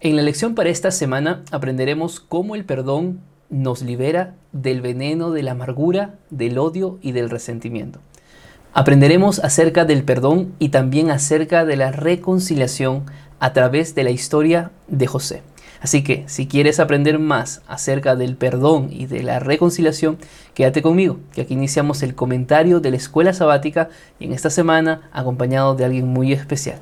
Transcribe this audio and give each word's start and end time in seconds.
En 0.00 0.14
la 0.14 0.22
lección 0.22 0.54
para 0.54 0.70
esta 0.70 0.92
semana 0.92 1.42
aprenderemos 1.50 2.20
cómo 2.20 2.54
el 2.54 2.64
perdón 2.64 3.18
nos 3.50 3.82
libera 3.82 4.36
del 4.52 4.80
veneno 4.80 5.32
de 5.32 5.42
la 5.42 5.52
amargura, 5.52 6.14
del 6.30 6.58
odio 6.58 7.00
y 7.02 7.10
del 7.10 7.28
resentimiento. 7.28 7.98
Aprenderemos 8.72 9.40
acerca 9.40 9.84
del 9.84 10.04
perdón 10.04 10.54
y 10.60 10.68
también 10.68 11.10
acerca 11.10 11.64
de 11.64 11.74
la 11.74 11.90
reconciliación 11.90 13.06
a 13.40 13.52
través 13.52 13.96
de 13.96 14.04
la 14.04 14.10
historia 14.10 14.70
de 14.86 15.08
José. 15.08 15.42
Así 15.80 16.04
que 16.04 16.22
si 16.28 16.46
quieres 16.46 16.78
aprender 16.78 17.18
más 17.18 17.62
acerca 17.66 18.14
del 18.14 18.36
perdón 18.36 18.90
y 18.92 19.06
de 19.06 19.24
la 19.24 19.40
reconciliación, 19.40 20.18
quédate 20.54 20.80
conmigo, 20.80 21.18
que 21.32 21.40
aquí 21.40 21.54
iniciamos 21.54 22.04
el 22.04 22.14
comentario 22.14 22.78
de 22.78 22.92
la 22.92 22.98
escuela 22.98 23.32
sabática 23.32 23.88
y 24.20 24.26
en 24.26 24.32
esta 24.32 24.50
semana 24.50 25.10
acompañado 25.12 25.74
de 25.74 25.84
alguien 25.84 26.06
muy 26.06 26.32
especial. 26.32 26.78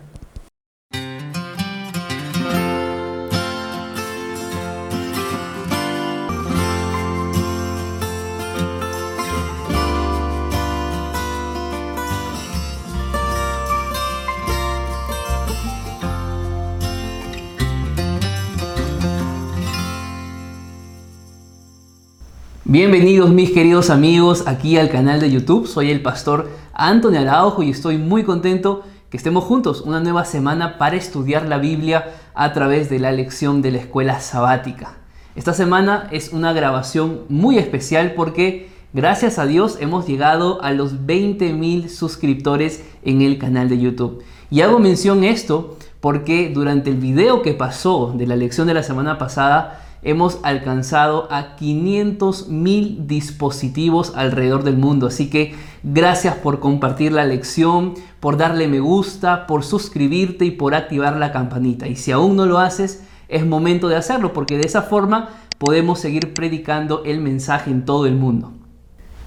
Bienvenidos 22.78 23.30
mis 23.30 23.52
queridos 23.52 23.88
amigos 23.88 24.46
aquí 24.46 24.76
al 24.76 24.90
canal 24.90 25.18
de 25.18 25.30
YouTube. 25.30 25.66
Soy 25.66 25.90
el 25.90 26.02
pastor 26.02 26.50
Antonio 26.74 27.20
Araujo 27.20 27.62
y 27.62 27.70
estoy 27.70 27.96
muy 27.96 28.22
contento 28.22 28.82
que 29.08 29.16
estemos 29.16 29.44
juntos 29.44 29.80
una 29.80 30.00
nueva 30.00 30.26
semana 30.26 30.76
para 30.76 30.96
estudiar 30.96 31.48
la 31.48 31.56
Biblia 31.56 32.12
a 32.34 32.52
través 32.52 32.90
de 32.90 32.98
la 32.98 33.12
lección 33.12 33.62
de 33.62 33.70
la 33.70 33.78
escuela 33.78 34.20
sabática. 34.20 34.98
Esta 35.36 35.54
semana 35.54 36.06
es 36.10 36.34
una 36.34 36.52
grabación 36.52 37.22
muy 37.30 37.56
especial 37.56 38.12
porque 38.14 38.68
gracias 38.92 39.38
a 39.38 39.46
Dios 39.46 39.78
hemos 39.80 40.06
llegado 40.06 40.62
a 40.62 40.72
los 40.72 41.06
20 41.06 41.54
mil 41.54 41.88
suscriptores 41.88 42.84
en 43.02 43.22
el 43.22 43.38
canal 43.38 43.70
de 43.70 43.78
YouTube. 43.78 44.22
Y 44.50 44.60
hago 44.60 44.80
mención 44.80 45.24
esto 45.24 45.78
porque 46.00 46.50
durante 46.52 46.90
el 46.90 46.98
video 46.98 47.40
que 47.40 47.54
pasó 47.54 48.12
de 48.14 48.26
la 48.26 48.36
lección 48.36 48.66
de 48.66 48.74
la 48.74 48.82
semana 48.82 49.16
pasada, 49.16 49.85
hemos 50.06 50.38
alcanzado 50.44 51.26
a 51.32 51.56
500 51.56 52.48
mil 52.48 53.08
dispositivos 53.08 54.12
alrededor 54.14 54.62
del 54.62 54.76
mundo. 54.76 55.08
Así 55.08 55.28
que 55.28 55.54
gracias 55.82 56.36
por 56.36 56.60
compartir 56.60 57.10
la 57.10 57.24
lección, 57.24 57.94
por 58.20 58.36
darle 58.36 58.68
me 58.68 58.78
gusta, 58.78 59.48
por 59.48 59.64
suscribirte 59.64 60.44
y 60.44 60.52
por 60.52 60.76
activar 60.76 61.16
la 61.16 61.32
campanita. 61.32 61.88
Y 61.88 61.96
si 61.96 62.12
aún 62.12 62.36
no 62.36 62.46
lo 62.46 62.58
haces, 62.58 63.02
es 63.28 63.44
momento 63.44 63.88
de 63.88 63.96
hacerlo 63.96 64.32
porque 64.32 64.56
de 64.56 64.66
esa 64.66 64.82
forma 64.82 65.30
podemos 65.58 65.98
seguir 65.98 66.34
predicando 66.34 67.02
el 67.04 67.20
mensaje 67.20 67.72
en 67.72 67.84
todo 67.84 68.06
el 68.06 68.14
mundo. 68.14 68.52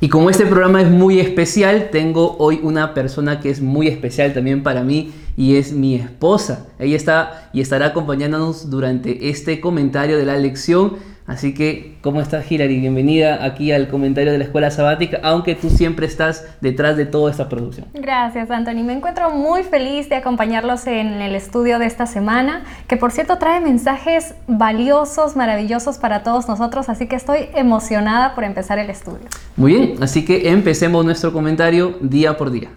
Y 0.02 0.08
como 0.08 0.30
este 0.30 0.45
programa 0.45 0.81
es 0.81 0.89
muy 0.89 1.19
especial, 1.19 1.89
tengo 1.92 2.38
hoy 2.39 2.61
una 2.64 2.94
persona 2.94 3.42
que 3.42 3.50
es 3.50 3.61
muy 3.61 3.89
especial 3.89 4.33
también 4.33 4.64
para 4.64 4.81
mí 4.81 5.11
y 5.36 5.58
es 5.58 5.73
mi 5.73 5.95
esposa. 5.95 6.67
Ella 6.80 6.95
está 6.95 7.50
y 7.52 7.59
estará 7.59 7.88
acompañándonos 7.88 8.70
durante 8.70 9.30
este 9.30 9.59
comentario 9.59 10.17
de 10.17 10.25
la 10.25 10.38
lección 10.38 10.94
Así 11.30 11.53
que, 11.53 11.95
¿cómo 12.02 12.22
estás, 12.22 12.52
Hilary? 12.52 12.80
Bienvenida 12.80 13.45
aquí 13.45 13.72
al 13.72 13.88
comentario 13.88 14.31
de 14.31 14.39
la 14.39 14.45
Escuela 14.45 14.72
Sabática, 14.72 15.19
aunque 15.22 15.53
tú 15.53 15.69
siempre 15.69 16.08
estás 16.08 16.44
detrás 16.59 16.97
de 16.97 17.05
toda 17.05 17.30
esta 17.30 17.47
producción. 17.47 17.86
Gracias, 17.94 18.49
Anthony. 18.49 18.83
Me 18.83 18.94
encuentro 18.94 19.30
muy 19.30 19.61
feliz 19.61 20.09
de 20.09 20.16
acompañarlos 20.16 20.88
en 20.88 21.21
el 21.21 21.36
estudio 21.36 21.77
de 21.77 21.86
esta 21.86 22.08
semana, 22.08 22.63
que 22.88 22.97
por 22.97 23.11
cierto 23.11 23.38
trae 23.38 23.61
mensajes 23.61 24.33
valiosos, 24.47 25.36
maravillosos 25.36 25.99
para 25.99 26.23
todos 26.23 26.47
nosotros, 26.47 26.89
así 26.89 27.05
que 27.05 27.16
estoy 27.16 27.49
emocionada 27.53 28.33
por 28.33 28.43
empezar 28.43 28.80
el 28.80 28.89
estudio. 28.89 29.27
Muy 29.55 29.73
bien, 29.73 29.93
así 30.02 30.25
que 30.25 30.49
empecemos 30.49 31.05
nuestro 31.05 31.31
comentario 31.31 31.95
día 32.02 32.37
por 32.37 32.49
día. 32.49 32.70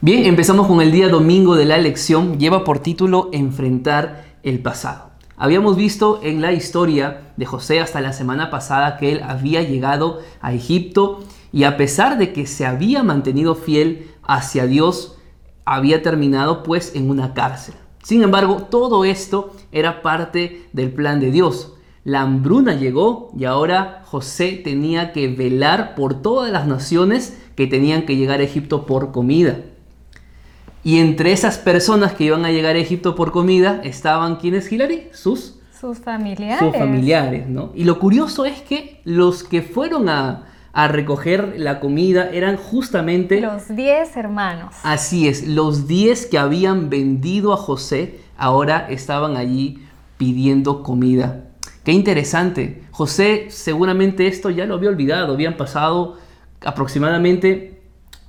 Bien, 0.00 0.24
empezamos 0.24 0.68
con 0.68 0.80
el 0.80 0.92
día 0.92 1.08
domingo 1.08 1.56
de 1.56 1.64
la 1.64 1.78
lección, 1.78 2.38
lleva 2.38 2.62
por 2.62 2.78
título 2.78 3.28
Enfrentar 3.32 4.22
el 4.44 4.60
pasado. 4.60 5.07
Habíamos 5.40 5.76
visto 5.76 6.18
en 6.24 6.40
la 6.40 6.52
historia 6.52 7.32
de 7.36 7.46
José 7.46 7.78
hasta 7.78 8.00
la 8.00 8.12
semana 8.12 8.50
pasada 8.50 8.96
que 8.96 9.12
él 9.12 9.20
había 9.22 9.62
llegado 9.62 10.18
a 10.40 10.52
Egipto 10.52 11.20
y 11.52 11.62
a 11.62 11.76
pesar 11.76 12.18
de 12.18 12.32
que 12.32 12.44
se 12.44 12.66
había 12.66 13.04
mantenido 13.04 13.54
fiel 13.54 14.10
hacia 14.24 14.66
Dios, 14.66 15.16
había 15.64 16.02
terminado 16.02 16.64
pues 16.64 16.96
en 16.96 17.08
una 17.08 17.34
cárcel. 17.34 17.76
Sin 18.02 18.22
embargo, 18.24 18.66
todo 18.68 19.04
esto 19.04 19.52
era 19.70 20.02
parte 20.02 20.66
del 20.72 20.92
plan 20.92 21.20
de 21.20 21.30
Dios. 21.30 21.74
La 22.02 22.22
hambruna 22.22 22.74
llegó 22.74 23.30
y 23.38 23.44
ahora 23.44 24.02
José 24.06 24.60
tenía 24.64 25.12
que 25.12 25.28
velar 25.28 25.94
por 25.94 26.20
todas 26.20 26.50
las 26.50 26.66
naciones 26.66 27.38
que 27.54 27.68
tenían 27.68 28.06
que 28.06 28.16
llegar 28.16 28.40
a 28.40 28.44
Egipto 28.44 28.86
por 28.86 29.12
comida. 29.12 29.60
Y 30.84 30.98
entre 30.98 31.32
esas 31.32 31.58
personas 31.58 32.12
que 32.12 32.24
iban 32.24 32.44
a 32.44 32.50
llegar 32.50 32.76
a 32.76 32.78
Egipto 32.78 33.14
por 33.14 33.32
comida 33.32 33.80
estaban, 33.84 34.36
¿quiénes, 34.36 34.70
Hilary? 34.70 35.08
Sus, 35.12 35.58
sus 35.78 35.98
familiares. 35.98 36.58
Sus 36.58 36.76
familiares, 36.76 37.48
¿no? 37.48 37.72
Y 37.74 37.84
lo 37.84 37.98
curioso 37.98 38.44
es 38.44 38.60
que 38.62 39.00
los 39.04 39.44
que 39.44 39.62
fueron 39.62 40.08
a, 40.08 40.46
a 40.72 40.88
recoger 40.88 41.54
la 41.56 41.80
comida 41.80 42.30
eran 42.30 42.56
justamente... 42.56 43.40
Los 43.40 43.74
diez 43.74 44.16
hermanos. 44.16 44.74
Así 44.82 45.28
es, 45.28 45.46
los 45.46 45.88
diez 45.88 46.26
que 46.26 46.38
habían 46.38 46.90
vendido 46.90 47.52
a 47.52 47.56
José 47.56 48.20
ahora 48.36 48.86
estaban 48.88 49.36
allí 49.36 49.84
pidiendo 50.16 50.82
comida. 50.82 51.44
Qué 51.84 51.92
interesante. 51.92 52.82
José 52.90 53.46
seguramente 53.48 54.26
esto 54.26 54.50
ya 54.50 54.66
lo 54.66 54.74
había 54.74 54.90
olvidado, 54.90 55.34
habían 55.34 55.56
pasado 55.56 56.16
aproximadamente 56.60 57.77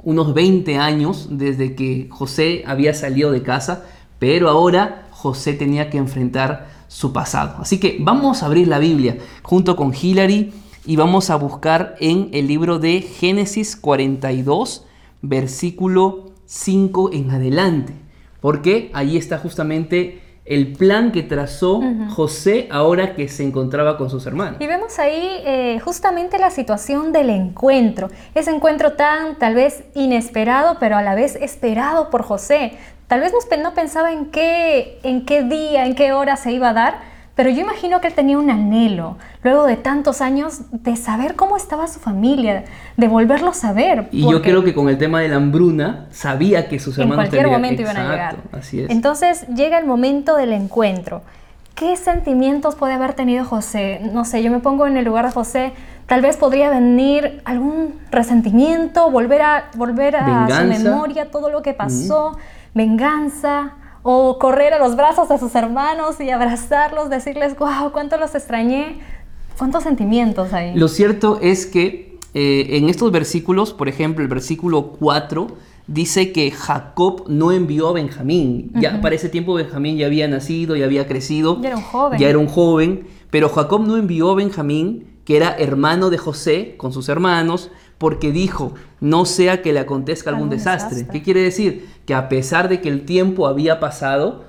unos 0.03 0.33
20 0.33 0.77
años 0.77 1.27
desde 1.31 1.75
que 1.75 2.07
José 2.09 2.63
había 2.65 2.93
salido 2.93 3.31
de 3.31 3.43
casa, 3.43 3.85
pero 4.17 4.49
ahora 4.49 5.07
José 5.11 5.53
tenía 5.53 5.89
que 5.89 5.97
enfrentar 5.97 6.69
su 6.87 7.13
pasado. 7.13 7.57
Así 7.59 7.79
que 7.79 7.97
vamos 7.99 8.41
a 8.41 8.47
abrir 8.47 8.67
la 8.67 8.79
Biblia 8.79 9.17
junto 9.43 9.75
con 9.75 9.93
Hilary 9.93 10.51
y 10.85 10.95
vamos 10.95 11.29
a 11.29 11.35
buscar 11.35 11.95
en 11.99 12.29
el 12.33 12.47
libro 12.47 12.79
de 12.79 13.01
Génesis 13.01 13.75
42, 13.75 14.85
versículo 15.21 16.31
5 16.45 17.11
en 17.13 17.31
adelante, 17.31 17.93
porque 18.41 18.89
ahí 18.93 19.17
está 19.17 19.37
justamente 19.37 20.28
el 20.49 20.73
plan 20.73 21.11
que 21.11 21.21
trazó 21.21 21.79
José 22.09 22.67
ahora 22.71 23.13
que 23.13 23.29
se 23.29 23.43
encontraba 23.43 23.97
con 23.97 24.09
sus 24.09 24.25
hermanos. 24.25 24.59
Y 24.59 24.65
vemos 24.65 24.97
ahí 24.97 25.41
eh, 25.45 25.79
justamente 25.79 26.39
la 26.39 26.49
situación 26.49 27.11
del 27.11 27.29
encuentro, 27.29 28.09
ese 28.33 28.49
encuentro 28.49 28.93
tan 28.93 29.37
tal 29.37 29.53
vez 29.53 29.83
inesperado, 29.93 30.77
pero 30.79 30.97
a 30.97 31.03
la 31.03 31.13
vez 31.13 31.35
esperado 31.35 32.09
por 32.09 32.23
José. 32.23 32.73
Tal 33.05 33.21
vez 33.21 33.31
no 33.61 33.73
pensaba 33.75 34.11
en 34.11 34.31
qué, 34.31 34.99
en 35.03 35.23
qué 35.25 35.43
día, 35.43 35.85
en 35.85 35.93
qué 35.93 36.13
hora 36.13 36.35
se 36.35 36.51
iba 36.51 36.69
a 36.69 36.73
dar, 36.73 36.99
pero 37.39 37.51
yo 37.51 37.61
imagino 37.61 38.01
que 38.01 38.07
él 38.07 38.13
tenía 38.13 38.37
un 38.37 38.49
anhelo, 38.49 39.15
luego 39.43 39.63
de 39.63 39.77
tantos 39.77 40.19
años, 40.19 40.59
de 40.73 40.97
saber 40.97 41.37
cómo 41.37 41.55
estaba 41.55 41.87
su 41.87 42.01
familia, 42.01 42.65
de 42.97 43.07
volverlo 43.07 43.51
a 43.51 43.53
saber. 43.53 44.09
Y 44.11 44.29
yo 44.29 44.41
creo 44.41 44.61
que 44.61 44.73
con 44.73 44.89
el 44.89 44.97
tema 44.97 45.21
de 45.21 45.29
la 45.29 45.37
hambruna, 45.37 46.07
sabía 46.11 46.67
que 46.67 46.79
sus 46.79 46.97
hermanos... 46.97 47.23
En 47.23 47.29
cualquier 47.29 47.49
momento 47.49 47.81
iban 47.81 47.95
a 47.95 48.11
llegar. 48.11 48.37
Así 48.51 48.81
es. 48.81 48.89
Entonces 48.89 49.47
llega 49.55 49.79
el 49.79 49.85
momento 49.85 50.35
del 50.35 50.51
encuentro. 50.51 51.21
¿Qué 51.75 51.95
sentimientos 51.95 52.75
puede 52.75 52.91
haber 52.91 53.13
tenido 53.13 53.45
José? 53.45 54.01
No 54.11 54.25
sé, 54.25 54.43
yo 54.43 54.51
me 54.51 54.59
pongo 54.59 54.85
en 54.85 54.97
el 54.97 55.05
lugar 55.05 55.23
de 55.23 55.31
José. 55.31 55.71
Tal 56.07 56.21
vez 56.21 56.35
podría 56.35 56.69
venir 56.69 57.41
algún 57.45 58.01
resentimiento, 58.11 59.11
volver 59.11 59.43
a, 59.43 59.69
volver 59.77 60.17
a 60.17 60.45
su 60.49 60.65
memoria 60.65 61.31
todo 61.31 61.49
lo 61.49 61.61
que 61.61 61.73
pasó, 61.73 62.37
venganza 62.73 63.75
o 64.03 64.39
correr 64.39 64.73
a 64.73 64.79
los 64.79 64.95
brazos 64.95 65.29
de 65.29 65.37
sus 65.37 65.55
hermanos 65.55 66.19
y 66.19 66.29
abrazarlos, 66.29 67.09
decirles, 67.09 67.57
wow, 67.57 67.91
cuánto 67.91 68.17
los 68.17 68.35
extrañé, 68.35 68.99
cuántos 69.57 69.83
sentimientos 69.83 70.53
hay. 70.53 70.75
Lo 70.75 70.87
cierto 70.87 71.39
es 71.41 71.65
que 71.65 72.17
eh, 72.33 72.77
en 72.77 72.89
estos 72.89 73.11
versículos, 73.11 73.73
por 73.73 73.89
ejemplo, 73.89 74.23
el 74.23 74.29
versículo 74.29 74.93
4 74.99 75.47
dice 75.87 76.31
que 76.31 76.51
Jacob 76.51 77.25
no 77.27 77.51
envió 77.51 77.89
a 77.89 77.93
Benjamín. 77.93 78.71
Ya 78.75 79.01
para 79.01 79.15
ese 79.15 79.29
tiempo 79.29 79.55
Benjamín 79.55 79.97
ya 79.97 80.05
había 80.05 80.27
nacido, 80.27 80.75
ya 80.75 80.85
había 80.85 81.07
crecido. 81.07 81.59
Ya 81.61 81.69
era 81.69 81.77
un 81.77 81.83
joven. 81.83 82.19
Ya 82.19 82.29
era 82.29 82.37
un 82.37 82.47
joven, 82.47 83.07
pero 83.31 83.49
Jacob 83.49 83.85
no 83.85 83.97
envió 83.97 84.31
a 84.31 84.35
Benjamín, 84.35 85.07
que 85.25 85.37
era 85.37 85.55
hermano 85.57 86.09
de 86.09 86.17
José, 86.17 86.75
con 86.77 86.93
sus 86.93 87.09
hermanos, 87.09 87.71
porque 87.99 88.31
dijo, 88.31 88.73
no 89.01 89.25
sea 89.25 89.61
que 89.61 89.73
le 89.73 89.79
acontezca 89.79 90.31
algún, 90.31 90.49
desastre. 90.49 91.05
¿Qué 91.11 91.21
quiere 91.21 91.43
decir? 91.43 91.87
Que 92.05 92.15
a 92.15 92.29
pesar 92.29 92.69
de 92.69 92.81
que 92.81 92.89
el 92.89 93.05
tiempo 93.05 93.45
había 93.45 93.79
pasado, 93.79 94.45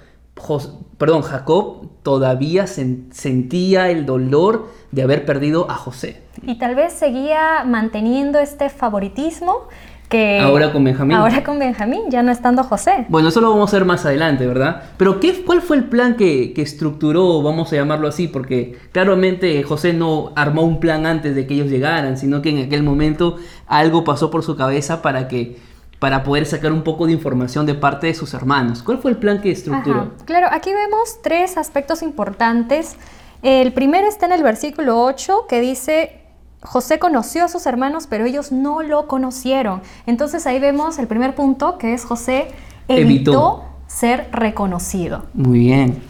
perdón, 0.96 1.22
Jacob 1.22 1.88
todavía 2.02 2.66
sentía 2.66 3.90
el 3.90 4.06
dolor 4.06 4.70
de 4.92 5.02
haber 5.02 5.26
perdido 5.26 5.70
a 5.70 5.74
José. 5.74 6.22
Y 6.42 6.58
tal 6.58 6.74
vez 6.76 6.92
seguía 6.92 7.64
manteniendo 7.66 8.38
este 8.38 8.70
favoritismo 8.70 9.68
que 10.10 10.40
Ahora 10.40 10.72
con 10.72 10.84
Benjamín. 10.84 11.16
Ahora 11.16 11.42
con 11.42 11.58
Benjamín, 11.58 12.02
ya 12.10 12.22
no 12.22 12.30
estando 12.30 12.62
José. 12.64 13.06
Bueno, 13.08 13.28
eso 13.28 13.40
lo 13.40 13.50
vamos 13.50 13.72
a 13.72 13.76
ver 13.76 13.86
más 13.86 14.04
adelante, 14.04 14.46
¿verdad? 14.46 14.82
Pero 14.98 15.20
¿qué, 15.20 15.42
¿cuál 15.42 15.62
fue 15.62 15.78
el 15.78 15.84
plan 15.84 16.16
que, 16.16 16.52
que 16.52 16.60
estructuró, 16.60 17.40
vamos 17.42 17.72
a 17.72 17.76
llamarlo 17.76 18.08
así? 18.08 18.28
Porque 18.28 18.76
claramente 18.92 19.62
José 19.62 19.94
no 19.94 20.32
armó 20.36 20.62
un 20.62 20.80
plan 20.80 21.06
antes 21.06 21.34
de 21.34 21.46
que 21.46 21.54
ellos 21.54 21.68
llegaran, 21.68 22.18
sino 22.18 22.42
que 22.42 22.50
en 22.50 22.66
aquel 22.66 22.82
momento 22.82 23.36
algo 23.66 24.04
pasó 24.04 24.30
por 24.30 24.42
su 24.42 24.56
cabeza 24.56 25.00
para 25.00 25.28
que 25.28 25.56
para 26.00 26.24
poder 26.24 26.46
sacar 26.46 26.72
un 26.72 26.82
poco 26.82 27.06
de 27.06 27.12
información 27.12 27.66
de 27.66 27.74
parte 27.74 28.08
de 28.08 28.14
sus 28.14 28.34
hermanos. 28.34 28.82
¿Cuál 28.82 28.98
fue 28.98 29.12
el 29.12 29.18
plan 29.18 29.40
que 29.40 29.52
estructuró? 29.52 30.00
Ajá. 30.00 30.10
Claro, 30.24 30.48
aquí 30.50 30.72
vemos 30.72 31.20
tres 31.22 31.56
aspectos 31.58 32.02
importantes. 32.02 32.96
El 33.42 33.72
primero 33.72 34.08
está 34.08 34.26
en 34.26 34.32
el 34.32 34.42
versículo 34.42 35.02
8 35.04 35.46
que 35.46 35.60
dice, 35.60 36.19
José 36.62 36.98
conoció 36.98 37.44
a 37.44 37.48
sus 37.48 37.66
hermanos, 37.66 38.06
pero 38.08 38.26
ellos 38.26 38.52
no 38.52 38.82
lo 38.82 39.06
conocieron. 39.06 39.80
Entonces 40.06 40.46
ahí 40.46 40.58
vemos 40.60 40.98
el 40.98 41.06
primer 41.06 41.34
punto, 41.34 41.78
que 41.78 41.94
es 41.94 42.04
José 42.04 42.48
evitó, 42.88 43.00
Evitó. 43.00 43.64
ser 43.86 44.28
reconocido. 44.32 45.24
Muy 45.32 45.60
bien. 45.60 46.02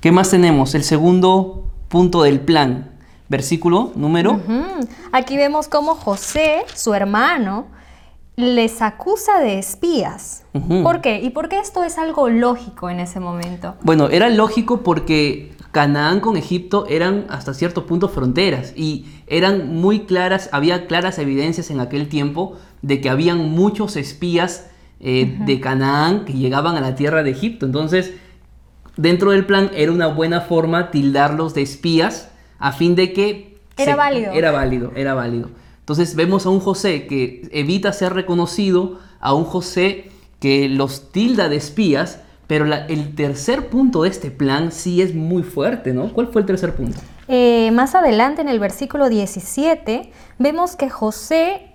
¿Qué 0.00 0.12
más 0.12 0.30
tenemos? 0.30 0.74
El 0.74 0.84
segundo 0.84 1.70
punto 1.88 2.22
del 2.22 2.40
plan. 2.40 2.90
Versículo 3.28 3.92
número. 3.94 4.38
Aquí 5.10 5.38
vemos 5.38 5.68
cómo 5.68 5.94
José, 5.94 6.64
su 6.74 6.92
hermano, 6.92 7.66
les 8.36 8.82
acusa 8.82 9.40
de 9.40 9.58
espías. 9.58 10.42
¿Por 10.82 11.00
qué? 11.00 11.20
¿Y 11.22 11.30
por 11.30 11.48
qué 11.48 11.58
esto 11.58 11.82
es 11.84 11.96
algo 11.96 12.28
lógico 12.28 12.90
en 12.90 13.00
ese 13.00 13.20
momento? 13.20 13.76
Bueno, 13.82 14.08
era 14.10 14.28
lógico 14.28 14.82
porque 14.82 15.53
Canaán 15.74 16.20
con 16.20 16.36
Egipto 16.36 16.86
eran 16.88 17.26
hasta 17.28 17.52
cierto 17.52 17.84
punto 17.84 18.08
fronteras 18.08 18.72
y 18.76 19.06
eran 19.26 19.74
muy 19.74 20.06
claras, 20.06 20.48
había 20.52 20.86
claras 20.86 21.18
evidencias 21.18 21.68
en 21.70 21.80
aquel 21.80 22.08
tiempo 22.08 22.56
de 22.80 23.00
que 23.00 23.10
habían 23.10 23.50
muchos 23.50 23.96
espías 23.96 24.70
eh, 25.00 25.36
de 25.44 25.60
Canaán 25.60 26.26
que 26.26 26.34
llegaban 26.34 26.76
a 26.76 26.80
la 26.80 26.94
tierra 26.94 27.24
de 27.24 27.32
Egipto. 27.32 27.66
Entonces, 27.66 28.14
dentro 28.96 29.32
del 29.32 29.46
plan 29.46 29.72
era 29.74 29.90
una 29.90 30.06
buena 30.06 30.42
forma 30.42 30.92
tildarlos 30.92 31.54
de 31.54 31.62
espías 31.62 32.30
a 32.60 32.70
fin 32.70 32.94
de 32.94 33.12
que... 33.12 33.58
Era 33.76 33.96
válido. 33.96 34.32
Era 34.32 34.52
válido, 34.52 34.92
era 34.94 35.14
válido. 35.14 35.50
Entonces 35.80 36.14
vemos 36.14 36.46
a 36.46 36.50
un 36.50 36.60
José 36.60 37.08
que 37.08 37.48
evita 37.50 37.92
ser 37.92 38.14
reconocido, 38.14 39.00
a 39.18 39.34
un 39.34 39.44
José 39.44 40.08
que 40.38 40.68
los 40.68 41.10
tilda 41.10 41.48
de 41.48 41.56
espías, 41.56 42.20
pero 42.46 42.66
el 42.66 43.14
tercer 43.14 43.68
punto 43.68 44.02
de 44.02 44.10
este 44.10 44.30
plan 44.30 44.72
sí 44.72 45.00
es 45.00 45.14
muy 45.14 45.42
fuerte, 45.42 45.92
¿no? 45.92 46.12
¿Cuál 46.12 46.28
fue 46.28 46.42
el 46.42 46.46
tercer 46.46 46.74
punto? 46.74 47.00
Eh, 47.28 47.70
más 47.72 47.94
adelante 47.94 48.42
en 48.42 48.48
el 48.48 48.60
versículo 48.60 49.08
17 49.08 50.12
vemos 50.38 50.76
que 50.76 50.90
José 50.90 51.70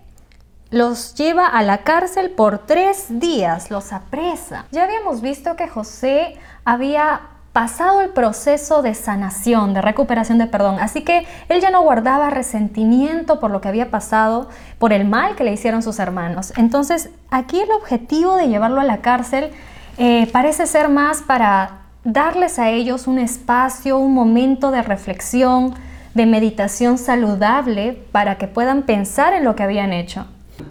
los 0.70 1.16
lleva 1.16 1.48
a 1.48 1.64
la 1.64 1.80
cárcel 1.80 2.30
por 2.30 2.60
tres 2.60 3.08
días, 3.10 3.72
los 3.72 3.92
apresa. 3.92 4.66
Ya 4.72 4.84
habíamos 4.84 5.22
visto 5.22 5.56
que 5.56 5.68
José 5.68 6.38
había 6.64 7.22
pasado 7.54 8.02
el 8.02 8.10
proceso 8.10 8.84
de 8.84 8.94
sanación, 8.94 9.74
de 9.74 9.82
recuperación 9.82 10.38
de 10.38 10.46
perdón, 10.46 10.78
así 10.80 11.02
que 11.02 11.26
él 11.50 11.62
ya 11.62 11.72
no 11.72 11.82
guardaba 11.82 12.30
resentimiento 12.30 13.40
por 13.40 13.50
lo 13.50 13.60
que 13.60 13.68
había 13.68 13.90
pasado, 13.90 14.50
por 14.78 14.94
el 14.94 15.06
mal 15.06 15.36
que 15.36 15.44
le 15.44 15.52
hicieron 15.52 15.82
sus 15.82 15.98
hermanos. 15.98 16.54
Entonces 16.58 17.10
aquí 17.32 17.60
el 17.60 17.72
objetivo 17.72 18.36
de 18.36 18.48
llevarlo 18.48 18.80
a 18.80 18.84
la 18.84 19.02
cárcel 19.02 19.52
eh, 20.00 20.28
parece 20.32 20.66
ser 20.66 20.90
más 20.90 21.22
para 21.22 21.82
darles 22.04 22.58
a 22.58 22.72
ellos 22.72 23.08
un 23.08 23.20
espacio, 23.20 23.98
un 23.98 24.14
momento 24.14 24.72
de 24.72 24.82
reflexión, 24.82 25.76
de 26.14 26.26
meditación 26.26 26.98
saludable 26.98 27.98
para 28.12 28.38
que 28.38 28.48
puedan 28.48 28.84
pensar 28.84 29.34
en 29.34 29.44
lo 29.44 29.56
que 29.56 29.64
habían 29.64 29.94
hecho. 29.94 30.26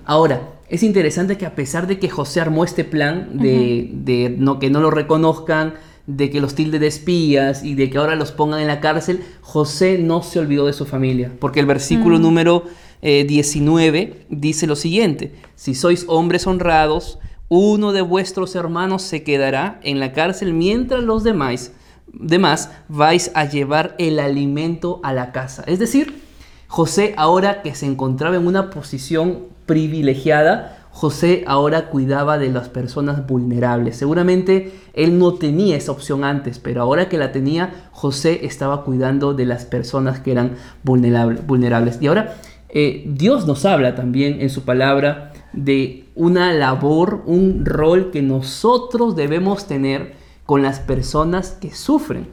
Ahora, 0.04 0.40
es 0.68 0.82
interesante 0.82 1.38
que 1.38 1.46
a 1.46 1.54
pesar 1.54 1.86
de 1.86 1.98
que 1.98 2.08
José 2.08 2.40
armó 2.40 2.64
este 2.64 2.84
plan 2.84 3.38
de, 3.38 3.90
de 3.92 4.34
no, 4.36 4.58
que 4.58 4.70
no 4.70 4.80
lo 4.80 4.90
reconozcan, 4.90 5.74
de 6.06 6.30
que 6.30 6.40
los 6.40 6.54
tilde 6.54 6.78
de 6.78 6.86
espías 6.86 7.62
y 7.62 7.74
de 7.74 7.90
que 7.90 7.98
ahora 7.98 8.16
los 8.16 8.32
pongan 8.32 8.60
en 8.60 8.66
la 8.66 8.80
cárcel, 8.80 9.22
José 9.42 9.98
no 9.98 10.22
se 10.22 10.38
olvidó 10.38 10.66
de 10.66 10.72
su 10.72 10.86
familia. 10.86 11.30
Porque 11.38 11.60
el 11.60 11.66
versículo 11.66 12.18
número 12.18 12.64
eh, 13.02 13.24
19 13.24 14.26
dice 14.30 14.66
lo 14.66 14.74
siguiente, 14.74 15.34
si 15.54 15.74
sois 15.74 16.06
hombres 16.08 16.46
honrados, 16.46 17.18
uno 17.48 17.92
de 17.92 18.02
vuestros 18.02 18.54
hermanos 18.54 19.02
se 19.02 19.22
quedará 19.22 19.80
en 19.82 20.00
la 20.00 20.12
cárcel 20.12 20.52
mientras 20.52 21.02
los 21.02 21.24
demás, 21.24 21.72
demás 22.12 22.70
vais 22.88 23.30
a 23.34 23.44
llevar 23.46 23.94
el 23.98 24.18
alimento 24.18 25.00
a 25.02 25.12
la 25.12 25.32
casa. 25.32 25.64
Es 25.66 25.78
decir, 25.78 26.22
José 26.66 27.14
ahora 27.16 27.62
que 27.62 27.74
se 27.74 27.86
encontraba 27.86 28.36
en 28.36 28.46
una 28.46 28.68
posición 28.70 29.46
privilegiada, 29.64 30.74
José 30.90 31.44
ahora 31.46 31.88
cuidaba 31.90 32.38
de 32.38 32.50
las 32.50 32.68
personas 32.68 33.26
vulnerables. 33.26 33.96
Seguramente 33.96 34.72
él 34.94 35.18
no 35.18 35.34
tenía 35.34 35.76
esa 35.76 35.92
opción 35.92 36.24
antes, 36.24 36.58
pero 36.58 36.82
ahora 36.82 37.08
que 37.08 37.16
la 37.18 37.32
tenía, 37.32 37.88
José 37.92 38.40
estaba 38.44 38.84
cuidando 38.84 39.32
de 39.32 39.46
las 39.46 39.64
personas 39.64 40.20
que 40.20 40.32
eran 40.32 40.56
vulnerable- 40.84 41.40
vulnerables. 41.46 41.98
Y 42.02 42.08
ahora 42.08 42.36
eh, 42.68 43.04
Dios 43.06 43.46
nos 43.46 43.64
habla 43.64 43.94
también 43.94 44.40
en 44.40 44.50
su 44.50 44.64
palabra 44.64 45.32
de 45.52 46.06
una 46.14 46.52
labor, 46.52 47.22
un 47.26 47.64
rol 47.64 48.10
que 48.10 48.22
nosotros 48.22 49.16
debemos 49.16 49.66
tener 49.66 50.14
con 50.46 50.62
las 50.62 50.80
personas 50.80 51.50
que 51.52 51.74
sufren. 51.74 52.26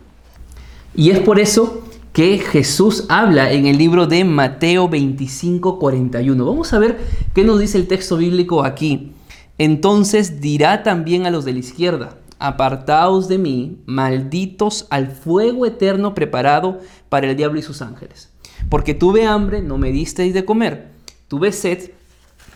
Y 0.96 1.10
es 1.10 1.20
por 1.20 1.40
eso 1.40 1.84
que 2.14 2.38
Jesús 2.40 3.06
habla 3.10 3.52
en 3.52 3.66
el 3.66 3.78
libro 3.78 4.08
de 4.08 4.24
Mateo 4.24 4.88
25, 4.88 5.80
41. 5.80 6.46
Vamos 6.46 6.72
a 6.72 6.80
ver 6.80 6.98
qué 7.34 7.44
nos 7.44 7.60
dice 7.60 7.78
el 7.78 7.88
texto 7.88 8.16
bíblico 8.16 8.64
aquí. 8.64 9.12
Entonces 9.58 10.40
dirá 10.40 10.82
también 10.84 11.26
a 11.26 11.30
los 11.30 11.44
de 11.44 11.52
la 11.52 11.60
izquierda, 11.60 12.18
apartaos 12.40 13.28
de 13.28 13.38
mí, 13.38 13.80
malditos 13.86 14.88
al 14.90 15.08
fuego 15.08 15.66
eterno 15.66 16.14
preparado 16.16 16.80
para 17.10 17.30
el 17.30 17.36
diablo 17.36 17.60
y 17.60 17.64
sus 17.64 17.82
ángeles. 17.82 18.32
Porque 18.70 18.94
tuve 18.94 19.26
hambre, 19.26 19.62
no 19.62 19.78
me 19.78 19.92
disteis 19.92 20.34
de 20.34 20.46
comer, 20.46 20.92
tuve 21.28 21.52
sed, 21.52 21.92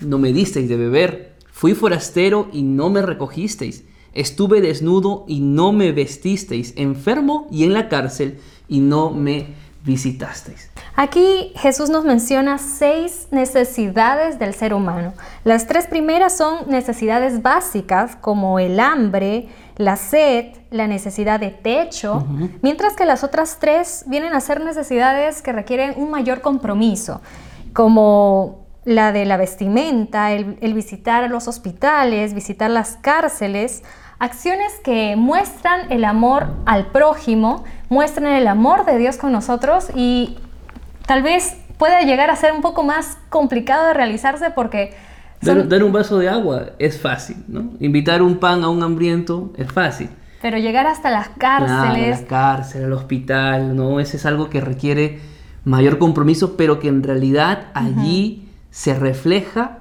no 0.01 0.17
me 0.17 0.33
disteis 0.33 0.69
de 0.69 0.77
beber, 0.77 1.35
fui 1.51 1.73
forastero 1.73 2.47
y 2.53 2.63
no 2.63 2.89
me 2.89 3.01
recogisteis, 3.01 3.83
estuve 4.13 4.61
desnudo 4.61 5.25
y 5.27 5.39
no 5.41 5.71
me 5.71 5.91
vestisteis, 5.91 6.73
enfermo 6.75 7.47
y 7.51 7.63
en 7.63 7.73
la 7.73 7.89
cárcel 7.89 8.39
y 8.67 8.79
no 8.79 9.11
me 9.11 9.47
visitasteis. 9.83 10.69
Aquí 10.95 11.53
Jesús 11.55 11.89
nos 11.89 12.03
menciona 12.03 12.57
seis 12.57 13.27
necesidades 13.31 14.37
del 14.37 14.53
ser 14.53 14.73
humano. 14.73 15.13
Las 15.45 15.67
tres 15.67 15.87
primeras 15.87 16.35
son 16.35 16.69
necesidades 16.69 17.41
básicas 17.41 18.17
como 18.17 18.59
el 18.59 18.79
hambre, 18.79 19.47
la 19.77 19.95
sed, 19.95 20.47
la 20.71 20.87
necesidad 20.87 21.39
de 21.39 21.51
techo, 21.51 22.27
mientras 22.61 22.95
que 22.95 23.05
las 23.05 23.23
otras 23.23 23.59
tres 23.59 24.03
vienen 24.07 24.33
a 24.33 24.41
ser 24.41 24.61
necesidades 24.61 25.41
que 25.41 25.53
requieren 25.53 25.93
un 25.95 26.11
mayor 26.11 26.41
compromiso, 26.41 27.21
como 27.71 28.68
la 28.85 29.11
de 29.11 29.25
la 29.25 29.37
vestimenta, 29.37 30.31
el, 30.31 30.57
el 30.61 30.73
visitar 30.73 31.29
los 31.29 31.47
hospitales, 31.47 32.33
visitar 32.33 32.69
las 32.69 32.97
cárceles, 33.01 33.83
acciones 34.19 34.73
que 34.83 35.15
muestran 35.15 35.91
el 35.91 36.03
amor 36.05 36.47
al 36.65 36.87
prójimo, 36.87 37.63
muestran 37.89 38.27
el 38.33 38.47
amor 38.47 38.85
de 38.85 38.97
Dios 38.97 39.17
con 39.17 39.31
nosotros 39.31 39.87
y 39.95 40.37
tal 41.05 41.21
vez 41.23 41.55
pueda 41.77 42.01
llegar 42.01 42.29
a 42.29 42.35
ser 42.35 42.51
un 42.53 42.61
poco 42.61 42.83
más 42.83 43.17
complicado 43.29 43.87
de 43.87 43.93
realizarse 43.93 44.49
porque 44.51 44.93
Dar, 45.41 45.57
son- 45.57 45.69
dar 45.69 45.83
un 45.83 45.93
vaso 45.93 46.17
de 46.17 46.27
agua 46.29 46.71
es 46.79 46.99
fácil, 47.01 47.37
¿no? 47.47 47.71
Invitar 47.79 48.21
un 48.21 48.37
pan 48.39 48.63
a 48.63 48.69
un 48.69 48.83
hambriento 48.83 49.53
es 49.57 49.71
fácil. 49.71 50.09
pero 50.41 50.57
llegar 50.57 50.87
hasta 50.87 51.09
las 51.11 51.29
Claro, 51.29 51.65
cárceles, 51.67 52.21
la 52.21 52.27
cárcel, 52.27 52.85
al 52.85 52.93
hospital, 52.93 53.75
¿no? 53.75 53.99
Ese 53.99 54.17
es 54.17 54.25
algo 54.25 54.49
que 54.49 54.59
requiere 54.61 55.19
mayor 55.65 55.97
compromiso, 55.97 56.55
pero 56.57 56.79
que 56.79 56.87
en 56.89 57.03
realidad 57.03 57.67
allí 57.73 58.48
se 58.71 58.93
refleja 58.93 59.79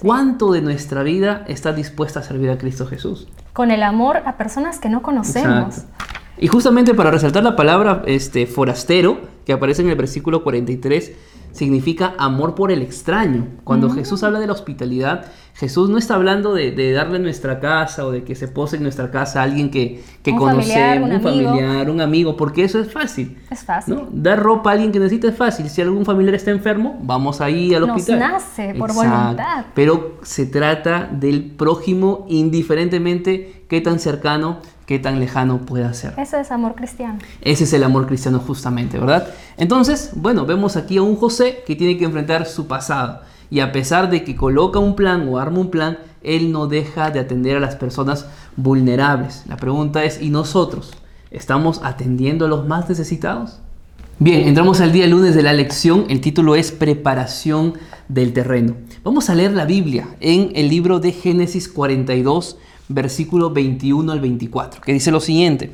cuánto 0.00 0.52
de 0.52 0.62
nuestra 0.62 1.02
vida 1.02 1.44
está 1.48 1.72
dispuesta 1.72 2.20
a 2.20 2.22
servir 2.22 2.50
a 2.50 2.58
Cristo 2.58 2.86
Jesús. 2.86 3.28
con 3.52 3.70
el 3.70 3.82
amor 3.82 4.22
a 4.24 4.36
personas 4.38 4.78
que 4.78 4.88
no 4.88 5.02
conocemos. 5.02 5.78
Exacto. 5.78 6.04
Y 6.38 6.48
justamente 6.48 6.94
para 6.94 7.10
resaltar 7.10 7.44
la 7.44 7.54
palabra 7.54 8.02
este, 8.06 8.46
forastero, 8.46 9.20
que 9.44 9.52
aparece 9.52 9.82
en 9.82 9.90
el 9.90 9.96
versículo 9.96 10.42
43, 10.42 11.12
significa 11.52 12.14
amor 12.18 12.54
por 12.54 12.72
el 12.72 12.80
extraño. 12.80 13.48
Cuando 13.64 13.88
Mm. 13.90 13.94
Jesús 13.96 14.22
habla 14.22 14.40
de 14.40 14.46
la 14.46 14.54
hospitalidad, 14.54 15.26
Jesús 15.54 15.90
no 15.90 15.98
está 15.98 16.14
hablando 16.14 16.54
de, 16.54 16.72
de 16.72 16.92
darle 16.92 17.18
nuestra 17.18 17.60
casa 17.60 18.04
o 18.06 18.10
de 18.10 18.24
que 18.24 18.34
se 18.34 18.48
pose 18.48 18.76
en 18.76 18.82
nuestra 18.82 19.10
casa 19.10 19.40
a 19.40 19.42
alguien 19.44 19.70
que, 19.70 20.02
que 20.22 20.32
Un 20.32 20.38
conocemos, 20.38 20.66
familiar, 20.72 21.02
un 21.02 21.20
familiar, 21.22 21.90
un 21.90 22.00
amigo, 22.00 22.36
porque 22.36 22.64
eso 22.64 22.80
es 22.80 22.90
fácil. 22.90 23.38
Es 23.50 23.62
fácil. 23.62 23.94
¿no? 23.94 24.08
Dar 24.10 24.40
ropa 24.42 24.70
a 24.70 24.72
alguien 24.72 24.90
que 24.92 24.98
necesita 24.98 25.28
es 25.28 25.36
fácil. 25.36 25.68
Si 25.68 25.80
algún 25.82 26.04
familiar 26.04 26.34
está 26.34 26.50
enfermo, 26.50 26.98
vamos 27.02 27.40
ahí 27.40 27.74
al 27.74 27.86
Nos 27.86 27.98
hospital. 27.98 28.18
nace 28.18 28.74
por 28.78 28.92
voluntad. 28.92 29.66
Pero 29.74 30.18
se 30.22 30.46
trata 30.46 31.08
del 31.12 31.50
prójimo 31.50 32.26
indiferentemente 32.28 33.64
qué 33.68 33.80
tan 33.80 33.98
cercano, 33.98 34.58
qué 34.86 34.98
tan 34.98 35.20
lejano 35.20 35.58
pueda 35.58 35.92
ser. 35.94 36.14
Eso 36.18 36.38
es 36.38 36.50
amor 36.50 36.74
cristiano. 36.74 37.18
Ese 37.40 37.64
es 37.64 37.72
el 37.72 37.84
amor 37.84 38.06
cristiano 38.06 38.38
justamente, 38.40 38.98
¿verdad? 38.98 39.28
Entonces, 39.56 40.10
bueno, 40.14 40.46
vemos 40.46 40.76
aquí 40.76 40.96
a 40.96 41.02
un 41.02 41.16
José 41.16 41.62
que 41.66 41.76
tiene 41.76 41.96
que 41.98 42.04
enfrentar 42.04 42.46
su 42.46 42.66
pasado. 42.66 43.20
Y 43.52 43.60
a 43.60 43.70
pesar 43.70 44.08
de 44.08 44.24
que 44.24 44.34
coloca 44.34 44.78
un 44.78 44.96
plan 44.96 45.28
o 45.28 45.36
arma 45.36 45.60
un 45.60 45.68
plan, 45.68 45.98
él 46.22 46.52
no 46.52 46.68
deja 46.68 47.10
de 47.10 47.20
atender 47.20 47.54
a 47.54 47.60
las 47.60 47.76
personas 47.76 48.26
vulnerables. 48.56 49.42
La 49.46 49.58
pregunta 49.58 50.04
es, 50.04 50.22
¿y 50.22 50.30
nosotros? 50.30 50.92
¿Estamos 51.30 51.82
atendiendo 51.84 52.46
a 52.46 52.48
los 52.48 52.66
más 52.66 52.88
necesitados? 52.88 53.58
Bien, 54.18 54.48
entramos 54.48 54.80
al 54.80 54.90
día 54.90 55.06
lunes 55.06 55.34
de 55.34 55.42
la 55.42 55.52
lección. 55.52 56.06
El 56.08 56.22
título 56.22 56.54
es 56.54 56.72
Preparación 56.72 57.74
del 58.08 58.32
terreno. 58.32 58.74
Vamos 59.04 59.28
a 59.28 59.34
leer 59.34 59.52
la 59.52 59.66
Biblia 59.66 60.08
en 60.20 60.52
el 60.54 60.70
libro 60.70 60.98
de 60.98 61.12
Génesis 61.12 61.68
42, 61.68 62.56
versículo 62.88 63.50
21 63.50 64.12
al 64.12 64.20
24, 64.22 64.80
que 64.80 64.94
dice 64.94 65.10
lo 65.10 65.20
siguiente. 65.20 65.70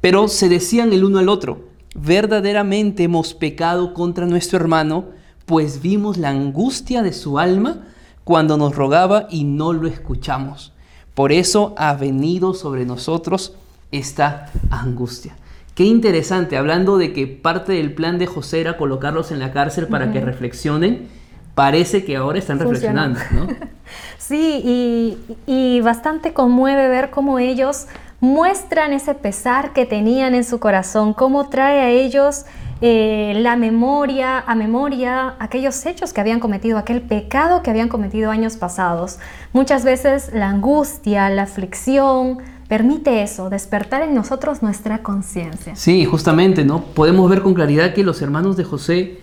Pero 0.00 0.26
se 0.28 0.48
decían 0.48 0.94
el 0.94 1.04
uno 1.04 1.18
al 1.18 1.28
otro, 1.28 1.68
verdaderamente 1.94 3.02
hemos 3.02 3.34
pecado 3.34 3.92
contra 3.92 4.24
nuestro 4.24 4.58
hermano, 4.58 5.19
pues 5.50 5.82
vimos 5.82 6.16
la 6.16 6.28
angustia 6.28 7.02
de 7.02 7.12
su 7.12 7.40
alma 7.40 7.78
cuando 8.22 8.56
nos 8.56 8.76
rogaba 8.76 9.26
y 9.30 9.42
no 9.42 9.72
lo 9.72 9.88
escuchamos. 9.88 10.72
Por 11.12 11.32
eso 11.32 11.74
ha 11.76 11.92
venido 11.94 12.54
sobre 12.54 12.84
nosotros 12.84 13.56
esta 13.90 14.46
angustia. 14.70 15.34
Qué 15.74 15.82
interesante, 15.82 16.56
hablando 16.56 16.98
de 16.98 17.12
que 17.12 17.26
parte 17.26 17.72
del 17.72 17.92
plan 17.94 18.16
de 18.16 18.28
José 18.28 18.60
era 18.60 18.76
colocarlos 18.76 19.32
en 19.32 19.40
la 19.40 19.52
cárcel 19.52 19.88
para 19.88 20.12
que 20.12 20.20
reflexionen, 20.20 21.08
parece 21.56 22.04
que 22.04 22.14
ahora 22.14 22.38
están 22.38 22.60
reflexionando, 22.60 23.18
¿no? 23.32 23.48
sí, 24.18 24.62
y, 24.64 25.18
y 25.48 25.80
bastante 25.80 26.32
conmueve 26.32 26.88
ver 26.88 27.10
cómo 27.10 27.40
ellos 27.40 27.88
muestran 28.20 28.92
ese 28.92 29.16
pesar 29.16 29.72
que 29.72 29.84
tenían 29.84 30.36
en 30.36 30.44
su 30.44 30.60
corazón, 30.60 31.12
cómo 31.12 31.48
trae 31.48 31.80
a 31.80 31.88
ellos 31.90 32.44
eh, 32.80 33.34
la 33.36 33.56
memoria, 33.56 34.38
a 34.38 34.54
memoria 34.54 35.34
aquellos 35.38 35.84
hechos 35.84 36.12
que 36.12 36.20
habían 36.20 36.40
cometido, 36.40 36.78
aquel 36.78 37.02
pecado 37.02 37.62
que 37.62 37.70
habían 37.70 37.88
cometido 37.88 38.30
años 38.30 38.56
pasados. 38.56 39.18
Muchas 39.52 39.84
veces 39.84 40.30
la 40.32 40.48
angustia, 40.48 41.28
la 41.30 41.42
aflicción, 41.42 42.38
permite 42.68 43.22
eso, 43.22 43.50
despertar 43.50 44.02
en 44.02 44.14
nosotros 44.14 44.62
nuestra 44.62 45.02
conciencia. 45.02 45.74
Sí, 45.76 46.04
justamente, 46.04 46.64
¿no? 46.64 46.82
Podemos 46.82 47.28
ver 47.28 47.42
con 47.42 47.52
claridad 47.52 47.92
que 47.92 48.04
los 48.04 48.22
hermanos 48.22 48.56
de 48.56 48.64
José 48.64 49.18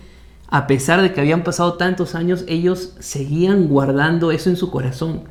a 0.50 0.66
pesar 0.66 1.02
de 1.02 1.12
que 1.12 1.20
habían 1.20 1.44
pasado 1.44 1.74
tantos 1.74 2.14
años, 2.14 2.44
ellos 2.48 2.94
seguían 3.00 3.68
guardando 3.68 4.30
eso 4.30 4.48
en 4.48 4.56
su 4.56 4.70
corazón. 4.70 5.24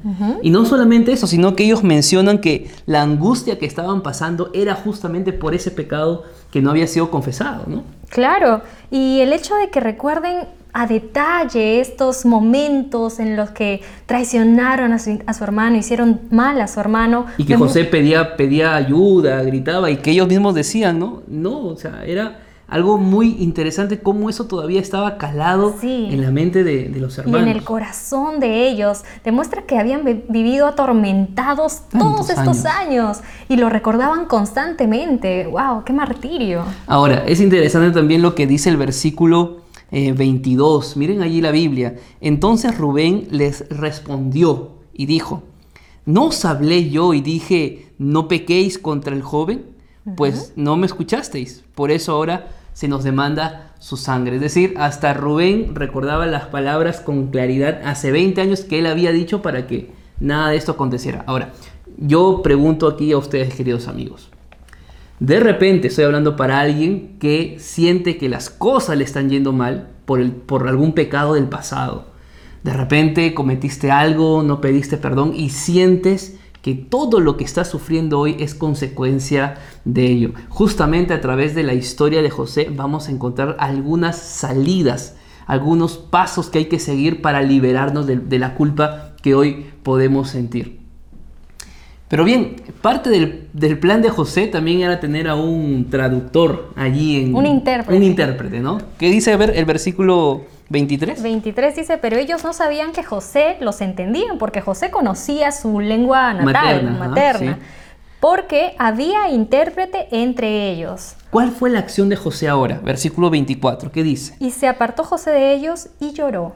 Y 0.44 0.52
no 0.52 0.64
solamente 0.66 1.12
eso, 1.12 1.26
sino 1.26 1.56
que 1.56 1.64
ellos 1.64 1.84
mencionan 1.84 2.40
que 2.40 2.70
la 2.86 3.02
angustia 3.02 3.58
que 3.58 3.66
estaban 3.66 4.04
pasando 4.04 4.52
era 4.54 4.76
justamente 4.76 5.34
por 5.34 5.56
ese 5.56 5.72
pecado 5.72 6.24
que 6.52 6.62
no 6.62 6.70
había 6.70 6.86
sido 6.86 7.10
confesado, 7.10 7.64
¿no? 7.66 7.84
Claro, 8.10 8.62
y 8.92 9.20
el 9.20 9.34
hecho 9.34 9.56
de 9.56 9.70
que 9.70 9.80
recuerden 9.80 10.46
a 10.72 10.86
detalle 10.86 11.80
estos 11.80 12.24
momentos 12.24 13.20
en 13.20 13.36
los 13.36 13.50
que 13.50 13.82
traicionaron 14.06 14.94
a 14.94 15.00
su, 15.00 15.44
hermano, 15.44 15.78
hicieron 15.78 16.22
mal 16.30 16.62
a 16.62 16.68
su 16.68 16.80
hermano. 16.80 17.26
Y 17.40 17.46
que 17.46 17.56
José 17.56 17.86
pedía, 17.86 18.38
pedía 18.38 18.76
ayuda, 18.76 19.42
gritaba, 19.42 19.90
y 19.90 19.98
que 19.98 20.12
ellos 20.12 20.28
mismos 20.28 20.54
decían, 20.54 21.00
¿no? 21.00 21.24
No, 21.28 21.66
o 21.66 21.76
sea, 21.76 22.04
era 22.06 22.42
algo 22.68 22.98
muy 22.98 23.38
interesante 23.40 24.00
cómo 24.00 24.30
eso 24.30 24.46
todavía 24.46 24.82
estaba 24.82 25.18
calado 25.18 25.76
en 25.82 26.22
la 26.22 26.32
mente 26.32 26.64
de, 26.66 26.90
los 27.00 27.18
hermanos. 27.18 27.48
Y 27.48 27.50
en 27.50 27.56
el 27.56 27.64
corazón 27.64 28.40
de 28.40 28.68
ellos. 28.68 29.04
Demuestra 29.24 29.62
que 29.64 29.78
habían 29.78 30.04
vivido 30.28 30.68
atormentados 30.68 31.84
todos 31.98 32.30
estos 32.30 32.66
años. 32.66 33.20
y 33.48 33.56
lo 33.56 33.70
recordaban 33.70 34.26
constantemente. 34.26 35.48
¡Wow! 35.48 35.84
¡Qué 35.86 35.94
martirio! 35.94 36.64
Ahora, 36.88 37.24
es 37.26 37.40
interesante 37.40 37.92
también 37.98 38.22
lo 38.22 38.36
que 38.36 38.46
dice 38.46 38.70
el 38.70 38.78
versículo 38.78 39.62
22. 39.92 40.92
Eh, 40.92 41.00
Miren 41.00 41.22
allí 41.22 41.40
la 41.40 41.52
Biblia. 41.52 41.96
Entonces 42.20 42.78
Rubén 42.78 43.28
les 43.32 43.68
respondió 43.70 44.80
y 44.94 45.06
dijo, 45.06 45.44
¿no 46.06 46.26
os 46.26 46.44
hablé 46.44 46.90
yo 46.90 47.14
y 47.14 47.22
dije, 47.22 47.94
no 47.98 48.28
pequéis 48.28 48.78
contra 48.78 49.16
el 49.16 49.22
joven? 49.22 49.77
Pues 50.16 50.54
no 50.56 50.78
me 50.78 50.86
escuchasteis. 50.86 51.64
Por 51.76 51.92
eso 51.92 52.14
ahora 52.14 52.48
se 52.74 52.88
nos 52.88 53.04
demanda 53.04 53.74
su 53.80 53.98
sangre. 53.98 54.36
Es 54.36 54.42
decir, 54.42 54.76
hasta 54.78 55.14
Rubén 55.14 55.76
recordaba 55.76 56.26
las 56.26 56.46
palabras 56.46 57.02
con 57.02 57.28
claridad 57.28 57.82
hace 57.84 58.12
20 58.12 58.40
años 58.42 58.62
que 58.62 58.80
él 58.80 58.86
había 58.86 59.12
dicho 59.12 59.42
para 59.42 59.68
que 59.68 59.92
nada 60.20 60.50
de 60.50 60.58
esto 60.58 60.74
aconteciera. 60.74 61.24
Ahora, 61.28 61.54
yo 61.98 62.42
pregunto 62.44 62.88
aquí 62.88 63.12
a 63.12 63.18
ustedes, 63.18 63.54
queridos 63.54 63.88
amigos. 63.88 64.30
De 65.20 65.40
repente 65.40 65.88
estoy 65.88 66.06
hablando 66.06 66.36
para 66.36 66.60
alguien 66.60 67.18
que 67.20 67.58
siente 67.60 68.18
que 68.18 68.30
las 68.30 68.52
cosas 68.52 68.98
le 68.98 69.04
están 69.04 69.30
yendo 69.30 69.52
mal 69.52 69.90
por, 70.06 70.22
el, 70.22 70.32
por 70.32 70.68
algún 70.68 70.94
pecado 70.94 71.34
del 71.34 71.50
pasado. 71.50 72.06
De 72.64 72.74
repente 72.74 73.34
cometiste 73.34 73.90
algo, 73.90 74.44
no 74.44 74.62
pediste 74.62 74.98
perdón 74.98 75.34
y 75.36 75.50
sientes 75.50 76.38
que 76.68 76.76
todo 76.76 77.22
lo 77.22 77.38
que 77.38 77.46
está 77.46 77.64
sufriendo 77.64 78.20
hoy 78.20 78.36
es 78.42 78.54
consecuencia 78.54 79.56
de 79.86 80.06
ello. 80.06 80.32
Justamente 80.50 81.14
a 81.14 81.22
través 81.22 81.56
de 81.56 81.64
la 81.64 81.74
historia 81.74 82.22
de 82.22 82.30
José 82.30 82.68
vamos 82.70 83.08
a 83.08 83.12
encontrar 83.12 83.56
algunas 83.58 84.18
salidas, 84.18 85.16
algunos 85.46 85.96
pasos 85.96 86.50
que 86.50 86.58
hay 86.58 86.66
que 86.66 86.80
seguir 86.80 87.22
para 87.22 87.42
liberarnos 87.42 88.06
de, 88.06 88.38
la 88.38 88.56
culpa 88.56 89.14
que 89.24 89.34
hoy 89.34 89.68
podemos 89.82 90.28
sentir. 90.28 90.82
Pero 92.10 92.26
bien, 92.26 92.58
parte 92.82 93.10
del, 93.12 93.78
plan 93.78 94.02
de 94.02 94.10
José 94.10 94.48
también 94.48 94.82
era 94.82 95.00
tener 95.00 95.30
a 95.30 95.36
un 95.36 95.90
traductor 95.90 96.74
allí 96.76 97.16
en... 97.16 97.34
Un 97.34 97.46
intérprete. 97.46 97.98
Un 97.98 98.04
intérprete, 98.04 98.60
¿no? 98.60 98.80
¿Qué 99.00 99.10
dice 99.10 99.32
a 99.32 99.38
ver 99.38 99.54
el 99.56 99.64
versículo 99.64 100.44
23. 100.70 101.22
23 101.22 101.76
dice, 101.76 101.98
pero 101.98 102.18
ellos 102.18 102.44
no 102.44 102.54
sabían 102.54 102.92
que 102.92 103.04
José 103.04 103.58
los 103.62 103.82
entendían, 103.82 104.38
porque 104.38 104.62
José 104.62 104.92
conocía 104.92 105.52
su 105.52 105.80
lengua 105.80 106.34
natal, 106.34 106.98
materna, 106.98 107.60
porque 108.20 108.76
había 108.78 109.30
intérprete 109.30 110.08
entre 110.12 110.72
ellos. 110.72 111.16
¿Cuál 111.30 111.52
fue 111.52 111.70
la 111.70 111.80
acción 111.80 112.10
de 112.10 112.16
José 112.16 112.50
ahora? 112.50 112.80
Versículo 112.84 113.30
24, 113.30 113.92
¿qué 113.92 114.04
dice? 114.04 114.36
Y 114.40 114.52
se 114.52 114.68
apartó 114.68 115.04
José 115.04 115.32
de 115.32 115.54
ellos 115.54 115.90
y 116.00 116.12
lloró. 116.14 116.56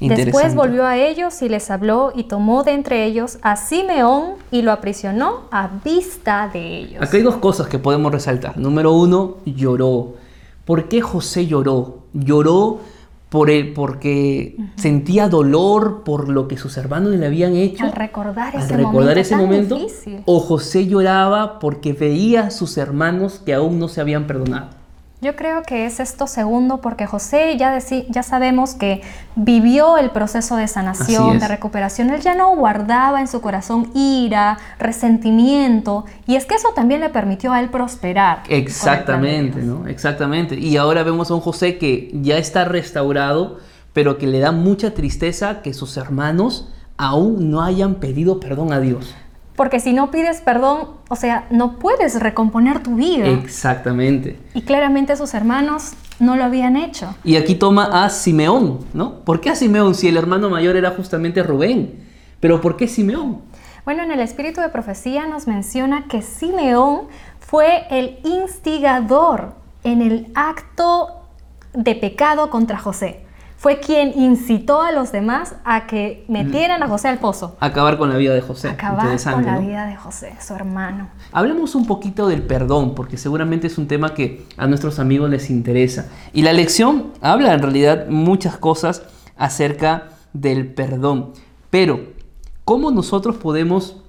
Después 0.00 0.54
volvió 0.54 0.86
a 0.86 0.96
ellos 0.96 1.42
y 1.42 1.48
les 1.48 1.70
habló 1.70 2.12
y 2.14 2.24
tomó 2.24 2.62
de 2.62 2.72
entre 2.72 3.04
ellos 3.04 3.38
a 3.42 3.56
Simeón 3.56 4.34
y 4.50 4.62
lo 4.62 4.72
aprisionó 4.72 5.42
a 5.50 5.68
vista 5.84 6.48
de 6.50 6.78
ellos. 6.78 7.02
Acá 7.02 7.18
hay 7.18 7.22
dos 7.22 7.36
cosas 7.36 7.68
que 7.68 7.78
podemos 7.78 8.10
resaltar. 8.10 8.56
Número 8.56 8.92
uno, 8.92 9.36
lloró. 9.44 10.14
¿Por 10.64 10.88
qué 10.88 11.02
José 11.02 11.46
lloró? 11.46 11.99
Lloró 12.12 12.80
por 13.28 13.48
él, 13.48 13.72
porque 13.72 14.56
sentía 14.74 15.28
dolor 15.28 16.02
por 16.04 16.28
lo 16.28 16.48
que 16.48 16.56
sus 16.56 16.76
hermanos 16.76 17.14
le 17.14 17.24
habían 17.24 17.54
hecho. 17.54 17.84
Al 17.84 17.92
recordar 17.92 18.56
ese 18.56 18.74
al 18.74 18.80
recordar 18.80 19.16
momento. 19.16 19.20
Ese 19.20 19.36
momento 19.36 20.22
o 20.26 20.40
José 20.40 20.86
lloraba 20.88 21.60
porque 21.60 21.92
veía 21.92 22.46
a 22.46 22.50
sus 22.50 22.76
hermanos 22.76 23.40
que 23.44 23.54
aún 23.54 23.78
no 23.78 23.86
se 23.86 24.00
habían 24.00 24.26
perdonado. 24.26 24.79
Yo 25.22 25.36
creo 25.36 25.62
que 25.64 25.84
es 25.84 26.00
esto 26.00 26.26
segundo 26.26 26.80
porque 26.80 27.04
José 27.04 27.58
ya, 27.58 27.78
ya 28.08 28.22
sabemos 28.22 28.72
que 28.72 29.02
vivió 29.36 29.98
el 29.98 30.10
proceso 30.10 30.56
de 30.56 30.66
sanación, 30.66 31.38
de 31.38 31.46
recuperación. 31.46 32.08
Él 32.08 32.22
ya 32.22 32.34
no 32.34 32.56
guardaba 32.56 33.20
en 33.20 33.28
su 33.28 33.42
corazón 33.42 33.90
ira, 33.94 34.56
resentimiento 34.78 36.06
y 36.26 36.36
es 36.36 36.46
que 36.46 36.54
eso 36.54 36.68
también 36.74 37.02
le 37.02 37.10
permitió 37.10 37.52
a 37.52 37.60
él 37.60 37.68
prosperar. 37.68 38.44
Exactamente, 38.48 39.60
¿no? 39.60 39.86
Exactamente. 39.86 40.58
Y 40.58 40.78
ahora 40.78 41.02
vemos 41.02 41.30
a 41.30 41.34
un 41.34 41.42
José 41.42 41.76
que 41.76 42.10
ya 42.14 42.38
está 42.38 42.64
restaurado, 42.64 43.58
pero 43.92 44.16
que 44.16 44.26
le 44.26 44.38
da 44.38 44.52
mucha 44.52 44.94
tristeza 44.94 45.60
que 45.60 45.74
sus 45.74 45.98
hermanos 45.98 46.72
aún 46.96 47.50
no 47.50 47.62
hayan 47.62 47.96
pedido 47.96 48.40
perdón 48.40 48.72
a 48.72 48.80
Dios. 48.80 49.14
Porque 49.60 49.78
si 49.78 49.92
no 49.92 50.10
pides 50.10 50.40
perdón, 50.40 50.88
o 51.10 51.16
sea, 51.16 51.46
no 51.50 51.78
puedes 51.78 52.18
recomponer 52.18 52.82
tu 52.82 52.94
vida. 52.94 53.26
Exactamente. 53.26 54.40
Y 54.54 54.62
claramente 54.62 55.14
sus 55.16 55.34
hermanos 55.34 55.92
no 56.18 56.34
lo 56.34 56.44
habían 56.44 56.78
hecho. 56.78 57.14
Y 57.24 57.36
aquí 57.36 57.56
toma 57.56 58.02
a 58.02 58.08
Simeón, 58.08 58.78
¿no? 58.94 59.16
¿Por 59.16 59.42
qué 59.42 59.50
a 59.50 59.54
Simeón 59.54 59.94
si 59.94 60.08
el 60.08 60.16
hermano 60.16 60.48
mayor 60.48 60.76
era 60.76 60.92
justamente 60.92 61.42
Rubén? 61.42 62.06
Pero 62.40 62.62
¿por 62.62 62.78
qué 62.78 62.88
Simeón? 62.88 63.42
Bueno, 63.84 64.02
en 64.02 64.10
el 64.12 64.20
espíritu 64.20 64.62
de 64.62 64.70
profecía 64.70 65.26
nos 65.26 65.46
menciona 65.46 66.06
que 66.08 66.22
Simeón 66.22 67.08
fue 67.38 67.82
el 67.90 68.18
instigador 68.24 69.56
en 69.84 70.00
el 70.00 70.32
acto 70.34 71.26
de 71.74 71.96
pecado 71.96 72.48
contra 72.48 72.78
José 72.78 73.26
fue 73.60 73.78
quien 73.78 74.18
incitó 74.18 74.80
a 74.80 74.90
los 74.90 75.12
demás 75.12 75.54
a 75.64 75.86
que 75.86 76.24
metieran 76.28 76.82
a 76.82 76.88
José 76.88 77.08
al 77.08 77.18
pozo. 77.18 77.58
Acabar 77.60 77.98
con 77.98 78.08
la 78.08 78.16
vida 78.16 78.32
de 78.32 78.40
José. 78.40 78.70
Acabar 78.70 79.22
con 79.22 79.44
la 79.44 79.58
vida 79.58 79.84
de 79.84 79.96
José, 79.96 80.32
su 80.40 80.54
hermano. 80.54 81.10
Hablemos 81.30 81.74
un 81.74 81.84
poquito 81.86 82.26
del 82.26 82.42
perdón, 82.42 82.94
porque 82.94 83.18
seguramente 83.18 83.66
es 83.66 83.76
un 83.76 83.86
tema 83.86 84.14
que 84.14 84.46
a 84.56 84.66
nuestros 84.66 84.98
amigos 84.98 85.28
les 85.28 85.50
interesa. 85.50 86.08
Y 86.32 86.40
la 86.40 86.54
lección 86.54 87.12
habla 87.20 87.52
en 87.52 87.60
realidad 87.60 88.06
muchas 88.08 88.56
cosas 88.56 89.02
acerca 89.36 90.08
del 90.32 90.72
perdón. 90.72 91.34
Pero, 91.68 92.00
¿cómo 92.64 92.90
nosotros 92.90 93.36
podemos, 93.36 94.02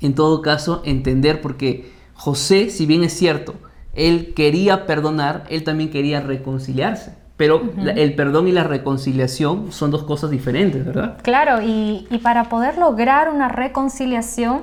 en 0.00 0.14
todo 0.14 0.42
caso, 0.42 0.82
entender? 0.84 1.40
Porque 1.40 1.90
José, 2.12 2.68
si 2.68 2.84
bien 2.84 3.04
es 3.04 3.14
cierto, 3.14 3.54
él 3.94 4.34
quería 4.36 4.84
perdonar, 4.84 5.44
él 5.48 5.64
también 5.64 5.88
quería 5.88 6.20
reconciliarse. 6.20 7.21
Pero 7.36 7.62
el 7.96 8.14
perdón 8.14 8.48
y 8.48 8.52
la 8.52 8.62
reconciliación 8.64 9.72
son 9.72 9.90
dos 9.90 10.04
cosas 10.04 10.30
diferentes, 10.30 10.84
¿verdad? 10.84 11.18
Claro, 11.22 11.62
y, 11.62 12.06
y 12.10 12.18
para 12.18 12.44
poder 12.44 12.78
lograr 12.78 13.30
una 13.30 13.48
reconciliación 13.48 14.62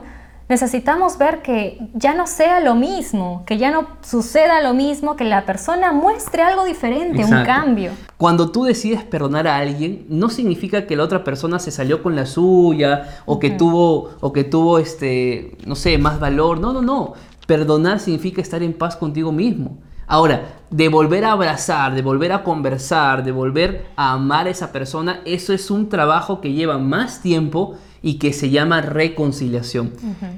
necesitamos 0.49 1.19
ver 1.19 1.43
que 1.43 1.77
ya 1.93 2.15
no 2.15 2.25
sea 2.25 2.59
lo 2.59 2.73
mismo, 2.73 3.43
que 3.45 3.59
ya 3.59 3.69
no 3.69 3.87
suceda 4.01 4.61
lo 4.61 4.73
mismo, 4.73 5.15
que 5.15 5.23
la 5.23 5.45
persona 5.45 5.93
muestre 5.93 6.41
algo 6.41 6.65
diferente, 6.65 7.23
un 7.23 7.43
cambio. 7.43 7.91
Cuando 8.17 8.51
tú 8.51 8.63
decides 8.63 9.03
perdonar 9.03 9.47
a 9.47 9.57
alguien, 9.57 10.07
no 10.09 10.29
significa 10.29 10.87
que 10.87 10.95
la 10.95 11.03
otra 11.03 11.23
persona 11.23 11.59
se 11.59 11.69
salió 11.69 12.01
con 12.01 12.15
la 12.15 12.25
suya 12.25 13.21
o 13.27 13.39
que 13.39 13.51
tuvo 13.51 14.09
o 14.19 14.33
que 14.33 14.43
tuvo 14.43 14.79
este, 14.79 15.55
no 15.67 15.75
sé, 15.75 15.99
más 15.99 16.19
valor. 16.19 16.59
No, 16.59 16.73
no, 16.73 16.81
no. 16.81 17.13
Perdonar 17.45 17.99
significa 17.99 18.41
estar 18.41 18.63
en 18.63 18.73
paz 18.73 18.95
contigo 18.95 19.31
mismo. 19.31 19.77
Ahora, 20.09 20.41
de 20.71 20.89
volver 20.89 21.23
a 21.23 21.33
abrazar, 21.33 21.93
de 21.93 22.01
volver 22.01 22.31
a 22.31 22.43
conversar, 22.43 23.23
de 23.23 23.31
volver 23.31 23.85
a 23.95 24.13
amar 24.13 24.47
a 24.47 24.49
esa 24.49 24.71
persona, 24.71 25.21
eso 25.23 25.53
es 25.53 25.69
un 25.69 25.87
trabajo 25.87 26.41
que 26.41 26.51
lleva 26.51 26.79
más 26.79 27.21
tiempo 27.21 27.75
y 28.01 28.17
que 28.17 28.33
se 28.33 28.49
llama 28.49 28.81
reconciliación. 28.81 29.93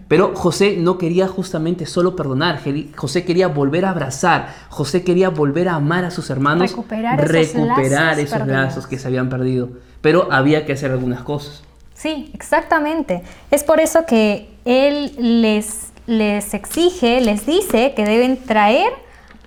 Pero 0.09 0.35
José 0.35 0.75
no 0.77 0.97
quería 0.97 1.29
justamente 1.29 1.85
solo 1.85 2.17
perdonar, 2.17 2.59
José 2.97 3.23
quería 3.23 3.47
volver 3.47 3.85
a 3.85 3.91
abrazar, 3.91 4.49
José 4.67 5.05
quería 5.05 5.29
volver 5.29 5.69
a 5.69 5.75
amar 5.75 6.03
a 6.03 6.11
sus 6.11 6.29
hermanos, 6.29 6.71
Recuperar 6.71 7.21
esos 7.23 7.53
recuperar 7.53 8.17
lazos 8.17 8.23
esos 8.23 8.47
lazos 8.47 8.87
que 8.87 8.99
se 8.99 9.07
habían 9.07 9.29
perdido. 9.29 9.69
Pero 10.01 10.27
había 10.31 10.65
que 10.65 10.73
hacer 10.73 10.91
algunas 10.91 11.21
cosas. 11.21 11.63
Sí, 11.93 12.29
exactamente. 12.33 13.23
Es 13.51 13.63
por 13.63 13.79
eso 13.79 14.05
que 14.05 14.49
él 14.65 15.13
les, 15.17 15.93
les 16.07 16.53
exige, 16.53 17.21
les 17.21 17.45
dice 17.45 17.93
que 17.95 18.03
deben 18.03 18.35
traer 18.35 18.91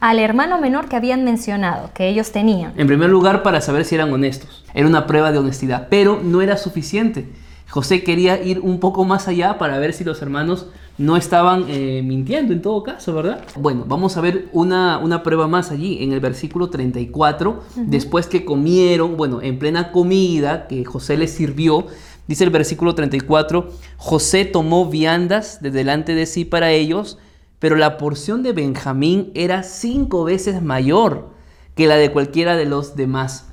al 0.05 0.19
hermano 0.19 0.61
menor 0.61 0.87
que 0.87 0.97
habían 0.97 1.25
mencionado, 1.25 1.91
que 1.95 2.11
ellos 2.11 2.31
tenían. 2.31 2.75
En 2.77 2.87
primer 2.87 3.09
lugar, 3.09 3.43
para 3.43 3.63
saber 3.63 3.87
si 3.87 3.95
eran 3.95 4.13
honestos. 4.13 4.63
Era 4.75 4.87
una 4.87 5.07
prueba 5.07 5.33
de 5.33 5.39
honestidad, 5.39 5.89
pero 5.89 6.21
no 6.23 6.43
era 6.43 6.59
suficiente. 6.59 7.27
José 7.71 8.05
quería 8.05 8.43
ir 8.43 8.61
un 8.61 8.81
poco 8.81 9.07
más 9.07 9.29
allá 9.29 9.57
para 9.57 9.79
ver 9.79 9.95
si 9.95 10.05
los 10.05 10.21
hermanos 10.21 10.67
no 10.99 11.17
estaban 11.17 11.65
eh, 11.69 12.03
mintiendo 12.05 12.53
en 12.53 12.61
todo 12.61 12.83
caso, 12.83 13.15
¿verdad? 13.15 13.47
Bueno, 13.57 13.87
vamos 13.89 14.19
a 14.19 14.21
ver 14.21 14.51
una, 14.53 14.99
una 14.99 15.23
prueba 15.23 15.49
más 15.49 15.71
allí, 15.71 16.03
en 16.03 16.13
el 16.13 16.21
versículo 16.21 16.69
34, 16.69 17.63
después 17.77 18.27
que 18.27 18.45
comieron, 18.45 19.17
bueno, 19.17 19.41
en 19.41 19.59
plena 19.59 19.91
comida 19.91 20.67
que 20.67 20.85
José 20.85 21.17
les 21.17 21.33
sirvió, 21.33 21.87
dice 22.29 22.45
el 22.45 22.51
versículo 22.51 22.95
34, 22.95 23.71
José 23.97 24.45
tomó 24.45 24.85
viandas 24.85 25.63
de 25.63 25.71
delante 25.71 26.15
de 26.15 26.27
sí 26.27 26.45
para 26.45 26.73
ellos, 26.73 27.17
pero 27.65 27.77
la 27.77 27.97
porción 27.97 28.43
de 28.43 28.53
Benjamín 28.53 29.31
era 29.35 29.63
cinco 29.63 30.25
veces 30.25 30.61
mayor 30.61 31.31
que 31.75 31.87
la 31.87 31.97
de 31.97 32.13
cualquiera 32.13 32.57
de 32.57 32.67
los 32.67 32.95
demás. 32.95 33.47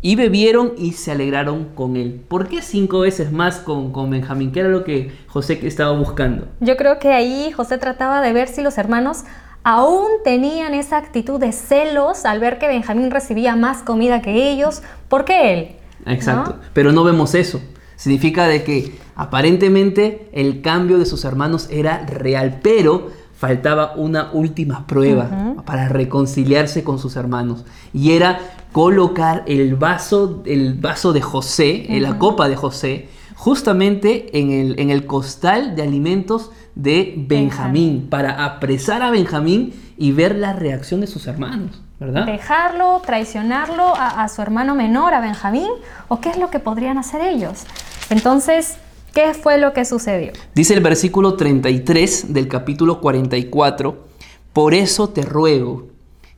Y 0.00 0.16
bebieron 0.16 0.72
y 0.78 0.92
se 0.92 1.12
alegraron 1.12 1.66
con 1.74 1.96
él. 1.96 2.24
¿Por 2.28 2.48
qué 2.48 2.62
cinco 2.62 3.00
veces 3.00 3.30
más 3.30 3.56
con, 3.56 3.92
con 3.92 4.08
Benjamín? 4.08 4.52
¿Qué 4.52 4.60
era 4.60 4.70
lo 4.70 4.84
que 4.84 5.12
José 5.26 5.60
estaba 5.64 5.92
buscando? 5.92 6.48
Yo 6.60 6.78
creo 6.78 6.98
que 6.98 7.12
ahí 7.12 7.52
José 7.52 7.76
trataba 7.76 8.22
de 8.22 8.32
ver 8.32 8.48
si 8.48 8.62
los 8.62 8.78
hermanos 8.78 9.24
aún 9.64 10.06
tenían 10.24 10.72
esa 10.72 10.96
actitud 10.96 11.38
de 11.38 11.52
celos 11.52 12.24
al 12.24 12.40
ver 12.40 12.58
que 12.58 12.68
Benjamín 12.68 13.10
recibía 13.10 13.54
más 13.54 13.82
comida 13.82 14.22
que 14.22 14.50
ellos. 14.50 14.80
¿Por 15.10 15.26
qué 15.26 15.52
él? 15.52 15.68
Exacto. 16.06 16.52
¿No? 16.52 16.60
Pero 16.72 16.92
no 16.92 17.04
vemos 17.04 17.34
eso. 17.34 17.60
Significa 17.96 18.46
de 18.46 18.64
que 18.64 18.98
aparentemente 19.14 20.30
el 20.32 20.62
cambio 20.62 20.96
de 20.96 21.04
sus 21.04 21.26
hermanos 21.26 21.68
era 21.70 22.06
real, 22.06 22.60
pero 22.62 23.10
faltaba 23.38 23.92
una 23.94 24.30
última 24.32 24.84
prueba 24.88 25.54
para 25.64 25.88
reconciliarse 25.88 26.82
con 26.82 26.98
sus 26.98 27.14
hermanos. 27.14 27.64
Y 27.92 28.12
era 28.12 28.40
colocar 28.72 29.44
el 29.46 29.76
vaso, 29.76 30.42
el 30.44 30.74
vaso 30.74 31.12
de 31.12 31.22
José, 31.22 31.86
en 31.88 32.02
la 32.02 32.18
copa 32.18 32.48
de 32.48 32.56
José, 32.56 33.08
justamente 33.36 34.36
en 34.36 34.50
el, 34.50 34.80
en 34.80 34.90
el 34.90 35.06
costal 35.06 35.76
de 35.76 35.82
alimentos 35.82 36.50
de 36.74 37.14
Benjamín, 37.16 38.08
para 38.10 38.44
apresar 38.44 39.02
a 39.02 39.12
Benjamín 39.12 39.72
y 39.96 40.10
ver 40.10 40.34
la 40.34 40.52
reacción 40.52 41.00
de 41.00 41.06
sus 41.06 41.28
hermanos, 41.28 41.80
¿verdad? 42.00 42.26
¿Dejarlo, 42.26 43.00
traicionarlo 43.06 43.94
a, 43.94 44.24
a 44.24 44.28
su 44.28 44.42
hermano 44.42 44.74
menor, 44.74 45.14
a 45.14 45.20
Benjamín? 45.20 45.70
¿O 46.08 46.20
qué 46.20 46.30
es 46.30 46.38
lo 46.38 46.50
que 46.50 46.58
podrían 46.58 46.98
hacer 46.98 47.20
ellos? 47.20 47.66
Entonces, 48.10 48.78
¿qué 49.12 49.34
fue 49.34 49.58
lo 49.58 49.72
que 49.72 49.84
sucedió? 49.84 50.32
Dice 50.54 50.74
el 50.74 50.80
versículo 50.80 51.34
33 51.34 52.32
del 52.32 52.48
capítulo 52.48 53.00
44, 53.00 54.06
por 54.52 54.74
eso 54.74 55.08
te 55.08 55.22
ruego 55.22 55.88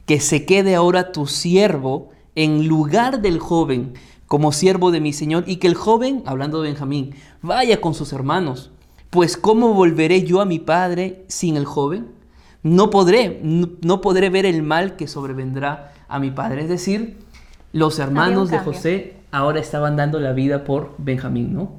que 0.07 0.21
se 0.21 0.45
quede 0.45 0.75
ahora 0.75 1.13
tu 1.13 1.27
siervo 1.27 2.11
en 2.35 2.67
lugar 2.67 3.21
del 3.21 3.39
joven 3.39 3.95
como 4.27 4.53
siervo 4.53 4.91
de 4.91 5.01
mi 5.01 5.13
Señor 5.13 5.45
y 5.47 5.57
que 5.57 5.67
el 5.67 5.75
joven, 5.75 6.23
hablando 6.27 6.63
de 6.63 6.69
Benjamín, 6.69 7.15
vaya 7.43 7.81
con 7.81 7.95
sus 7.95 8.13
hermanos. 8.13 8.71
Pues 9.11 9.37
¿cómo 9.37 9.75
volveré 9.75 10.23
yo 10.23 10.41
a 10.41 10.45
mi 10.45 10.61
padre 10.61 11.25
sin 11.27 11.57
el 11.57 11.65
joven? 11.65 12.09
No 12.63 12.91
podré, 12.91 13.41
no, 13.43 13.71
no 13.83 14.01
podré 14.01 14.31
ver 14.31 14.47
el 14.47 14.63
mal 14.63 14.95
que 14.97 15.09
sobrevendrá 15.09 15.93
a 16.09 16.21
mi 16.21 16.31
padre. 16.31 16.63
Es 16.63 16.69
decir, 16.69 17.17
los 17.73 17.99
hermanos 17.99 18.51
de. 18.51 18.59
José 18.59 19.17
ahora 19.31 19.61
estaban 19.61 19.97
dando 19.97 20.21
la 20.21 20.33
vida 20.33 20.65
por 20.65 20.95
Benjamín, 20.99 21.55
¿no? 21.55 21.73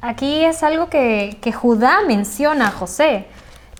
Aquí 0.00 0.44
es 0.44 0.62
algo 0.62 0.88
que, 0.88 1.36
Judá 1.52 1.98
menciona 2.06 2.68
a 2.68 2.70
José. 2.70 3.26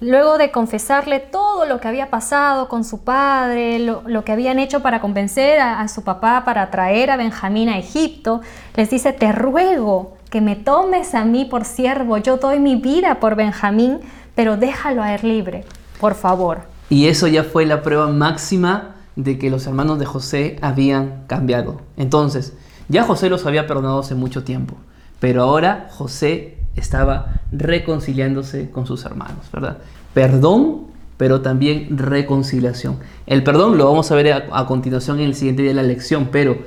Luego 0.00 0.38
de 0.38 0.50
confesarle 0.50 1.20
todo 1.20 1.64
lo 1.64 1.80
que 1.80 1.88
había 1.88 2.10
pasado 2.10 2.68
con 2.68 2.84
su 2.84 3.02
padre, 3.02 3.78
lo, 3.78 4.02
lo 4.06 4.24
que 4.24 4.32
habían 4.32 4.58
hecho 4.58 4.80
para 4.80 5.00
convencer 5.00 5.58
a, 5.58 5.80
a 5.80 5.88
su 5.88 6.02
papá 6.02 6.44
para 6.44 6.70
traer 6.70 7.10
a 7.10 7.16
Benjamín 7.16 7.68
a 7.68 7.78
Egipto, 7.78 8.40
les 8.76 8.90
dice, 8.90 9.12
te 9.12 9.32
ruego 9.32 10.16
que 10.30 10.40
me 10.40 10.56
tomes 10.56 11.14
a 11.14 11.24
mí 11.24 11.44
por 11.44 11.64
siervo, 11.64 12.18
yo 12.18 12.36
doy 12.36 12.60
mi 12.60 12.76
vida 12.76 13.18
por 13.20 13.34
Benjamín, 13.34 14.00
pero 14.34 14.56
déjalo 14.56 15.02
a 15.02 15.14
él 15.14 15.20
libre, 15.22 15.64
por 16.00 16.14
favor. 16.14 16.62
Y 16.90 17.08
eso 17.08 17.26
ya 17.26 17.44
fue 17.44 17.66
la 17.66 17.82
prueba 17.82 18.08
máxima 18.08 18.96
de 19.16 19.38
que 19.38 19.50
los 19.50 19.66
hermanos 19.66 19.98
de 19.98 20.06
José 20.06 20.58
habían 20.62 21.24
cambiado. 21.26 21.80
Entonces, 21.96 22.54
ya 22.88 23.02
José 23.02 23.28
los 23.28 23.46
había 23.46 23.66
perdonado 23.66 24.00
hace 24.00 24.14
mucho 24.14 24.44
tiempo, 24.44 24.76
pero 25.20 25.42
ahora 25.42 25.88
José 25.90 26.58
estaba 26.76 27.40
reconciliándose 27.52 28.70
con 28.70 28.86
sus 28.86 29.04
hermanos, 29.04 29.46
¿verdad? 29.52 29.78
Perdón, 30.14 30.88
pero 31.16 31.40
también 31.40 31.98
reconciliación. 31.98 32.98
El 33.26 33.42
perdón 33.42 33.78
lo 33.78 33.86
vamos 33.86 34.10
a 34.10 34.14
ver 34.14 34.32
a, 34.32 34.46
a 34.52 34.66
continuación 34.66 35.18
en 35.18 35.26
el 35.26 35.34
siguiente 35.34 35.62
día 35.62 35.72
de 35.72 35.76
la 35.76 35.82
lección, 35.82 36.28
pero 36.30 36.58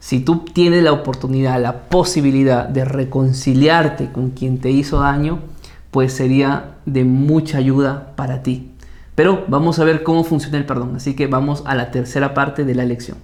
si 0.00 0.20
tú 0.20 0.44
tienes 0.52 0.82
la 0.82 0.92
oportunidad, 0.92 1.60
la 1.60 1.82
posibilidad 1.88 2.66
de 2.66 2.84
reconciliarte 2.84 4.10
con 4.10 4.30
quien 4.30 4.58
te 4.58 4.70
hizo 4.70 5.00
daño, 5.00 5.40
pues 5.90 6.12
sería 6.12 6.76
de 6.86 7.04
mucha 7.04 7.58
ayuda 7.58 8.12
para 8.16 8.42
ti. 8.42 8.70
Pero 9.14 9.44
vamos 9.48 9.78
a 9.78 9.84
ver 9.84 10.02
cómo 10.02 10.24
funciona 10.24 10.56
el 10.56 10.64
perdón, 10.64 10.96
así 10.96 11.14
que 11.14 11.26
vamos 11.26 11.62
a 11.66 11.74
la 11.74 11.90
tercera 11.90 12.32
parte 12.32 12.64
de 12.64 12.74
la 12.74 12.84
lección. 12.84 13.18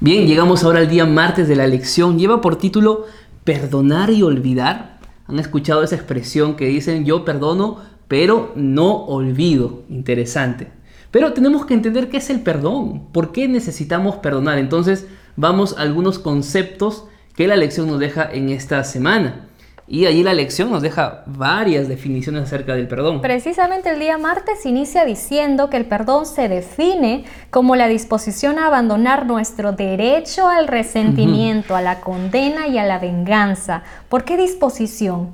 Bien, 0.00 0.26
llegamos 0.26 0.64
ahora 0.64 0.80
al 0.80 0.88
día 0.88 1.06
martes 1.06 1.46
de 1.46 1.54
la 1.54 1.68
lección. 1.68 2.18
Lleva 2.18 2.40
por 2.40 2.56
título 2.56 3.06
Perdonar 3.44 4.10
y 4.10 4.22
olvidar. 4.22 4.98
¿Han 5.26 5.38
escuchado 5.38 5.82
esa 5.82 5.96
expresión 5.96 6.56
que 6.56 6.66
dicen 6.66 7.04
yo 7.04 7.24
perdono, 7.24 7.78
pero 8.08 8.52
no 8.56 9.04
olvido? 9.06 9.82
Interesante. 9.88 10.68
Pero 11.10 11.32
tenemos 11.32 11.66
que 11.66 11.74
entender 11.74 12.08
qué 12.08 12.16
es 12.16 12.30
el 12.30 12.40
perdón, 12.40 13.08
por 13.12 13.32
qué 13.32 13.48
necesitamos 13.48 14.16
perdonar. 14.16 14.58
Entonces 14.58 15.06
vamos 15.36 15.76
a 15.76 15.82
algunos 15.82 16.18
conceptos 16.18 17.04
que 17.36 17.46
la 17.46 17.56
lección 17.56 17.86
nos 17.86 17.98
deja 17.98 18.30
en 18.32 18.48
esta 18.48 18.82
semana. 18.84 19.48
Y 19.92 20.06
allí 20.06 20.22
la 20.22 20.32
lección 20.32 20.70
nos 20.70 20.80
deja 20.80 21.22
varias 21.26 21.86
definiciones 21.86 22.44
acerca 22.44 22.72
del 22.72 22.88
perdón. 22.88 23.20
Precisamente 23.20 23.90
el 23.90 24.00
día 24.00 24.16
martes 24.16 24.64
inicia 24.64 25.04
diciendo 25.04 25.68
que 25.68 25.76
el 25.76 25.84
perdón 25.84 26.24
se 26.24 26.48
define 26.48 27.26
como 27.50 27.76
la 27.76 27.88
disposición 27.88 28.58
a 28.58 28.68
abandonar 28.68 29.26
nuestro 29.26 29.72
derecho 29.72 30.48
al 30.48 30.66
resentimiento, 30.66 31.76
a 31.76 31.82
la 31.82 32.00
condena 32.00 32.68
y 32.68 32.78
a 32.78 32.86
la 32.86 32.98
venganza. 33.00 33.82
¿Por 34.08 34.24
qué 34.24 34.38
disposición? 34.38 35.32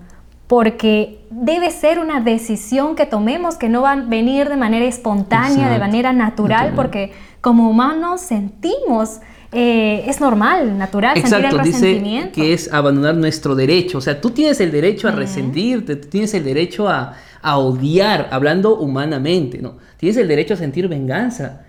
Porque 0.49 1.25
debe 1.31 1.71
ser 1.71 2.01
una 2.01 2.21
decisión 2.21 2.97
que 2.97 3.07
tomemos 3.07 3.59
que 3.59 3.69
no 3.69 3.83
va 3.83 3.93
a 3.93 3.97
venir 3.97 4.49
de 4.49 4.57
manera 4.57 4.87
espontánea, 4.87 5.69
de 5.69 5.79
manera 5.79 6.13
natural, 6.13 6.71
Natural. 6.71 6.75
porque 6.75 7.13
como 7.41 7.71
humanos 7.71 8.23
sentimos, 8.23 9.21
eh, 9.53 10.05
es 10.07 10.21
normal, 10.21 10.77
natural 10.77 11.17
sentir 11.17 11.35
Exacto, 11.35 11.57
el 11.59 11.65
dice 11.65 11.79
resentimiento. 11.79 12.33
que 12.33 12.53
es 12.53 12.73
abandonar 12.73 13.17
nuestro 13.17 13.55
derecho. 13.55 13.99
O 13.99 14.01
sea, 14.01 14.21
tú 14.21 14.31
tienes 14.31 14.61
el 14.61 14.71
derecho 14.71 15.09
a 15.09 15.13
resentirte, 15.13 15.97
tú 15.97 16.09
tienes 16.09 16.35
el 16.35 16.45
derecho 16.45 16.89
a, 16.89 17.15
a 17.41 17.59
odiar, 17.59 18.29
hablando 18.31 18.77
humanamente, 18.79 19.59
¿no? 19.63 19.77
Tienes 19.97 20.17
el 20.19 20.29
derecho 20.29 20.55
a 20.55 20.57
sentir 20.59 20.89
venganza, 20.89 21.63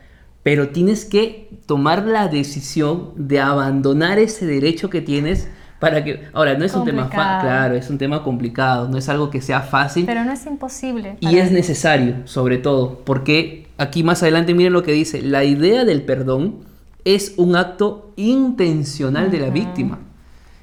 pero 0.43 0.69
tienes 0.69 1.05
que 1.05 1.49
tomar 1.65 2.05
la 2.05 2.27
decisión 2.27 3.11
de 3.15 3.39
abandonar 3.39 4.19
ese 4.19 4.45
derecho 4.45 4.89
que 4.89 5.01
tienes 5.01 5.47
para 5.79 6.03
que... 6.03 6.27
Ahora, 6.33 6.55
no 6.55 6.65
es 6.65 6.73
un 6.73 6.83
tema 6.83 7.09
claro, 7.09 7.75
es 7.75 7.89
un 7.89 7.97
tema 7.97 8.23
complicado, 8.23 8.89
no 8.89 8.97
es 8.97 9.07
algo 9.07 9.29
que 9.29 9.41
sea 9.41 9.61
fácil. 9.61 10.05
Pero 10.05 10.25
no 10.25 10.33
es 10.33 10.45
imposible. 10.45 11.15
Y 11.21 11.37
es 11.37 11.51
necesario, 11.51 12.15
sobre 12.25 12.57
todo, 12.57 12.99
porque 13.05 13.67
aquí 13.77 14.03
más 14.03 14.21
adelante 14.21 14.53
miren 14.53 14.73
lo 14.73 14.83
que 14.83 14.91
dice, 14.91 15.21
la 15.21 15.45
idea 15.45 15.85
del 15.85 16.01
perdón 16.01 16.68
es 17.05 17.33
un 17.37 17.55
acto 17.55 18.11
intencional 18.15 19.31
de 19.31 19.39
la 19.39 19.49
víctima. 19.49 19.99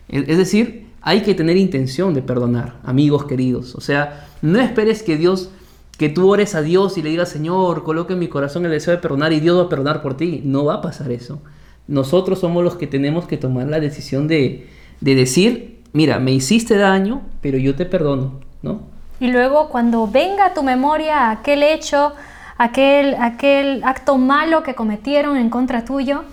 Es 0.08 0.38
decir, 0.38 0.86
hay 1.02 1.22
que 1.22 1.34
tener 1.34 1.56
intención 1.56 2.14
de 2.14 2.22
perdonar, 2.22 2.76
amigos 2.84 3.24
queridos. 3.24 3.74
O 3.74 3.80
sea, 3.80 4.28
no 4.42 4.60
esperes 4.60 5.02
que 5.02 5.16
Dios, 5.16 5.50
que 5.98 6.08
tú 6.08 6.28
ores 6.28 6.54
a 6.54 6.62
Dios 6.62 6.98
y 6.98 7.02
le 7.02 7.10
digas, 7.10 7.28
Señor, 7.28 7.84
coloque 7.84 8.12
en 8.12 8.18
mi 8.18 8.28
corazón 8.28 8.64
el 8.64 8.72
deseo 8.72 8.94
de 8.94 9.00
perdonar 9.00 9.32
y 9.32 9.40
Dios 9.40 9.58
va 9.58 9.62
a 9.62 9.68
perdonar 9.68 10.02
por 10.02 10.16
ti. 10.16 10.42
No 10.44 10.64
va 10.64 10.74
a 10.74 10.82
pasar 10.82 11.10
eso. 11.10 11.40
Nosotros 11.88 12.40
somos 12.40 12.64
los 12.64 12.76
que 12.76 12.86
tenemos 12.86 13.26
que 13.26 13.36
tomar 13.36 13.66
la 13.68 13.80
decisión 13.80 14.28
de, 14.28 14.68
de 15.00 15.14
decir, 15.14 15.82
mira, 15.92 16.18
me 16.18 16.32
hiciste 16.32 16.76
daño, 16.76 17.22
pero 17.40 17.58
yo 17.58 17.74
te 17.74 17.86
perdono, 17.86 18.40
¿no? 18.62 18.80
Y 19.18 19.28
luego 19.28 19.68
cuando 19.68 20.06
venga 20.06 20.46
a 20.46 20.54
tu 20.54 20.62
memoria 20.62 21.30
aquel 21.30 21.62
hecho, 21.62 22.12
aquel, 22.58 23.14
aquel 23.20 23.82
acto 23.84 24.18
malo 24.18 24.62
que 24.62 24.74
cometieron 24.74 25.36
en 25.36 25.50
contra 25.50 25.84
tuyo, 25.84 26.24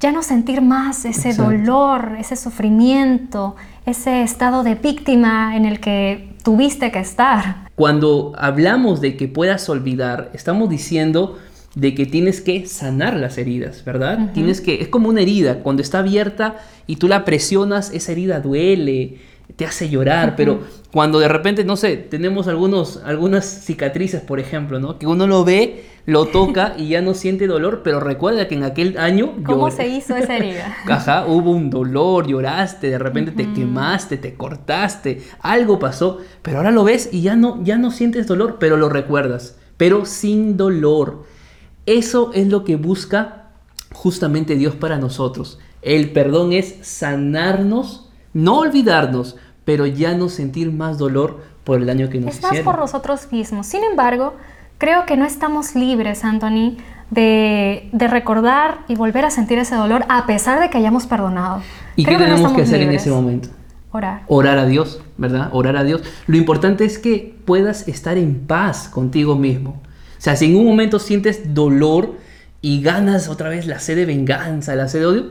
ya 0.00 0.12
no 0.12 0.22
sentir 0.22 0.60
más 0.60 1.04
ese 1.04 1.30
Exacto. 1.30 1.50
dolor, 1.50 2.16
ese 2.18 2.36
sufrimiento, 2.36 3.56
ese 3.86 4.22
estado 4.22 4.62
de 4.62 4.74
víctima 4.74 5.56
en 5.56 5.64
el 5.64 5.80
que 5.80 6.34
tuviste 6.42 6.90
que 6.92 6.98
estar. 6.98 7.70
Cuando 7.74 8.32
hablamos 8.36 9.00
de 9.00 9.16
que 9.16 9.28
puedas 9.28 9.68
olvidar, 9.68 10.30
estamos 10.34 10.68
diciendo 10.68 11.38
de 11.74 11.94
que 11.94 12.06
tienes 12.06 12.40
que 12.40 12.66
sanar 12.66 13.16
las 13.16 13.36
heridas, 13.38 13.84
¿verdad? 13.84 14.30
Tienes 14.32 14.60
que 14.60 14.80
es 14.80 14.88
como 14.88 15.08
una 15.08 15.22
herida, 15.22 15.60
cuando 15.60 15.82
está 15.82 16.00
abierta 16.00 16.56
y 16.86 16.96
tú 16.96 17.08
la 17.08 17.24
presionas, 17.24 17.90
esa 17.92 18.12
herida 18.12 18.40
duele, 18.40 19.18
te 19.56 19.66
hace 19.66 19.88
llorar, 19.88 20.34
pero 20.36 20.60
cuando 20.90 21.18
de 21.18 21.28
repente, 21.28 21.64
no 21.64 21.76
sé, 21.76 21.96
tenemos 21.96 22.48
algunos 22.48 23.00
algunas 23.04 23.44
cicatrices, 23.44 24.20
por 24.20 24.40
ejemplo, 24.40 24.80
¿no? 24.80 24.98
Que 24.98 25.06
uno 25.06 25.26
lo 25.26 25.44
ve, 25.44 25.84
lo 26.06 26.26
toca 26.32 26.74
y 26.76 26.88
ya 26.88 27.02
no 27.02 27.14
siente 27.14 27.46
dolor, 27.46 27.82
pero 27.84 28.00
recuerda 28.00 28.48
que 28.48 28.54
en 28.54 28.64
aquel 28.64 28.98
año 28.98 29.34
¿Cómo 29.44 29.70
se 29.70 29.86
hizo 29.86 30.16
esa 30.16 30.36
herida? 30.36 30.76
Ajá, 30.88 31.26
hubo 31.26 31.52
un 31.52 31.70
dolor, 31.70 32.26
lloraste, 32.26 32.90
de 32.90 32.98
repente 32.98 33.32
te 33.32 33.52
quemaste, 33.52 34.16
te 34.16 34.34
cortaste, 34.34 35.22
algo 35.40 35.78
pasó, 35.78 36.18
pero 36.42 36.58
ahora 36.58 36.70
lo 36.70 36.84
ves 36.84 37.10
y 37.12 37.22
ya 37.22 37.36
no, 37.36 37.62
ya 37.62 37.76
no 37.76 37.90
sientes 37.90 38.26
dolor, 38.26 38.56
pero 38.58 38.76
lo 38.76 38.88
recuerdas, 38.88 39.56
pero 39.76 40.04
sin 40.06 40.56
dolor. 40.56 41.24
Eso 41.86 42.30
es 42.32 42.48
lo 42.48 42.64
que 42.64 42.76
busca 42.76 43.50
justamente 43.92 44.56
Dios 44.56 44.74
para 44.74 44.98
nosotros. 44.98 45.58
El 45.82 46.12
perdón 46.12 46.54
es 46.54 46.76
sanarnos, 46.80 48.08
no 48.34 48.58
olvidarnos, 48.58 49.36
pero 49.64 49.86
ya 49.86 50.14
no 50.14 50.28
sentir 50.28 50.70
más 50.72 50.98
dolor 50.98 51.42
por 51.64 51.78
el 51.80 51.86
daño 51.86 52.10
que 52.10 52.20
nos 52.20 52.34
Es 52.36 52.42
más 52.42 52.52
hicieron. 52.52 52.70
por 52.72 52.78
nosotros 52.80 53.28
mismos. 53.32 53.66
Sin 53.66 53.82
embargo, 53.84 54.34
creo 54.76 55.06
que 55.06 55.16
no 55.16 55.24
estamos 55.24 55.74
libres, 55.74 56.24
Anthony, 56.24 56.76
de, 57.10 57.88
de 57.92 58.08
recordar 58.08 58.80
y 58.88 58.96
volver 58.96 59.24
a 59.24 59.30
sentir 59.30 59.58
ese 59.58 59.74
dolor 59.74 60.04
a 60.08 60.26
pesar 60.26 60.60
de 60.60 60.68
que 60.68 60.76
hayamos 60.78 61.06
perdonado. 61.06 61.62
¿Y 61.96 62.04
Creo 62.04 62.18
qué 62.18 62.24
que 62.24 62.30
no 62.30 62.36
tenemos 62.36 62.56
que 62.56 62.62
hacer 62.62 62.82
en 62.82 62.90
ese 62.92 63.10
momento? 63.10 63.48
Orar. 63.92 64.22
orar 64.26 64.58
a 64.58 64.66
Dios, 64.66 65.00
¿verdad? 65.18 65.50
Orar 65.52 65.76
a 65.76 65.84
Dios. 65.84 66.02
Lo 66.26 66.36
importante 66.36 66.84
es 66.84 66.98
que 66.98 67.36
puedas 67.44 67.86
estar 67.86 68.18
en 68.18 68.40
paz 68.46 68.88
contigo 68.88 69.36
mismo. 69.36 69.80
O 70.18 70.20
sea, 70.24 70.34
si 70.34 70.46
en 70.46 70.56
un 70.56 70.66
momento 70.66 70.98
sientes 70.98 71.54
dolor 71.54 72.14
y 72.60 72.82
ganas 72.82 73.28
otra 73.28 73.50
vez 73.50 73.66
la 73.66 73.78
sed 73.78 73.94
de 73.94 74.04
venganza, 74.06 74.74
la 74.74 74.88
sed 74.88 74.98
de 75.00 75.06
odio, 75.06 75.26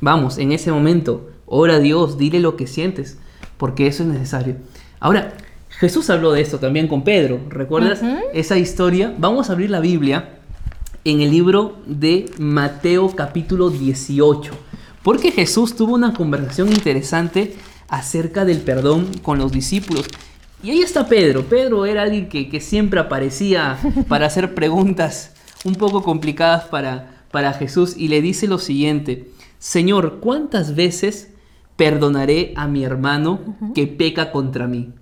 vamos, 0.00 0.38
en 0.38 0.52
ese 0.52 0.70
momento, 0.70 1.30
ora 1.46 1.76
a 1.76 1.78
Dios, 1.78 2.18
dile 2.18 2.40
lo 2.40 2.56
que 2.56 2.66
sientes, 2.66 3.18
porque 3.56 3.86
eso 3.86 4.02
es 4.02 4.08
necesario. 4.10 4.56
Ahora, 5.00 5.34
Jesús 5.70 6.08
habló 6.10 6.32
de 6.32 6.40
esto 6.40 6.58
también 6.58 6.88
con 6.88 7.04
Pedro. 7.04 7.40
¿Recuerdas 7.48 8.00
esa 8.32 8.58
historia? 8.58 9.14
Vamos 9.18 9.48
a 9.48 9.52
abrir 9.52 9.70
la 9.70 9.80
Biblia 9.80 10.38
en 11.04 11.20
el 11.20 11.30
libro 11.30 11.76
de 11.86 12.30
Mateo 12.38 13.14
capítulo 13.14 13.70
18. 13.70 14.52
Porque 15.02 15.32
Jesús 15.32 15.76
tuvo 15.76 15.94
una 15.94 16.14
conversación 16.14 16.72
interesante 16.72 17.54
acerca 17.88 18.44
del 18.44 18.58
perdón 18.58 19.06
con 19.22 19.38
los 19.38 19.52
discípulos. 19.52 20.06
Y 20.62 20.70
ahí 20.70 20.80
está 20.80 21.06
Pedro. 21.06 21.44
Pedro 21.44 21.86
era 21.86 22.02
alguien 22.02 22.28
que, 22.28 22.48
que 22.48 22.60
siempre 22.60 22.98
aparecía 22.98 23.78
para 24.08 24.26
hacer 24.26 24.54
preguntas 24.54 25.34
un 25.64 25.74
poco 25.74 26.02
complicadas 26.02 26.64
para, 26.64 27.22
para 27.30 27.52
Jesús 27.52 27.94
y 27.96 28.08
le 28.08 28.22
dice 28.22 28.46
lo 28.46 28.58
siguiente, 28.58 29.28
Señor, 29.58 30.20
¿cuántas 30.20 30.74
veces 30.74 31.32
perdonaré 31.76 32.52
a 32.56 32.66
mi 32.66 32.84
hermano 32.84 33.40
que 33.74 33.86
peca 33.86 34.32
contra 34.32 34.66
mí? 34.66 34.92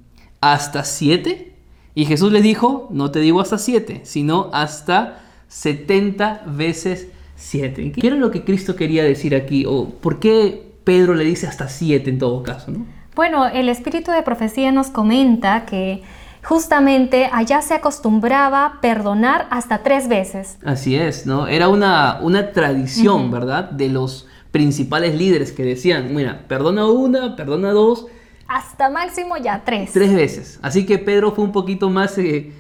¿Hasta 0.41 0.85
siete? 0.85 1.57
Y 1.95 2.07
Jesús 2.07 2.33
le 2.33 2.43
dijo, 2.43 2.89
no 2.91 3.11
te 3.11 3.21
digo 3.21 3.41
hasta 3.41 3.59
siete, 3.59 4.01
sino 4.05 4.51
hasta 4.53 5.21
70 5.49 6.43
veces 6.47 7.09
7. 7.37 7.93
¿Qué 7.93 8.07
era 8.07 8.17
lo 8.17 8.31
que 8.31 8.45
Cristo 8.45 8.75
quería 8.77 9.05
decir 9.05 9.35
aquí? 9.35 9.65
¿O 9.67 9.89
por 9.89 10.19
qué 10.19 10.75
Pedro 10.85 11.15
le 11.15 11.25
dice 11.25 11.47
hasta 11.47 11.69
7 11.69 12.11
en 12.11 12.19
todo 12.19 12.43
caso? 12.43 12.73
¿no? 12.73 12.87
Bueno, 13.15 13.47
el 13.47 13.69
espíritu 13.69 14.11
de 14.11 14.23
profecía 14.23 14.73
nos 14.73 14.89
comenta 14.89 15.65
que 15.65 16.03
justamente 16.43 17.31
allá 17.33 17.63
se 17.63 17.75
acostumbraba 17.75 18.79
perdonar 18.83 19.47
hasta 19.51 19.83
tres 19.83 20.09
veces. 20.09 20.59
Así 20.65 20.97
es, 20.97 21.27
¿no? 21.27 21.47
Era 21.47 21.69
una, 21.69 22.19
una 22.21 22.53
tradición, 22.53 23.31
¿verdad? 23.31 23.71
De 23.71 23.89
los 23.89 24.27
principales 24.55 25.17
líderes 25.17 25.51
que 25.51 25.65
decían, 25.65 26.15
mira, 26.15 26.45
perdona 26.47 26.87
una, 26.87 27.35
perdona 27.35 27.73
dos, 27.73 28.07
Hasta 28.47 28.89
máximo 28.89 29.37
ya 29.37 29.65
tres. 29.65 29.91
tres 29.93 30.15
veces. 30.15 30.61
Así 30.63 30.87
que 30.87 30.99
Pedro 30.99 31.33
fue 31.33 31.43
un 31.43 31.51
poquito 31.51 31.91
más 31.91 32.17
eh, 32.19 32.53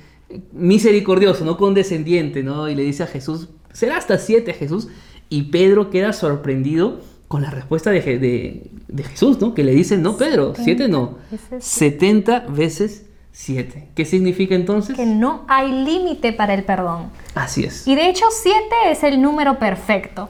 misericordioso, 0.52 1.44
no 1.44 1.56
condescendiente, 1.56 2.42
¿no? 2.42 2.68
Y 2.68 2.74
le 2.74 2.82
dice 2.82 3.04
a 3.04 3.06
Jesús, 3.06 3.48
será 3.72 3.96
hasta 3.96 4.18
siete 4.18 4.52
Jesús. 4.54 4.88
Y 5.28 5.44
Pedro 5.44 5.90
queda 5.90 6.12
sorprendido 6.12 7.00
con 7.28 7.42
la 7.42 7.50
respuesta 7.50 7.90
de, 7.92 8.04
Je- 8.04 8.18
de- 8.18 8.70
de 8.88 9.02
Jesús, 9.04 9.40
¿no? 9.40 9.54
Que 9.54 9.62
le 9.62 9.70
dice, 9.72 9.96
no, 9.96 10.16
Pedro, 10.16 10.54
siete 10.56 10.88
no, 10.88 11.18
70 11.60 12.40
veces 12.48 13.06
siete. 13.30 13.88
¿Qué 13.94 14.04
significa 14.04 14.56
entonces? 14.56 14.96
Que 14.96 15.06
no 15.06 15.44
hay 15.46 15.70
límite 15.84 16.32
para 16.32 16.54
el 16.54 16.64
perdón. 16.64 17.10
Así 17.36 17.62
es. 17.64 17.86
Y 17.86 17.94
de 17.94 18.08
hecho, 18.08 18.24
7 18.30 18.58
es 18.90 19.04
el 19.04 19.22
número 19.22 19.58
perfecto. 19.60 20.28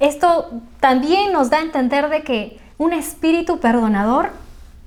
Esto 0.00 0.50
también 0.80 1.32
nos 1.32 1.50
da 1.50 1.58
a 1.58 1.62
entender 1.62 2.08
de 2.08 2.22
que 2.22 2.58
un 2.78 2.92
espíritu 2.92 3.58
perdonador 3.58 4.30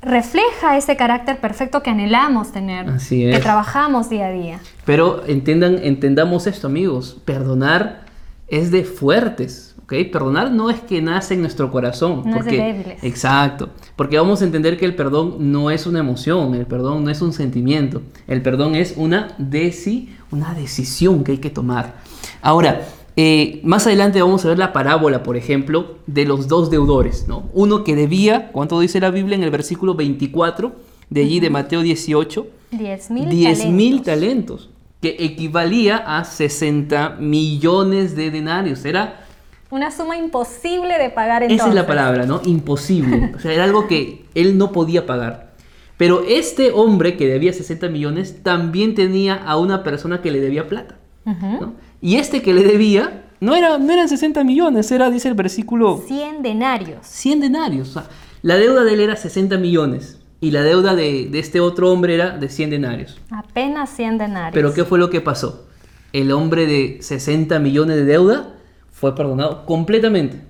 refleja 0.01 0.77
ese 0.77 0.95
carácter 0.95 1.39
perfecto 1.39 1.83
que 1.83 1.91
anhelamos 1.91 2.51
tener, 2.51 2.89
Así 2.89 3.29
que 3.29 3.39
trabajamos 3.39 4.09
día 4.09 4.27
a 4.27 4.31
día. 4.31 4.59
Pero 4.85 5.23
entendan, 5.27 5.79
entendamos 5.83 6.47
esto, 6.47 6.67
amigos. 6.67 7.21
Perdonar 7.23 8.05
es 8.47 8.71
de 8.71 8.83
fuertes, 8.83 9.75
¿ok? 9.83 9.93
Perdonar 10.11 10.51
no 10.51 10.69
es 10.69 10.79
que 10.79 11.01
nace 11.01 11.35
en 11.35 11.41
nuestro 11.41 11.71
corazón. 11.71 12.23
No 12.25 12.37
es 12.37 12.45
de 12.45 12.57
débiles. 12.57 13.03
Exacto. 13.03 13.69
Porque 13.95 14.17
vamos 14.17 14.41
a 14.41 14.45
entender 14.45 14.77
que 14.77 14.85
el 14.85 14.95
perdón 14.95 15.51
no 15.51 15.69
es 15.69 15.85
una 15.85 15.99
emoción, 15.99 16.55
el 16.55 16.65
perdón 16.65 17.03
no 17.03 17.11
es 17.11 17.21
un 17.21 17.31
sentimiento. 17.31 18.01
El 18.27 18.41
perdón 18.41 18.75
es 18.75 18.95
una, 18.97 19.35
deci, 19.37 20.15
una 20.31 20.55
decisión 20.55 21.23
que 21.23 21.33
hay 21.33 21.37
que 21.37 21.51
tomar. 21.51 21.95
Ahora, 22.41 22.81
eh, 23.15 23.59
más 23.63 23.87
adelante 23.87 24.21
vamos 24.21 24.45
a 24.45 24.49
ver 24.49 24.57
la 24.57 24.71
parábola, 24.73 25.23
por 25.23 25.35
ejemplo, 25.35 25.97
de 26.07 26.25
los 26.25 26.47
dos 26.47 26.71
deudores, 26.71 27.27
¿no? 27.27 27.49
Uno 27.53 27.83
que 27.83 27.95
debía, 27.95 28.51
¿cuánto 28.51 28.79
dice 28.79 28.99
la 28.99 29.11
Biblia 29.11 29.35
en 29.35 29.43
el 29.43 29.51
versículo 29.51 29.95
24 29.95 30.73
de 31.09 31.21
allí 31.21 31.39
de 31.39 31.49
Mateo 31.49 31.81
18? 31.81 32.47
10 32.71 33.11
mil 33.11 33.29
10 33.29 33.65
mil 33.67 34.01
talentos. 34.01 34.05
talentos, 34.05 34.69
que 35.01 35.17
equivalía 35.19 35.97
a 35.97 36.23
60 36.23 37.17
millones 37.19 38.15
de 38.15 38.31
denarios. 38.31 38.85
Era, 38.85 39.25
Una 39.69 39.91
suma 39.91 40.15
imposible 40.17 40.97
de 40.97 41.09
pagar 41.09 41.43
entonces. 41.43 41.61
esa 41.65 41.69
es 41.69 41.75
la 41.75 41.87
palabra, 41.87 42.25
¿no? 42.25 42.41
Imposible. 42.45 43.33
O 43.35 43.39
sea, 43.39 43.51
era 43.51 43.65
algo 43.65 43.87
que 43.87 44.25
él 44.35 44.57
no 44.57 44.71
podía 44.71 45.05
pagar. 45.05 45.51
Pero 45.97 46.23
este 46.27 46.71
hombre 46.71 47.17
que 47.17 47.27
debía 47.27 47.51
60 47.53 47.89
millones 47.89 48.41
también 48.41 48.95
tenía 48.95 49.35
a 49.35 49.57
una 49.57 49.83
persona 49.83 50.21
que 50.21 50.31
le 50.31 50.39
debía 50.39 50.67
plata. 50.67 50.97
¿no? 51.25 51.73
Y 52.01 52.15
este 52.15 52.41
que 52.41 52.53
le 52.53 52.63
debía 52.63 53.25
no, 53.39 53.55
era, 53.55 53.77
no 53.77 53.91
eran 53.91 54.09
60 54.09 54.43
millones, 54.43 54.91
era, 54.91 55.09
dice 55.09 55.27
el 55.27 55.35
versículo, 55.35 56.03
100 56.07 56.41
denarios. 56.41 57.05
100 57.05 57.39
denarios. 57.39 57.89
O 57.89 57.93
sea, 57.93 58.09
la 58.41 58.55
deuda 58.55 58.83
de 58.83 58.93
él 58.93 58.99
era 59.01 59.15
60 59.15 59.57
millones 59.57 60.19
y 60.39 60.51
la 60.51 60.63
deuda 60.63 60.95
de, 60.95 61.27
de 61.29 61.39
este 61.39 61.59
otro 61.59 61.91
hombre 61.91 62.15
era 62.15 62.37
de 62.37 62.49
100 62.49 62.71
denarios. 62.71 63.19
Apenas 63.29 63.91
100 63.91 64.17
denarios. 64.17 64.53
Pero 64.53 64.73
¿qué 64.73 64.83
fue 64.83 64.97
lo 64.97 65.09
que 65.09 65.21
pasó? 65.21 65.67
El 66.11 66.31
hombre 66.31 66.65
de 66.65 66.97
60 67.01 67.59
millones 67.59 67.97
de 67.97 68.05
deuda 68.05 68.55
fue 68.89 69.15
perdonado 69.15 69.65
completamente. 69.65 70.41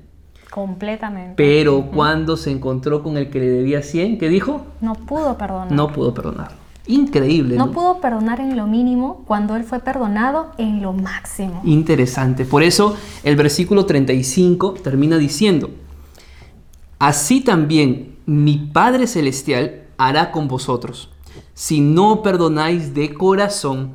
Completamente. 0.50 1.36
Pero 1.38 1.90
cuando 1.94 2.36
se 2.36 2.52
encontró 2.52 3.04
con 3.04 3.16
el 3.18 3.30
que 3.30 3.40
le 3.40 3.50
debía 3.50 3.82
100, 3.82 4.18
¿qué 4.18 4.28
dijo? 4.28 4.66
No 4.82 4.96
pudo 4.96 5.38
perdonar. 5.38 5.72
No 5.72 5.92
pudo 5.92 6.14
perdonarlo. 6.14 6.61
Increíble. 6.92 7.56
No 7.56 7.68
¿no? 7.68 7.72
pudo 7.72 8.02
perdonar 8.02 8.40
en 8.40 8.56
lo 8.56 8.68
mínimo 8.68 9.24
cuando 9.26 9.56
él 9.56 9.64
fue 9.64 9.80
perdonado 9.80 10.52
en 10.58 10.82
lo 10.82 10.94
máximo. 10.94 11.62
Interesante. 11.64 12.46
Por 12.46 12.64
eso 12.64 12.96
el 13.24 13.36
versículo 13.36 13.86
35 13.86 14.74
termina 14.84 15.18
diciendo, 15.18 15.70
Así 17.00 17.42
también 17.42 18.16
mi 18.26 18.58
Padre 18.58 19.08
Celestial 19.08 19.84
hará 19.98 20.32
con 20.32 20.48
vosotros, 20.48 21.10
si 21.54 21.82
no 21.82 22.22
perdonáis 22.22 22.94
de 22.94 23.14
corazón 23.14 23.94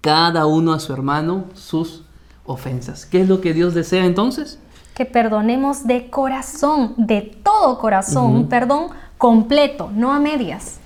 cada 0.00 0.46
uno 0.46 0.72
a 0.72 0.80
su 0.80 0.92
hermano 0.92 1.44
sus 1.54 2.04
ofensas. 2.46 3.06
¿Qué 3.06 3.20
es 3.22 3.28
lo 3.28 3.40
que 3.40 3.52
Dios 3.52 3.74
desea 3.74 4.04
entonces? 4.04 4.58
que 4.94 5.04
perdonemos 5.04 5.86
de 5.86 6.08
corazón, 6.08 6.94
de 6.96 7.20
todo 7.42 7.78
corazón, 7.78 8.26
un 8.26 8.48
perdón 8.48 8.86
completo, 9.18 9.90
no 9.92 10.12
a 10.12 10.20
medias. 10.20 10.78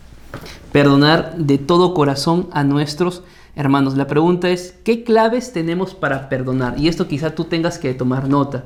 Perdonar 0.72 1.36
de 1.36 1.58
todo 1.58 1.94
corazón 1.94 2.48
a 2.52 2.64
nuestros 2.64 3.22
hermanos. 3.56 3.96
La 3.96 4.06
pregunta 4.06 4.48
es, 4.50 4.74
¿qué 4.84 5.02
claves 5.04 5.52
tenemos 5.52 5.94
para 5.94 6.28
perdonar? 6.28 6.78
Y 6.78 6.88
esto 6.88 7.08
quizá 7.08 7.34
tú 7.34 7.44
tengas 7.44 7.78
que 7.78 7.94
tomar 7.94 8.28
nota. 8.28 8.64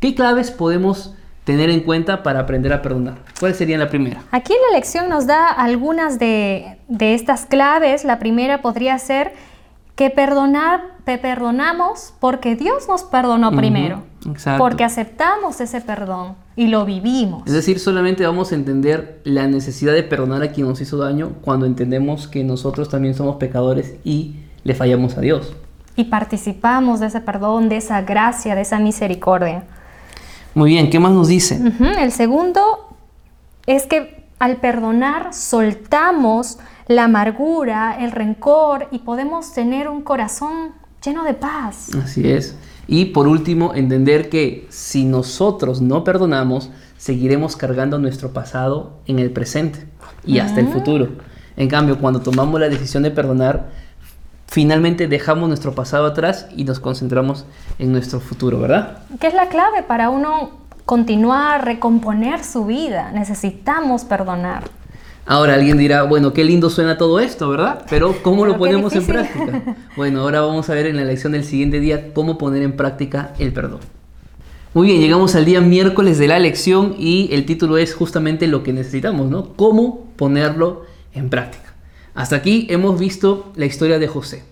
¿Qué 0.00 0.14
claves 0.14 0.50
podemos 0.50 1.14
tener 1.44 1.70
en 1.70 1.80
cuenta 1.80 2.22
para 2.22 2.40
aprender 2.40 2.72
a 2.72 2.80
perdonar? 2.80 3.18
¿Cuál 3.38 3.54
sería 3.54 3.76
la 3.76 3.88
primera? 3.88 4.22
Aquí 4.30 4.54
la 4.70 4.76
lección 4.76 5.08
nos 5.08 5.26
da 5.26 5.48
algunas 5.48 6.18
de, 6.18 6.78
de 6.88 7.14
estas 7.14 7.46
claves. 7.46 8.04
La 8.04 8.18
primera 8.18 8.62
podría 8.62 8.98
ser 8.98 9.32
que 9.96 10.10
perdonar, 10.10 10.96
perdonamos 11.04 12.14
porque 12.20 12.56
Dios 12.56 12.88
nos 12.88 13.02
perdonó 13.04 13.52
primero. 13.52 14.02
Porque 14.58 14.84
aceptamos 14.84 15.60
ese 15.60 15.80
perdón 15.80 16.36
y 16.56 16.66
lo 16.66 16.84
vivimos. 16.84 17.42
Es 17.46 17.52
decir, 17.52 17.78
solamente 17.78 18.26
vamos 18.26 18.52
a 18.52 18.54
entender 18.54 19.20
la 19.24 19.46
necesidad 19.46 19.92
de 19.92 20.02
perdonar 20.02 20.42
a 20.42 20.52
quien 20.52 20.68
nos 20.68 20.80
hizo 20.80 20.98
daño 20.98 21.32
cuando 21.40 21.66
entendemos 21.66 22.28
que 22.28 22.44
nosotros 22.44 22.88
también 22.88 23.14
somos 23.14 23.36
pecadores 23.36 23.94
y 24.04 24.36
le 24.64 24.74
fallamos 24.74 25.16
a 25.16 25.20
Dios. 25.20 25.54
Y 25.96 26.04
participamos 26.04 27.00
de 27.00 27.06
ese 27.06 27.20
perdón, 27.20 27.68
de 27.68 27.76
esa 27.76 28.02
gracia, 28.02 28.54
de 28.54 28.62
esa 28.62 28.78
misericordia. 28.78 29.64
Muy 30.54 30.70
bien, 30.70 30.90
¿qué 30.90 30.98
más 30.98 31.12
nos 31.12 31.28
dice? 31.28 31.60
El 31.98 32.12
segundo 32.12 32.60
es 33.66 33.86
que 33.86 34.26
al 34.38 34.56
perdonar 34.56 35.32
soltamos 35.32 36.58
la 36.88 37.04
amargura, 37.04 37.96
el 38.00 38.10
rencor 38.10 38.88
y 38.90 38.98
podemos 39.00 39.52
tener 39.52 39.88
un 39.88 40.02
corazón 40.02 40.72
lleno 41.04 41.24
de 41.24 41.34
paz. 41.34 41.90
Así 42.02 42.28
es. 42.28 42.56
Y 42.86 43.06
por 43.06 43.28
último, 43.28 43.74
entender 43.74 44.28
que 44.28 44.66
si 44.70 45.04
nosotros 45.04 45.80
no 45.80 46.04
perdonamos, 46.04 46.70
seguiremos 46.96 47.56
cargando 47.56 47.98
nuestro 47.98 48.32
pasado 48.32 48.98
en 49.06 49.18
el 49.18 49.30
presente 49.30 49.86
y 50.24 50.38
hasta 50.38 50.60
el 50.60 50.68
futuro. 50.68 51.08
En 51.56 51.68
cambio, 51.68 51.98
cuando 51.98 52.20
tomamos 52.20 52.60
la 52.60 52.68
decisión 52.68 53.02
de 53.02 53.10
perdonar, 53.10 53.70
finalmente 54.46 55.08
dejamos 55.08 55.48
nuestro 55.48 55.74
pasado 55.74 56.06
atrás 56.06 56.46
y 56.56 56.64
nos 56.64 56.80
concentramos 56.80 57.46
en 57.78 57.92
nuestro 57.92 58.20
futuro, 58.20 58.60
¿verdad? 58.60 58.98
¿Qué 59.20 59.26
es 59.26 59.34
la 59.34 59.48
clave 59.48 59.82
para 59.82 60.10
uno 60.10 60.50
continuar, 60.84 61.64
recomponer 61.64 62.44
su 62.44 62.66
vida? 62.66 63.12
Necesitamos 63.12 64.04
perdonar. 64.04 64.64
Ahora 65.24 65.54
alguien 65.54 65.78
dirá, 65.78 66.02
bueno, 66.02 66.32
qué 66.32 66.42
lindo 66.42 66.68
suena 66.68 66.98
todo 66.98 67.20
esto, 67.20 67.48
¿verdad? 67.48 67.84
Pero 67.88 68.16
¿cómo 68.22 68.44
lo 68.44 68.58
ponemos 68.58 68.94
en 68.94 69.06
práctica? 69.06 69.76
Bueno, 69.96 70.20
ahora 70.20 70.40
vamos 70.40 70.68
a 70.68 70.74
ver 70.74 70.86
en 70.86 70.96
la 70.96 71.04
lección 71.04 71.32
del 71.32 71.44
siguiente 71.44 71.78
día 71.78 72.12
cómo 72.12 72.38
poner 72.38 72.62
en 72.62 72.76
práctica 72.76 73.32
el 73.38 73.52
perdón. 73.52 73.80
Muy 74.74 74.88
bien, 74.88 75.00
llegamos 75.00 75.34
al 75.34 75.44
día 75.44 75.60
miércoles 75.60 76.18
de 76.18 76.28
la 76.28 76.38
lección 76.38 76.96
y 76.98 77.28
el 77.32 77.44
título 77.44 77.76
es 77.76 77.94
justamente 77.94 78.48
lo 78.48 78.62
que 78.62 78.72
necesitamos, 78.72 79.30
¿no? 79.30 79.52
¿Cómo 79.54 80.08
ponerlo 80.16 80.86
en 81.12 81.28
práctica? 81.28 81.74
Hasta 82.14 82.36
aquí 82.36 82.66
hemos 82.70 82.98
visto 82.98 83.52
la 83.54 83.66
historia 83.66 83.98
de 83.98 84.08
José. 84.08 84.42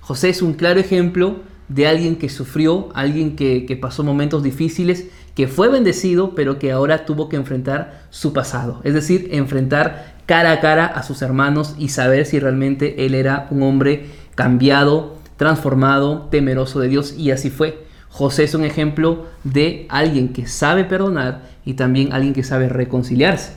José 0.00 0.30
es 0.30 0.42
un 0.42 0.54
claro 0.54 0.80
ejemplo 0.80 1.40
de 1.68 1.86
alguien 1.86 2.16
que 2.16 2.28
sufrió, 2.28 2.88
alguien 2.94 3.36
que, 3.36 3.66
que 3.66 3.76
pasó 3.76 4.04
momentos 4.04 4.42
difíciles, 4.42 5.06
que 5.34 5.48
fue 5.48 5.68
bendecido, 5.68 6.34
pero 6.34 6.58
que 6.58 6.70
ahora 6.70 7.04
tuvo 7.04 7.28
que 7.28 7.36
enfrentar 7.36 8.06
su 8.10 8.32
pasado. 8.32 8.80
Es 8.84 8.94
decir, 8.94 9.28
enfrentar 9.32 10.13
cara 10.26 10.52
a 10.52 10.60
cara 10.60 10.86
a 10.86 11.02
sus 11.02 11.22
hermanos 11.22 11.74
y 11.78 11.88
saber 11.88 12.26
si 12.26 12.38
realmente 12.38 13.06
él 13.06 13.14
era 13.14 13.46
un 13.50 13.62
hombre 13.62 14.06
cambiado, 14.34 15.16
transformado, 15.36 16.28
temeroso 16.30 16.80
de 16.80 16.88
Dios. 16.88 17.14
Y 17.16 17.30
así 17.30 17.50
fue. 17.50 17.84
José 18.08 18.44
es 18.44 18.54
un 18.54 18.64
ejemplo 18.64 19.26
de 19.42 19.86
alguien 19.88 20.32
que 20.32 20.46
sabe 20.46 20.84
perdonar 20.84 21.42
y 21.64 21.74
también 21.74 22.12
alguien 22.12 22.32
que 22.32 22.44
sabe 22.44 22.68
reconciliarse. 22.68 23.52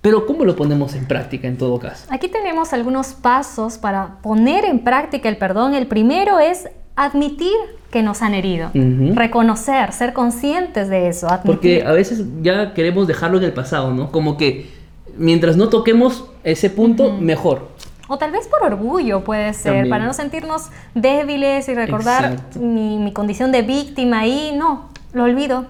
Pero 0.00 0.26
¿cómo 0.26 0.44
lo 0.44 0.54
ponemos 0.54 0.94
en 0.94 1.06
práctica 1.06 1.48
en 1.48 1.58
todo 1.58 1.78
caso? 1.80 2.06
Aquí 2.08 2.28
tenemos 2.28 2.72
algunos 2.72 3.14
pasos 3.14 3.78
para 3.78 4.20
poner 4.22 4.64
en 4.64 4.78
práctica 4.78 5.28
el 5.28 5.36
perdón. 5.36 5.74
El 5.74 5.88
primero 5.88 6.38
es 6.38 6.68
admitir 6.94 7.56
que 7.90 8.02
nos 8.02 8.22
han 8.22 8.34
herido, 8.34 8.70
reconocer, 9.14 9.92
ser 9.92 10.12
conscientes 10.12 10.88
de 10.88 11.08
eso. 11.08 11.26
Porque 11.44 11.84
a 11.84 11.92
veces 11.92 12.22
ya 12.42 12.74
queremos 12.74 13.08
dejarlo 13.08 13.38
en 13.38 13.44
el 13.44 13.52
pasado, 13.52 13.92
¿no? 13.92 14.12
Como 14.12 14.36
que 14.36 14.77
mientras 15.18 15.56
no 15.56 15.68
toquemos 15.68 16.24
ese 16.44 16.70
punto, 16.70 17.12
mejor. 17.12 17.68
O 18.08 18.16
tal 18.16 18.32
vez 18.32 18.48
por 18.48 18.62
orgullo 18.62 19.22
puede 19.22 19.52
ser, 19.52 19.88
para 19.88 20.06
no 20.06 20.14
sentirnos 20.14 20.68
débiles 20.94 21.68
y 21.68 21.74
recordar 21.74 22.38
mi, 22.58 23.12
condición 23.12 23.52
de 23.52 23.62
víctima 23.62 24.26
y 24.26 24.52
no, 24.56 24.88
lo 25.12 25.24
olvido. 25.24 25.66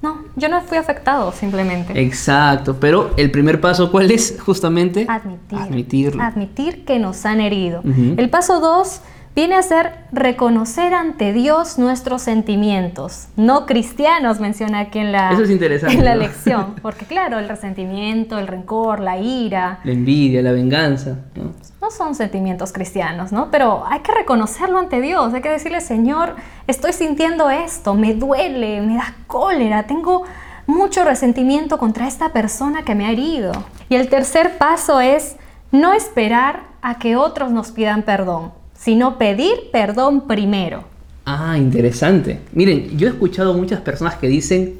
No, 0.00 0.24
yo 0.34 0.48
no 0.48 0.62
fui 0.62 0.78
afectado 0.78 1.30
simplemente. 1.32 2.00
Exacto, 2.00 2.76
pero 2.80 3.10
el 3.16 3.30
primer 3.30 3.60
paso, 3.60 3.92
¿cuál 3.92 4.10
es 4.10 4.36
justamente? 4.40 5.06
Admitir. 5.08 5.58
Admitirlo. 5.58 6.22
Admitir 6.22 6.84
que 6.84 6.98
nos 6.98 7.24
han 7.24 7.40
herido. 7.40 7.82
El 8.16 8.28
paso 8.30 8.58
dos 8.58 9.00
viene 9.34 9.54
a 9.54 9.62
ser 9.62 9.92
reconocer 10.12 10.94
ante 10.94 11.32
Dios 11.32 11.78
nuestros 11.78 12.22
sentimientos. 12.22 13.28
No 13.36 13.66
cristianos, 13.66 14.40
menciona 14.40 14.80
aquí 14.80 14.98
en 14.98 15.12
la, 15.12 15.30
en 15.40 16.04
la 16.04 16.14
lección. 16.14 16.74
Porque 16.82 17.06
claro, 17.06 17.38
el 17.38 17.48
resentimiento, 17.48 18.38
el 18.38 18.46
rencor, 18.46 19.00
la 19.00 19.18
ira. 19.18 19.80
La 19.84 19.92
envidia, 19.92 20.42
la 20.42 20.52
venganza. 20.52 21.18
¿no? 21.34 21.52
no 21.80 21.90
son 21.90 22.14
sentimientos 22.14 22.72
cristianos, 22.72 23.32
¿no? 23.32 23.50
Pero 23.50 23.84
hay 23.88 24.00
que 24.00 24.12
reconocerlo 24.12 24.78
ante 24.78 25.00
Dios. 25.00 25.34
Hay 25.34 25.42
que 25.42 25.50
decirle, 25.50 25.80
Señor, 25.80 26.36
estoy 26.68 26.92
sintiendo 26.92 27.50
esto, 27.50 27.94
me 27.94 28.14
duele, 28.14 28.80
me 28.82 28.94
da 28.94 29.14
cólera, 29.26 29.82
tengo 29.82 30.22
mucho 30.68 31.04
resentimiento 31.04 31.78
contra 31.78 32.06
esta 32.06 32.32
persona 32.32 32.84
que 32.84 32.94
me 32.94 33.06
ha 33.06 33.10
herido. 33.10 33.52
Y 33.88 33.96
el 33.96 34.08
tercer 34.08 34.58
paso 34.58 35.00
es 35.00 35.34
no 35.72 35.92
esperar 35.92 36.60
a 36.82 37.00
que 37.00 37.16
otros 37.16 37.50
nos 37.50 37.72
pidan 37.72 38.02
perdón 38.02 38.61
sino 38.82 39.16
pedir 39.16 39.70
perdón 39.70 40.26
primero. 40.26 40.84
Ah, 41.24 41.56
interesante. 41.56 42.40
Miren, 42.52 42.98
yo 42.98 43.06
he 43.06 43.10
escuchado 43.10 43.54
muchas 43.54 43.80
personas 43.80 44.16
que 44.16 44.26
dicen, 44.26 44.74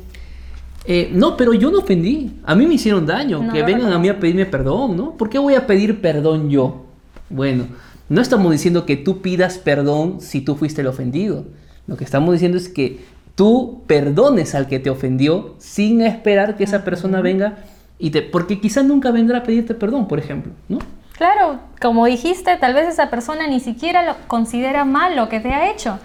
eh, 0.85 1.11
no, 1.13 1.37
pero 1.37 1.55
yo 1.55 1.71
no 1.71 1.79
ofendí, 1.79 2.33
a 2.45 2.57
mí 2.57 2.67
me 2.67 2.75
hicieron 2.75 3.07
daño, 3.07 3.53
que 3.53 3.63
vengan 3.63 3.93
a 3.93 3.99
mí 4.01 4.09
a 4.09 4.19
pedirme 4.19 4.47
perdón, 4.47 4.97
¿no? 4.97 5.17
¿Por 5.17 5.31
qué 5.31 5.39
voy 5.39 5.55
a 5.55 5.69
pedir 5.69 6.01
perdón 6.01 6.51
yo? 6.51 6.87
Bueno, 7.31 7.67
no 8.09 8.21
estamos 8.21 8.51
diciendo 8.51 8.87
que 8.87 8.97
tú 8.97 9.23
pidas 9.23 9.59
perdón 9.59 10.21
si 10.21 10.41
tú 10.41 10.57
fuiste 10.57 10.81
el 10.81 10.89
ofendido. 10.89 11.45
Lo 11.87 11.97
que 11.97 12.03
estamos 12.03 12.33
diciendo 12.33 12.59
es 12.59 12.69
que 12.69 12.99
tú 13.37 13.83
perdones 13.87 14.57
al 14.57 14.67
que 14.67 14.81
te 14.81 14.91
ofendió 14.91 15.55
sin 15.59 16.01
esperar 16.01 16.57
que 16.57 16.65
esa 16.65 16.85
persona 16.85 17.21
venga 17.21 17.59
y 18.01 18.11
te... 18.11 18.23
Porque 18.23 18.61
quizás 18.61 18.85
nunca 18.85 19.13
vendrá 19.13 19.39
a 19.39 19.43
pedirte 19.45 19.75
perdón, 19.75 20.09
por 20.09 20.19
ejemplo, 20.19 20.53
¿no? 20.69 20.81
Claro, 21.23 21.61
como 21.81 22.07
dijiste, 22.07 22.57
tal 22.57 22.75
vez 22.75 22.89
esa 22.89 23.09
persona 23.09 23.47
ni 23.47 23.61
siquiera 23.61 24.03
lo 24.03 24.17
considera 24.27 24.85
mal 24.85 25.15
lo 25.15 25.29
que 25.29 25.39
te 25.39 25.55
ha 25.55 25.71
hecho. 25.71 26.01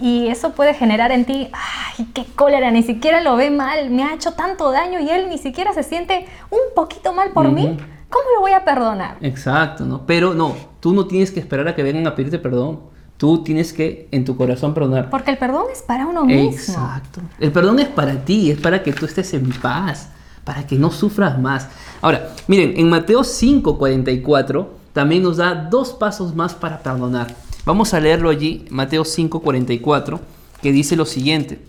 Y 0.00 0.28
eso 0.28 0.52
puede 0.52 0.72
generar 0.72 1.12
en 1.12 1.26
ti, 1.26 1.50
ay, 1.52 2.06
qué 2.14 2.24
cólera, 2.34 2.70
ni 2.70 2.82
siquiera 2.82 3.20
lo 3.20 3.36
ve 3.36 3.50
mal, 3.50 3.90
me 3.90 4.02
ha 4.02 4.14
hecho 4.14 4.32
tanto 4.32 4.72
daño 4.72 4.98
y 4.98 5.10
él 5.10 5.28
ni 5.28 5.36
siquiera 5.36 5.74
se 5.74 5.82
siente 5.82 6.26
un 6.48 6.74
poquito 6.74 7.12
mal 7.12 7.32
por 7.32 7.50
mí. 7.52 7.76
¿Cómo 8.08 8.24
lo 8.34 8.40
voy 8.40 8.52
a 8.52 8.64
perdonar? 8.64 9.18
Exacto, 9.20 9.84
¿no? 9.84 10.06
Pero 10.06 10.32
no, 10.32 10.54
tú 10.80 10.94
no 10.94 11.06
tienes 11.06 11.30
que 11.30 11.40
esperar 11.40 11.68
a 11.68 11.74
que 11.74 11.82
vengan 11.82 12.06
a 12.06 12.14
pedirte 12.14 12.38
perdón. 12.38 12.80
Tú 13.18 13.44
tienes 13.44 13.74
que 13.74 14.08
en 14.10 14.24
tu 14.24 14.38
corazón 14.38 14.72
perdonar. 14.72 15.10
Porque 15.10 15.32
el 15.32 15.36
perdón 15.36 15.66
es 15.70 15.82
para 15.82 16.06
uno 16.06 16.24
mismo. 16.24 16.50
Exacto. 16.50 17.20
El 17.38 17.52
perdón 17.52 17.78
es 17.78 17.88
para 17.88 18.24
ti, 18.24 18.50
es 18.50 18.58
para 18.58 18.82
que 18.82 18.94
tú 18.94 19.04
estés 19.04 19.34
en 19.34 19.50
paz, 19.52 20.08
para 20.44 20.66
que 20.66 20.76
no 20.76 20.90
sufras 20.90 21.38
más. 21.38 21.68
Ahora, 22.00 22.34
miren, 22.48 22.74
en 22.76 22.88
Mateo 22.88 23.22
5:44 23.24 24.68
también 24.92 25.22
nos 25.22 25.38
da 25.38 25.54
dos 25.54 25.92
pasos 25.92 26.34
más 26.34 26.54
para 26.54 26.82
perdonar. 26.82 27.34
Vamos 27.64 27.94
a 27.94 28.00
leerlo 28.00 28.28
allí, 28.30 28.64
Mateo 28.70 29.04
5:44, 29.04 30.20
que 30.60 30.72
dice 30.72 30.96
lo 30.96 31.06
siguiente. 31.06 31.60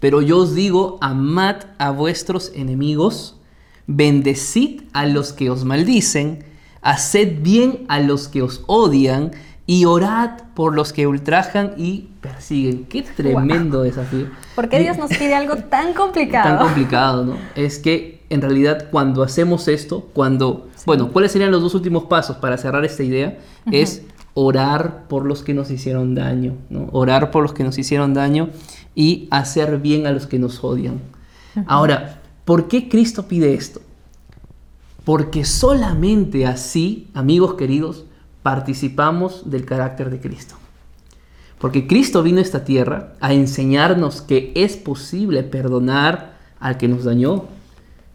Pero 0.00 0.22
yo 0.22 0.38
os 0.38 0.54
digo, 0.54 0.98
amad 1.00 1.56
a 1.78 1.90
vuestros 1.90 2.52
enemigos, 2.54 3.36
bendecid 3.86 4.82
a 4.92 5.06
los 5.06 5.32
que 5.32 5.50
os 5.50 5.64
maldicen, 5.64 6.44
haced 6.82 7.42
bien 7.42 7.84
a 7.88 8.00
los 8.00 8.28
que 8.28 8.42
os 8.42 8.62
odian, 8.66 9.32
y 9.68 9.84
orad 9.84 10.30
por 10.54 10.74
los 10.74 10.94
que 10.94 11.06
ultrajan 11.06 11.74
y 11.76 12.08
persiguen. 12.22 12.86
Qué 12.86 13.02
tremendo 13.02 13.82
desafío. 13.82 14.28
¿Por 14.54 14.70
qué 14.70 14.78
Dios 14.78 14.96
nos 14.96 15.10
pide 15.10 15.34
algo 15.34 15.56
tan 15.56 15.92
complicado? 15.92 16.56
Tan 16.56 16.66
complicado, 16.66 17.24
¿no? 17.26 17.36
Es 17.54 17.78
que 17.78 18.24
en 18.30 18.40
realidad 18.40 18.86
cuando 18.90 19.22
hacemos 19.22 19.68
esto, 19.68 20.08
cuando, 20.14 20.68
bueno, 20.86 21.12
¿cuáles 21.12 21.32
serían 21.32 21.50
los 21.50 21.60
dos 21.60 21.74
últimos 21.74 22.04
pasos 22.04 22.38
para 22.38 22.56
cerrar 22.56 22.82
esta 22.86 23.02
idea? 23.02 23.40
Es 23.70 24.04
orar 24.32 25.06
por 25.06 25.26
los 25.26 25.42
que 25.42 25.52
nos 25.52 25.70
hicieron 25.70 26.14
daño, 26.14 26.54
¿no? 26.70 26.88
Orar 26.92 27.30
por 27.30 27.42
los 27.42 27.52
que 27.52 27.62
nos 27.62 27.76
hicieron 27.76 28.14
daño 28.14 28.48
y 28.94 29.28
hacer 29.30 29.80
bien 29.80 30.06
a 30.06 30.12
los 30.12 30.26
que 30.26 30.38
nos 30.38 30.64
odian. 30.64 31.02
Ahora, 31.66 32.22
¿por 32.46 32.68
qué 32.68 32.88
Cristo 32.88 33.28
pide 33.28 33.52
esto? 33.52 33.82
Porque 35.04 35.44
solamente 35.44 36.46
así, 36.46 37.08
amigos 37.12 37.52
queridos, 37.54 38.06
participamos 38.42 39.50
del 39.50 39.64
carácter 39.64 40.10
de 40.10 40.20
Cristo. 40.20 40.56
Porque 41.58 41.86
Cristo 41.86 42.22
vino 42.22 42.38
a 42.38 42.42
esta 42.42 42.64
tierra 42.64 43.14
a 43.20 43.32
enseñarnos 43.32 44.22
que 44.22 44.52
es 44.54 44.76
posible 44.76 45.42
perdonar 45.42 46.38
al 46.60 46.76
que 46.76 46.88
nos 46.88 47.04
dañó. 47.04 47.46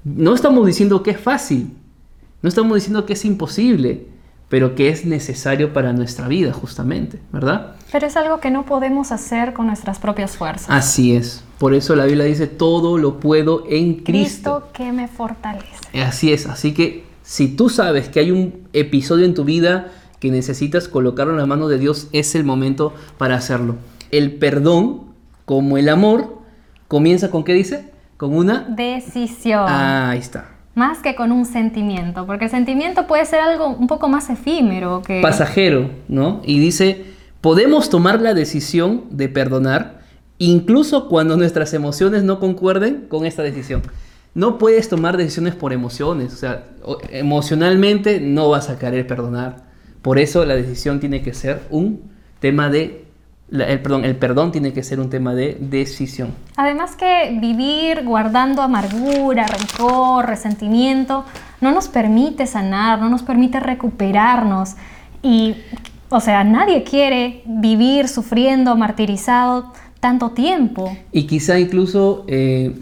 No 0.03 0.33
estamos 0.33 0.65
diciendo 0.65 1.03
que 1.03 1.12
es 1.12 1.19
fácil, 1.19 1.71
no 2.41 2.49
estamos 2.49 2.75
diciendo 2.75 3.05
que 3.05 3.13
es 3.13 3.25
imposible, 3.25 4.07
pero 4.49 4.75
que 4.75 4.89
es 4.89 5.05
necesario 5.05 5.73
para 5.73 5.93
nuestra 5.93 6.27
vida, 6.27 6.53
justamente, 6.53 7.19
¿verdad? 7.31 7.75
Pero 7.91 8.05
es 8.05 8.15
algo 8.17 8.39
que 8.39 8.51
no 8.51 8.65
podemos 8.65 9.12
hacer 9.12 9.53
con 9.53 9.67
nuestras 9.67 9.97
propias 9.97 10.38
fuerzas. 10.38 10.67
Así 10.69 11.15
es. 11.15 11.43
Por 11.57 11.73
eso 11.73 11.95
la 11.95 12.05
Biblia 12.05 12.25
dice, 12.25 12.47
todo 12.47 12.97
lo 12.97 13.19
puedo 13.19 13.63
en 13.69 13.95
Cristo. 13.95 14.62
Cristo 14.62 14.69
que 14.73 14.91
me 14.91 15.07
fortalece. 15.07 16.01
Así 16.01 16.33
es. 16.33 16.45
Así 16.45 16.73
que 16.73 17.05
si 17.23 17.47
tú 17.47 17.69
sabes 17.69 18.09
que 18.09 18.19
hay 18.19 18.31
un 18.31 18.67
episodio 18.73 19.25
en 19.25 19.33
tu 19.33 19.43
vida 19.43 19.91
que 20.23 20.31
necesitas 20.31 20.88
colocarlo 20.88 21.33
en 21.33 21.39
la 21.39 21.45
mano 21.45 21.67
de 21.67 21.77
Dios, 21.77 22.07
es 22.13 22.33
el 22.33 22.45
momento 22.45 22.93
para 23.17 23.36
hacerlo. 23.36 23.75
El 24.09 24.36
perdón, 24.36 25.01
como 25.43 25.77
el 25.77 25.89
amor, 25.89 26.38
comienza 26.88 27.29
con 27.29 27.43
qué 27.43 27.51
dice? 27.51 27.91
Con 28.15 28.33
una 28.33 28.65
Decisión. 28.69 29.65
Ah, 29.67 30.12
ahí 30.12 30.19
está. 30.19 30.51
Más 30.75 30.99
que 30.99 31.15
con 31.15 31.33
un 31.33 31.43
sentimiento, 31.45 32.25
porque 32.25 32.45
el 32.45 32.51
sentimiento 32.51 33.05
puede 33.05 33.25
ser 33.25 33.41
algo 33.41 33.67
un 33.67 33.88
poco 33.88 34.07
más 34.07 34.29
efímero 34.29 35.01
que... 35.01 35.21
Pasajero, 35.21 35.89
¿no? 36.07 36.39
Y 36.45 36.57
dice, 36.59 37.03
podemos 37.41 37.89
tomar 37.89 38.21
la 38.21 38.33
decisión 38.33 39.03
de 39.09 39.27
perdonar 39.27 40.03
incluso 40.38 41.09
cuando 41.09 41.36
nuestras 41.36 41.73
emociones 41.73 42.23
no 42.23 42.39
concuerden 42.39 43.07
con 43.09 43.25
esta 43.25 43.43
decisión. 43.43 43.81
No 44.36 44.57
puedes 44.57 44.88
tomar 44.88 45.17
decisiones 45.17 45.53
por 45.53 45.73
emociones, 45.73 46.31
o 46.33 46.38
sea, 46.38 46.63
emocionalmente 47.09 48.21
no 48.21 48.47
vas 48.49 48.69
a 48.69 48.79
querer 48.79 49.05
perdonar. 49.05 49.72
Por 50.03 50.19
eso 50.19 50.45
la 50.45 50.55
decisión 50.55 50.99
tiene 50.99 51.23
que 51.23 51.33
ser 51.33 51.61
un 51.71 52.01
tema 52.39 52.69
de, 52.69 53.05
la- 53.49 53.65
el, 53.67 53.79
perdón, 53.81 54.05
el 54.05 54.15
perdón 54.15 54.51
tiene 54.51 54.71
que 54.73 54.83
ser 54.83 54.99
un 54.99 55.09
tema 55.09 55.33
de 55.33 55.57
decisión. 55.59 56.29
Además 56.55 56.95
que 56.95 57.35
vivir 57.41 58.03
guardando 58.03 58.61
amargura, 58.61 59.47
rencor, 59.47 60.27
resentimiento, 60.27 61.25
no 61.61 61.71
nos 61.71 61.87
permite 61.87 62.45
sanar, 62.45 62.99
no 62.99 63.09
nos 63.09 63.23
permite 63.23 63.59
recuperarnos. 63.59 64.75
Y, 65.21 65.55
o 66.09 66.19
sea, 66.19 66.43
nadie 66.43 66.83
quiere 66.83 67.41
vivir 67.45 68.07
sufriendo, 68.09 68.75
martirizado 68.75 69.71
tanto 70.01 70.31
tiempo. 70.31 70.95
Y 71.13 71.23
quizá 71.27 71.57
incluso 71.59 72.25
eh, 72.27 72.75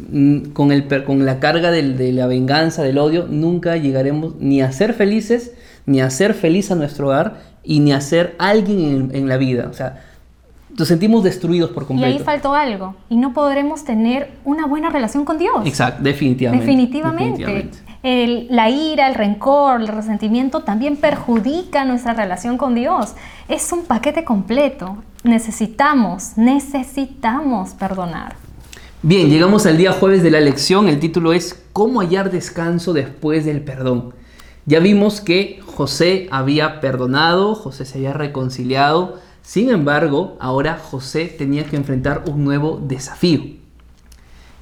con, 0.53 0.71
el, 0.71 0.87
con 1.05 1.23
la 1.23 1.39
carga 1.39 1.69
del- 1.69 1.95
de 1.97 2.11
la 2.13 2.25
venganza, 2.25 2.81
del 2.81 2.97
odio, 2.97 3.27
nunca 3.29 3.77
llegaremos 3.77 4.35
ni 4.39 4.61
a 4.63 4.71
ser 4.71 4.95
felices, 4.95 5.53
ni 5.85 6.01
a 6.01 6.09
ser 6.09 6.33
feliz 6.33 6.71
a 6.71 6.75
nuestro 6.75 7.07
hogar, 7.07 7.41
y 7.63 7.79
ni 7.79 7.91
a 7.93 8.01
ser 8.01 8.35
alguien 8.39 9.11
en, 9.11 9.15
en 9.15 9.29
la 9.29 9.37
vida. 9.37 9.67
O 9.69 9.73
sea, 9.73 10.01
nos 10.77 10.87
sentimos 10.87 11.23
destruidos 11.23 11.69
por 11.71 11.83
Y 11.83 11.85
completo. 11.87 12.11
ahí 12.17 12.19
faltó 12.23 12.53
algo. 12.55 12.95
Y 13.09 13.17
no 13.17 13.33
podremos 13.33 13.83
tener 13.83 14.31
una 14.45 14.65
buena 14.65 14.89
relación 14.89 15.25
con 15.25 15.37
Dios. 15.37 15.57
Exacto, 15.65 16.01
definitivamente. 16.01 16.65
Definitivamente. 16.65 17.39
definitivamente. 17.45 17.77
El- 18.03 18.47
la 18.49 18.69
ira, 18.71 19.07
el 19.07 19.13
rencor, 19.13 19.79
el 19.81 19.87
resentimiento 19.87 20.61
también 20.61 20.95
perjudica 20.97 21.85
nuestra 21.85 22.13
relación 22.15 22.57
con 22.57 22.73
Dios. 22.73 23.13
Es 23.47 23.71
un 23.71 23.83
paquete 23.83 24.23
completo. 24.23 24.97
Necesitamos, 25.23 26.31
necesitamos 26.35 27.71
perdonar. 27.75 28.35
Bien, 29.03 29.29
llegamos 29.29 29.65
al 29.67 29.77
día 29.77 29.91
jueves 29.91 30.23
de 30.23 30.31
la 30.31 30.39
lección. 30.39 30.87
El 30.87 30.99
título 30.99 31.33
es 31.33 31.63
¿Cómo 31.73 32.01
hallar 32.01 32.31
descanso 32.31 32.93
después 32.93 33.45
del 33.45 33.61
perdón? 33.61 34.13
Ya 34.65 34.79
vimos 34.79 35.21
que 35.21 35.59
José 35.65 36.27
había 36.31 36.79
perdonado, 36.81 37.55
José 37.55 37.85
se 37.85 37.97
había 37.97 38.13
reconciliado. 38.13 39.19
Sin 39.41 39.69
embargo, 39.69 40.37
ahora 40.39 40.77
José 40.77 41.25
tenía 41.25 41.65
que 41.65 41.75
enfrentar 41.75 42.23
un 42.27 42.43
nuevo 42.43 42.79
desafío. 42.81 43.41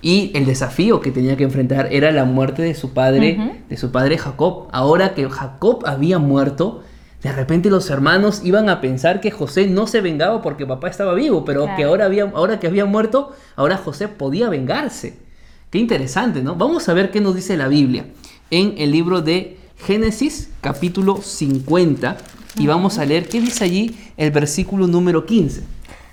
Y 0.02 0.32
el 0.34 0.46
desafío 0.46 1.02
que 1.02 1.12
tenía 1.12 1.36
que 1.36 1.44
enfrentar 1.44 1.90
era 1.92 2.12
la 2.14 2.24
muerte 2.24 2.62
de 2.62 2.74
su 2.74 2.94
padre, 2.94 3.64
de 3.68 3.78
su 3.78 3.92
padre 3.92 4.18
Jacob. 4.18 4.70
Ahora 4.72 5.14
que 5.14 5.30
Jacob 5.30 5.84
había 5.86 6.20
muerto, 6.20 6.84
de 7.22 7.34
repente 7.34 7.70
los 7.70 7.90
hermanos 7.90 8.42
iban 8.46 8.70
a 8.70 8.80
pensar 8.80 9.20
que 9.20 9.30
José 9.32 9.68
no 9.68 9.88
se 9.88 10.00
vengaba 10.00 10.42
porque 10.42 10.66
papá 10.66 10.88
estaba 10.88 11.14
vivo, 11.14 11.44
pero 11.44 11.64
Claro. 11.64 11.76
que 11.78 11.84
ahora, 11.84 12.06
había, 12.06 12.24
ahora 12.34 12.62
que 12.62 12.68
había 12.68 12.86
muerto, 12.86 13.34
ahora 13.58 13.76
José 13.76 14.08
podía 14.08 14.48
vengarse. 14.48 15.20
Qué 15.70 15.80
interesante, 15.80 16.42
¿no? 16.42 16.56
Vamos 16.56 16.88
a 16.88 16.94
ver 16.94 17.12
qué 17.12 17.20
nos 17.20 17.36
dice 17.36 17.58
la 17.58 17.68
Biblia 17.68 18.06
en 18.52 18.76
el 18.78 18.92
libro 18.92 19.22
de 19.22 19.59
Génesis, 19.86 20.50
capítulo 20.62 21.22
50, 21.22 22.18
y 22.58 22.68
vamos 22.68 22.98
a 23.00 23.06
leer 23.06 23.28
qué 23.30 23.40
dice 23.40 23.64
allí 23.64 23.98
el 24.18 24.32
versículo 24.32 24.88
número 24.88 25.26
15. 25.26 25.64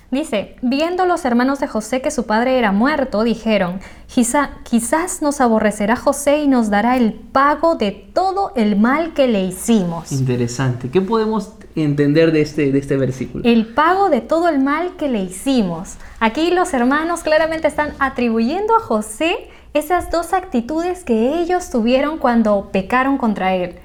Dice, 0.09 0.55
viendo 0.61 1.05
los 1.05 1.25
hermanos 1.25 1.59
de 1.59 1.67
José 1.67 2.01
que 2.01 2.11
su 2.11 2.25
padre 2.25 2.57
era 2.57 2.71
muerto, 2.71 3.23
dijeron, 3.23 3.81
"Quizá- 4.07 4.51
quizás 4.63 5.21
nos 5.21 5.41
aborrecerá 5.41 5.97
José 5.97 6.39
y 6.43 6.47
nos 6.47 6.69
dará 6.69 6.95
el 6.95 7.11
pago 7.13 7.75
de 7.75 7.91
todo 7.91 8.53
el 8.55 8.77
mal 8.77 9.13
que 9.13 9.27
le 9.27 9.43
hicimos. 9.43 10.13
Interesante. 10.13 10.89
¿Qué 10.89 11.01
podemos 11.01 11.51
entender 11.75 12.31
de 12.31 12.39
este, 12.41 12.71
de 12.71 12.79
este 12.79 12.95
versículo? 12.95 13.43
El 13.43 13.65
pago 13.73 14.09
de 14.09 14.21
todo 14.21 14.47
el 14.47 14.59
mal 14.59 14.95
que 14.95 15.09
le 15.09 15.21
hicimos. 15.23 15.95
Aquí 16.21 16.51
los 16.51 16.73
hermanos 16.73 17.19
claramente 17.21 17.67
están 17.67 17.91
atribuyendo 17.99 18.77
a 18.77 18.79
José 18.79 19.49
esas 19.77 20.11
dos 20.11 20.33
actitudes 20.33 21.03
que 21.03 21.39
ellos 21.39 21.69
tuvieron 21.69 22.17
cuando 22.17 22.69
pecaron 22.71 23.17
contra 23.17 23.55
él. 23.55 23.75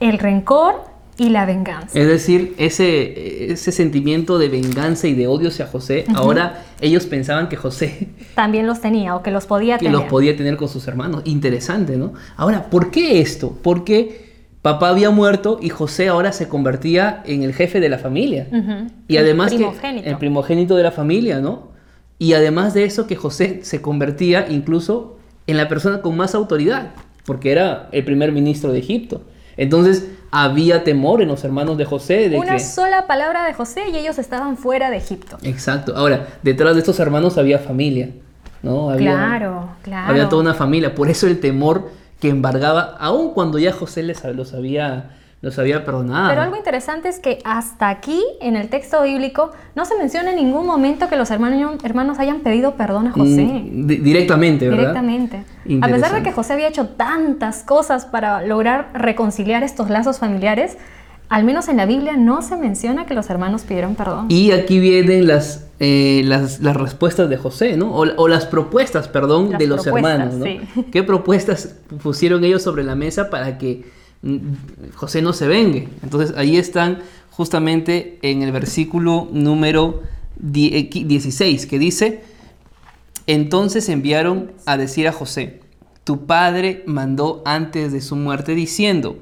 El 0.00 0.18
rencor 0.18 0.82
y 1.16 1.28
la 1.28 1.46
venganza. 1.46 1.96
Es 1.98 2.08
decir, 2.08 2.54
ese, 2.58 3.52
ese 3.52 3.70
sentimiento 3.70 4.38
de 4.38 4.48
venganza 4.48 5.06
y 5.06 5.14
de 5.14 5.28
odio 5.28 5.48
hacia 5.48 5.66
José, 5.66 6.04
ahora 6.14 6.64
ellos 6.80 7.06
pensaban 7.06 7.48
que 7.48 7.54
José 7.56 8.08
También 8.34 8.66
los 8.66 8.80
tenía 8.80 9.14
o 9.14 9.22
que 9.22 9.30
los 9.30 9.46
podía 9.46 9.74
que 9.78 9.84
tener. 9.84 10.00
los 10.00 10.08
podía 10.10 10.36
tener 10.36 10.56
con 10.56 10.68
sus 10.68 10.88
hermanos. 10.88 11.22
Interesante, 11.24 11.96
¿no? 11.96 12.14
Ahora, 12.36 12.68
¿por 12.68 12.90
qué 12.90 13.20
esto? 13.20 13.56
Porque 13.62 14.32
papá 14.60 14.88
había 14.88 15.10
muerto 15.10 15.58
y 15.62 15.68
José 15.68 16.08
ahora 16.08 16.32
se 16.32 16.48
convertía 16.48 17.22
en 17.26 17.44
el 17.44 17.54
jefe 17.54 17.78
de 17.78 17.88
la 17.88 17.98
familia. 17.98 18.48
Y 19.06 19.16
El 19.16 19.22
además 19.24 19.52
que 19.52 19.58
primogénito. 19.58 20.08
el 20.08 20.18
primogénito 20.18 20.74
de 20.74 20.82
la 20.82 20.90
familia, 20.90 21.38
¿no? 21.40 21.68
Y 22.18 22.32
además 22.32 22.74
de 22.74 22.84
eso 22.84 23.06
que 23.06 23.14
José 23.14 23.60
se 23.62 23.80
convertía 23.80 24.46
incluso 24.48 25.18
en 25.46 25.56
la 25.56 25.68
persona 25.68 26.00
con 26.02 26.16
más 26.16 26.34
autoridad, 26.34 26.92
porque 27.26 27.52
era 27.52 27.88
el 27.92 28.04
primer 28.04 28.32
ministro 28.32 28.72
de 28.72 28.78
Egipto. 28.78 29.22
Entonces 29.56 30.08
había 30.30 30.82
temor 30.82 31.22
en 31.22 31.28
los 31.28 31.44
hermanos 31.44 31.78
de 31.78 31.84
José 31.84 32.28
de 32.28 32.36
Una 32.36 32.54
que 32.54 32.60
sola 32.60 33.06
palabra 33.06 33.44
de 33.44 33.54
José 33.54 33.82
y 33.92 33.96
ellos 33.96 34.18
estaban 34.18 34.56
fuera 34.56 34.90
de 34.90 34.96
Egipto. 34.96 35.38
Exacto. 35.42 35.96
Ahora, 35.96 36.26
detrás 36.42 36.74
de 36.74 36.80
estos 36.80 36.98
hermanos 36.98 37.38
había 37.38 37.60
familia, 37.60 38.10
¿no? 38.62 38.90
Había, 38.90 39.12
Claro, 39.12 39.68
claro. 39.82 40.10
Había 40.10 40.28
toda 40.28 40.42
una 40.42 40.54
familia. 40.54 40.94
Por 40.94 41.08
eso 41.08 41.28
el 41.28 41.38
temor 41.38 41.90
que 42.20 42.30
embargaba, 42.30 42.96
aun 42.98 43.32
cuando 43.32 43.58
ya 43.58 43.72
José 43.72 44.02
les, 44.02 44.24
los, 44.24 44.54
había, 44.54 45.10
los 45.44 45.58
había 45.58 45.84
perdonado. 45.84 46.28
Pero 46.30 46.42
algo 46.42 46.56
interesante 46.56 47.08
es 47.08 47.20
que 47.20 47.38
hasta 47.44 47.88
aquí, 47.90 48.20
en 48.40 48.56
el 48.56 48.68
texto 48.68 49.02
bíblico, 49.02 49.52
no 49.76 49.84
se 49.84 49.96
menciona 49.96 50.30
en 50.30 50.36
ningún 50.36 50.66
momento 50.66 51.08
que 51.08 51.16
los 51.16 51.30
hermanos, 51.30 51.76
hermanos 51.84 52.18
hayan 52.18 52.40
pedido 52.40 52.74
perdón 52.74 53.06
a 53.08 53.12
José. 53.12 53.44
Mm, 53.44 53.86
di- 53.86 53.96
directamente, 53.98 54.68
¿verdad? 54.68 54.80
Directamente. 55.02 55.44
A 55.82 55.88
pesar 55.88 56.14
de 56.14 56.22
que 56.22 56.32
José 56.32 56.54
había 56.54 56.68
hecho 56.68 56.88
tantas 56.88 57.62
cosas 57.62 58.06
para 58.06 58.42
lograr 58.42 58.90
reconciliar 58.94 59.62
estos 59.62 59.90
lazos 59.90 60.18
familiares, 60.18 60.76
al 61.28 61.44
menos 61.44 61.68
en 61.68 61.76
la 61.78 61.86
Biblia 61.86 62.16
no 62.16 62.42
se 62.42 62.56
menciona 62.56 63.06
que 63.06 63.14
los 63.14 63.28
hermanos 63.30 63.62
pidieron 63.62 63.94
perdón. 63.94 64.26
Y 64.28 64.50
aquí 64.52 64.78
vienen 64.78 65.26
las, 65.26 65.66
eh, 65.80 66.22
las, 66.24 66.60
las 66.60 66.76
respuestas 66.76 67.28
de 67.28 67.36
José, 67.36 67.76
¿no? 67.76 67.92
O, 67.94 68.04
o 68.16 68.28
las 68.28 68.46
propuestas, 68.46 69.08
perdón, 69.08 69.50
Las 69.50 69.58
de 69.58 69.66
los 69.66 69.86
hermanos, 69.86 70.34
¿no? 70.34 70.44
sí. 70.44 70.60
¿Qué 70.92 71.02
propuestas 71.02 71.74
pusieron 72.02 72.44
ellos 72.44 72.62
sobre 72.62 72.84
la 72.84 72.94
mesa 72.94 73.30
para 73.30 73.56
que 73.58 73.70
mm, 73.80 74.03
José 74.94 75.22
no 75.22 75.32
se 75.32 75.46
vengue? 75.46 75.88
Entonces 76.02 76.36
ahí 76.36 76.56
están 76.56 76.98
justamente 77.30 78.18
en 78.22 78.42
el 78.42 78.52
versículo 78.52 79.28
número 79.32 80.02
die- 80.36 80.76
eh, 80.78 80.90
qui- 80.90 81.06
16, 81.06 81.66
que 81.66 81.78
dice, 81.78 82.22
entonces 83.26 83.88
enviaron 83.88 84.52
a 84.66 84.76
decir 84.76 85.08
a 85.08 85.12
José, 85.12 85.60
tu 86.04 86.26
padre 86.26 86.82
mandó 86.86 87.42
antes 87.46 87.92
de 87.92 88.00
su 88.00 88.16
muerte 88.16 88.54
diciendo, 88.54 89.18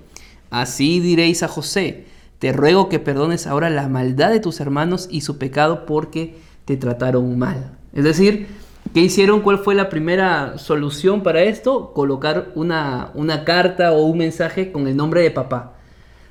así 0.51 1.01
diréis 1.01 1.43
a 1.43 1.49
José, 1.49 2.07
te 2.39 2.53
ruego 2.53 2.89
que 2.89 2.99
perdones 2.99 3.47
ahora 3.47 3.71
la 3.71 3.89
maldad 3.89 4.31
de 4.31 4.41
tus 4.41 4.59
hermanos 4.61 5.09
y 5.11 5.21
su 5.21 5.39
pecado 5.39 5.87
porque 5.87 6.35
te 6.65 6.77
trataron 6.77 7.39
mal. 7.39 7.79
Es 7.93 8.03
decir, 8.05 8.49
¿qué 8.93 9.01
hicieron? 9.01 9.41
¿Cuál 9.41 9.59
fue 9.59 9.75
la 9.75 9.89
primera 9.89 10.59
solución 10.59 11.23
para 11.23 11.43
esto? 11.43 11.93
Colocar 11.95 12.49
una, 12.55 13.11
una 13.15 13.45
carta 13.45 13.93
o 13.93 14.05
un 14.05 14.19
mensaje 14.19 14.73
con 14.73 14.87
el 14.87 14.97
nombre 14.97 15.23
de 15.23 15.31
papá. 15.31 15.75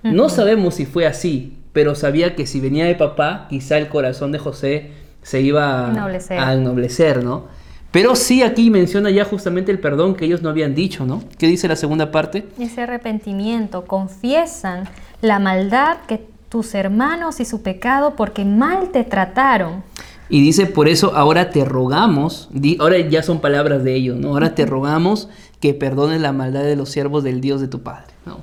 No 0.04 0.30
sabemos 0.30 0.76
si 0.76 0.86
fue 0.86 1.06
así, 1.06 1.58
pero 1.74 1.94
sabía 1.96 2.36
que 2.36 2.48
si 2.48 2.60
venía 2.60 2.86
de 2.86 2.96
papá, 2.96 3.48
quizá 3.50 3.78
el 3.78 3.88
corazón 3.88 4.32
de 4.32 4.40
José 4.40 4.92
se 5.22 5.42
iba 5.42 5.88
a 5.88 5.92
Ennoblecer. 5.92 6.40
a 6.40 6.54
ennoblecer, 6.54 7.24
¿no? 7.24 7.46
Pero 7.92 8.16
sí 8.16 8.42
aquí 8.42 8.70
menciona 8.70 9.10
ya 9.12 9.26
justamente 9.26 9.72
el 9.72 9.80
perdón 9.80 10.16
que 10.16 10.26
ellos 10.26 10.42
no 10.42 10.50
habían 10.50 10.74
dicho, 10.74 11.06
¿no? 11.06 11.22
¿Qué 11.38 11.48
dice 11.48 11.68
la 11.68 11.76
segunda 11.76 12.10
parte? 12.10 12.48
Ese 12.58 12.82
arrepentimiento, 12.82 13.86
confiesan 13.86 14.88
la 15.22 15.40
maldad 15.40 15.98
que 16.08 16.26
tus 16.48 16.74
hermanos 16.74 17.40
y 17.40 17.46
su 17.46 17.62
pecado 17.62 18.16
porque 18.16 18.46
mal 18.46 18.90
te 18.90 19.04
trataron. 19.04 19.84
Y 20.32 20.42
dice, 20.42 20.66
por 20.66 20.88
eso 20.88 21.14
ahora 21.16 21.50
te 21.52 21.64
rogamos, 21.66 22.48
di- 22.52 22.78
ahora 22.80 22.98
ya 23.00 23.22
son 23.22 23.40
palabras 23.42 23.84
de 23.84 23.94
ellos, 23.96 24.18
¿no? 24.18 24.30
Ahora 24.30 24.56
te 24.56 24.66
rogamos 24.66 25.28
que 25.60 25.74
perdones 25.76 26.22
la 26.22 26.32
maldad 26.32 26.64
de 26.64 26.76
los 26.76 26.90
siervos 26.90 27.24
del 27.24 27.42
Dios 27.42 27.60
de 27.62 27.68
tu 27.68 27.82
Padre, 27.82 28.14
¿no? 28.26 28.40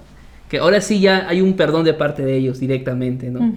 Que 0.50 0.58
ahora 0.58 0.80
sí 0.80 1.00
ya 1.00 1.26
hay 1.28 1.40
un 1.40 1.54
perdón 1.54 1.84
de 1.84 1.94
parte 1.94 2.24
de 2.24 2.36
ellos 2.36 2.60
directamente, 2.60 3.30
¿no? 3.30 3.52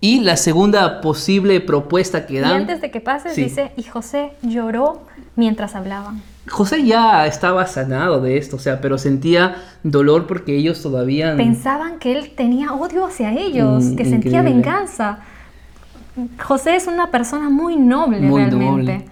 Y 0.00 0.20
la 0.20 0.36
segunda 0.36 1.00
posible 1.00 1.60
propuesta 1.60 2.26
que 2.26 2.34
Y 2.34 2.38
dan... 2.38 2.52
antes 2.62 2.80
de 2.80 2.90
que 2.90 3.00
pases, 3.00 3.34
Sí. 3.34 3.44
dice, 3.44 3.72
y 3.76 3.82
José 3.84 4.32
lloró 4.42 5.02
mientras 5.36 5.74
hablaban. 5.74 6.22
José 6.48 6.84
ya 6.84 7.26
estaba 7.26 7.66
sanado 7.66 8.20
de 8.20 8.36
esto, 8.36 8.56
o 8.56 8.58
sea, 8.58 8.80
pero 8.80 8.98
sentía 8.98 9.56
dolor 9.82 10.26
porque 10.26 10.56
ellos 10.56 10.82
todavía... 10.82 11.34
Pensaban 11.36 11.98
que 11.98 12.16
él 12.18 12.30
tenía 12.36 12.72
odio 12.74 13.06
hacia 13.06 13.32
ellos, 13.32 13.82
Mm, 13.84 13.96
que 13.96 14.04
sentía 14.04 14.42
venganza. 14.42 15.20
José 16.42 16.76
es 16.76 16.86
una 16.86 17.10
persona 17.10 17.50
muy 17.50 17.76
noble 17.76 18.20
Muy 18.20 18.42
realmente. 18.44 18.66
noble. 18.98 19.04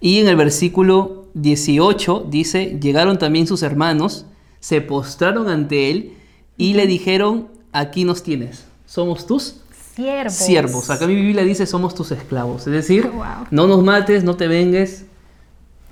Y 0.00 0.18
en 0.18 0.28
el 0.28 0.36
versículo 0.36 1.26
18 1.34 2.26
dice, 2.28 2.78
llegaron 2.80 3.18
también 3.18 3.46
sus 3.46 3.62
hermanos, 3.62 4.26
se 4.60 4.80
postraron 4.80 5.48
ante 5.48 5.90
él 5.90 6.12
y 6.56 6.74
le 6.74 6.86
dijeron, 6.86 7.48
aquí 7.72 8.04
nos 8.04 8.22
tienes, 8.22 8.64
somos 8.86 9.26
tus 9.26 9.60
Siervos. 9.94 10.32
siervos. 10.34 10.90
Acá 10.90 11.06
mi 11.06 11.14
Biblia 11.16 11.42
dice, 11.42 11.66
somos 11.66 11.94
tus 11.94 12.12
esclavos. 12.12 12.66
Es 12.66 12.72
decir, 12.72 13.08
Wow. 13.08 13.46
no 13.50 13.66
nos 13.66 13.82
mates, 13.82 14.22
no 14.24 14.36
te 14.36 14.46
vengues, 14.48 15.06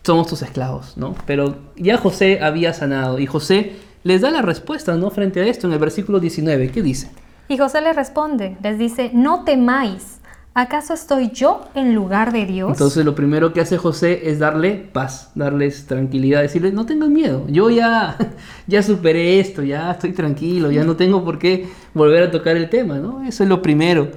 somos 0.05 0.29
tus 0.29 0.43
esclavos, 0.43 0.97
¿no? 0.97 1.15
Pero 1.27 1.57
ya 1.77 1.99
José 1.99 2.41
había 2.41 2.73
sanado 2.73 3.19
y 3.19 3.27
José 3.27 3.73
les 4.05 4.21
da 4.21 4.31
la 4.31 4.43
respuesta, 4.43 4.95
¿no? 4.97 5.11
Frente 5.11 5.41
a 5.41 5.47
esto 5.47 5.67
en 5.67 5.73
el 5.73 5.81
versículo 5.81 6.21
19, 6.21 6.71
¿qué 6.71 6.83
dice? 6.83 7.11
Y 7.49 7.59
José 7.59 7.81
les 7.81 7.95
responde, 7.97 8.57
les 8.63 8.79
dice, 8.79 9.11
no 9.13 9.43
temáis, 9.45 10.16
¿acaso 10.57 10.95
estoy 10.95 11.31
yo 11.33 11.67
en 11.75 11.95
lugar 11.95 12.33
de 12.33 12.47
Dios? 12.47 12.71
Entonces 12.73 13.05
lo 13.05 13.15
primero 13.15 13.53
que 13.53 13.61
hace 13.61 13.77
José 13.77 14.31
es 14.31 14.39
darle 14.39 14.89
paz, 14.91 15.31
darles 15.35 15.87
tranquilidad, 15.87 16.41
decirles, 16.41 16.73
no 16.73 16.87
tengan 16.87 17.13
miedo, 17.13 17.45
yo 17.49 17.69
ya, 17.69 18.17
ya 18.67 18.83
superé 18.83 19.39
esto, 19.39 19.63
ya 19.63 19.91
estoy 19.91 20.13
tranquilo, 20.13 20.71
ya 20.71 20.83
no 20.83 20.97
tengo 20.97 21.23
por 21.23 21.39
qué 21.39 21.69
volver 21.93 22.23
a 22.23 22.31
tocar 22.31 22.57
el 22.57 22.71
tema, 22.71 22.97
¿no? 22.97 23.23
Eso 23.23 23.43
es 23.43 23.49
lo 23.51 23.61
primero. 23.61 24.09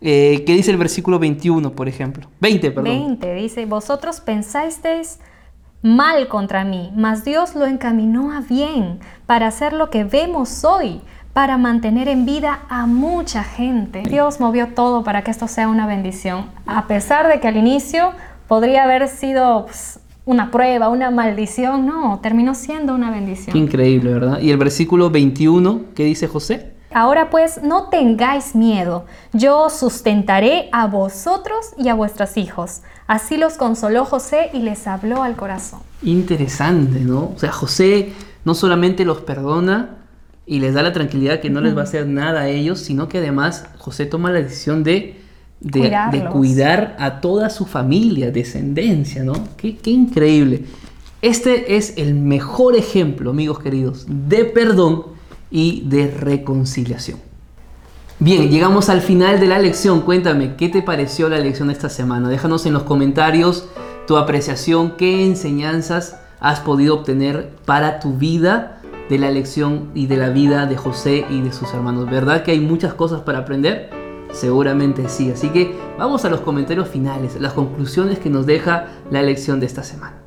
Eh, 0.00 0.42
¿Qué 0.46 0.54
dice 0.54 0.70
el 0.70 0.78
versículo 0.78 1.18
21, 1.18 1.72
por 1.72 1.88
ejemplo? 1.88 2.26
20, 2.40 2.70
perdón. 2.70 2.84
20 2.84 3.34
dice, 3.34 3.66
vosotros 3.66 4.20
pensasteis 4.20 5.18
mal 5.82 6.26
contra 6.28 6.64
mí, 6.64 6.90
mas 6.96 7.22
Dios 7.22 7.54
lo 7.54 7.66
encaminó 7.66 8.32
a 8.32 8.40
bien 8.40 9.00
para 9.26 9.48
hacer 9.48 9.74
lo 9.74 9.90
que 9.90 10.04
vemos 10.04 10.64
hoy, 10.64 11.02
para 11.32 11.56
mantener 11.56 12.08
en 12.08 12.26
vida 12.26 12.60
a 12.68 12.86
mucha 12.86 13.42
gente. 13.42 14.02
Dios 14.02 14.40
movió 14.40 14.68
todo 14.74 15.02
para 15.02 15.22
que 15.22 15.30
esto 15.30 15.48
sea 15.48 15.68
una 15.68 15.86
bendición, 15.86 16.46
a 16.66 16.86
pesar 16.86 17.28
de 17.28 17.40
que 17.40 17.48
al 17.48 17.56
inicio 17.56 18.12
podría 18.48 18.84
haber 18.84 19.08
sido 19.08 19.64
pues, 19.66 19.98
una 20.24 20.50
prueba, 20.50 20.88
una 20.88 21.10
maldición, 21.10 21.86
no, 21.86 22.20
terminó 22.22 22.54
siendo 22.54 22.94
una 22.94 23.08
Qué 23.08 23.18
bendición. 23.18 23.56
increíble, 23.56 24.12
¿verdad? 24.12 24.40
Y 24.40 24.50
el 24.50 24.58
versículo 24.58 25.10
21, 25.10 25.80
¿qué 25.94 26.04
dice 26.04 26.28
José? 26.28 26.72
Ahora 26.94 27.30
pues 27.30 27.62
no 27.62 27.88
tengáis 27.88 28.54
miedo, 28.54 29.06
yo 29.32 29.70
sustentaré 29.70 30.68
a 30.72 30.86
vosotros 30.86 31.72
y 31.78 31.88
a 31.88 31.94
vuestros 31.94 32.36
hijos. 32.36 32.82
Así 33.06 33.38
los 33.38 33.54
consoló 33.54 34.04
José 34.04 34.50
y 34.52 34.58
les 34.58 34.86
habló 34.86 35.22
al 35.22 35.34
corazón. 35.34 35.80
Interesante, 36.02 37.00
¿no? 37.00 37.32
O 37.34 37.38
sea, 37.38 37.50
José 37.50 38.12
no 38.44 38.54
solamente 38.54 39.06
los 39.06 39.22
perdona 39.22 40.01
y 40.46 40.60
les 40.60 40.74
da 40.74 40.82
la 40.82 40.92
tranquilidad 40.92 41.40
que 41.40 41.50
no 41.50 41.60
les 41.60 41.76
va 41.76 41.82
a 41.82 41.84
hacer 41.84 42.06
nada 42.06 42.42
a 42.42 42.48
ellos, 42.48 42.80
sino 42.80 43.08
que 43.08 43.18
además 43.18 43.66
José 43.78 44.06
toma 44.06 44.30
la 44.32 44.42
decisión 44.42 44.82
de, 44.82 45.20
de, 45.60 45.96
de 46.10 46.24
cuidar 46.26 46.96
a 46.98 47.20
toda 47.20 47.48
su 47.50 47.66
familia, 47.66 48.30
descendencia, 48.30 49.22
¿no? 49.22 49.34
Qué, 49.56 49.76
qué 49.76 49.90
increíble. 49.90 50.64
Este 51.20 51.76
es 51.76 51.94
el 51.98 52.14
mejor 52.14 52.76
ejemplo, 52.76 53.30
amigos 53.30 53.60
queridos, 53.60 54.06
de 54.08 54.44
perdón 54.44 55.04
y 55.50 55.82
de 55.86 56.08
reconciliación. 56.08 57.18
Bien, 58.18 58.50
llegamos 58.50 58.88
al 58.88 59.00
final 59.00 59.38
de 59.38 59.46
la 59.46 59.58
lección. 59.58 60.00
Cuéntame, 60.00 60.56
¿qué 60.56 60.68
te 60.68 60.82
pareció 60.82 61.28
la 61.28 61.38
lección 61.38 61.68
de 61.68 61.74
esta 61.74 61.88
semana? 61.88 62.28
Déjanos 62.28 62.66
en 62.66 62.72
los 62.72 62.82
comentarios 62.82 63.68
tu 64.06 64.16
apreciación, 64.16 64.96
qué 64.96 65.24
enseñanzas 65.24 66.16
has 66.40 66.60
podido 66.60 66.94
obtener 66.94 67.50
para 67.64 68.00
tu 68.00 68.14
vida 68.14 68.81
de 69.12 69.18
la 69.18 69.30
lección 69.30 69.90
y 69.94 70.06
de 70.06 70.16
la 70.16 70.30
vida 70.30 70.64
de 70.64 70.74
José 70.74 71.26
y 71.28 71.42
de 71.42 71.52
sus 71.52 71.74
hermanos. 71.74 72.10
¿Verdad 72.10 72.42
que 72.42 72.52
hay 72.52 72.60
muchas 72.60 72.94
cosas 72.94 73.20
para 73.20 73.40
aprender? 73.40 73.90
Seguramente 74.32 75.06
sí. 75.10 75.30
Así 75.30 75.50
que 75.50 75.76
vamos 75.98 76.24
a 76.24 76.30
los 76.30 76.40
comentarios 76.40 76.88
finales, 76.88 77.38
las 77.38 77.52
conclusiones 77.52 78.18
que 78.18 78.30
nos 78.30 78.46
deja 78.46 78.86
la 79.10 79.20
lección 79.20 79.60
de 79.60 79.66
esta 79.66 79.82
semana. 79.82 80.21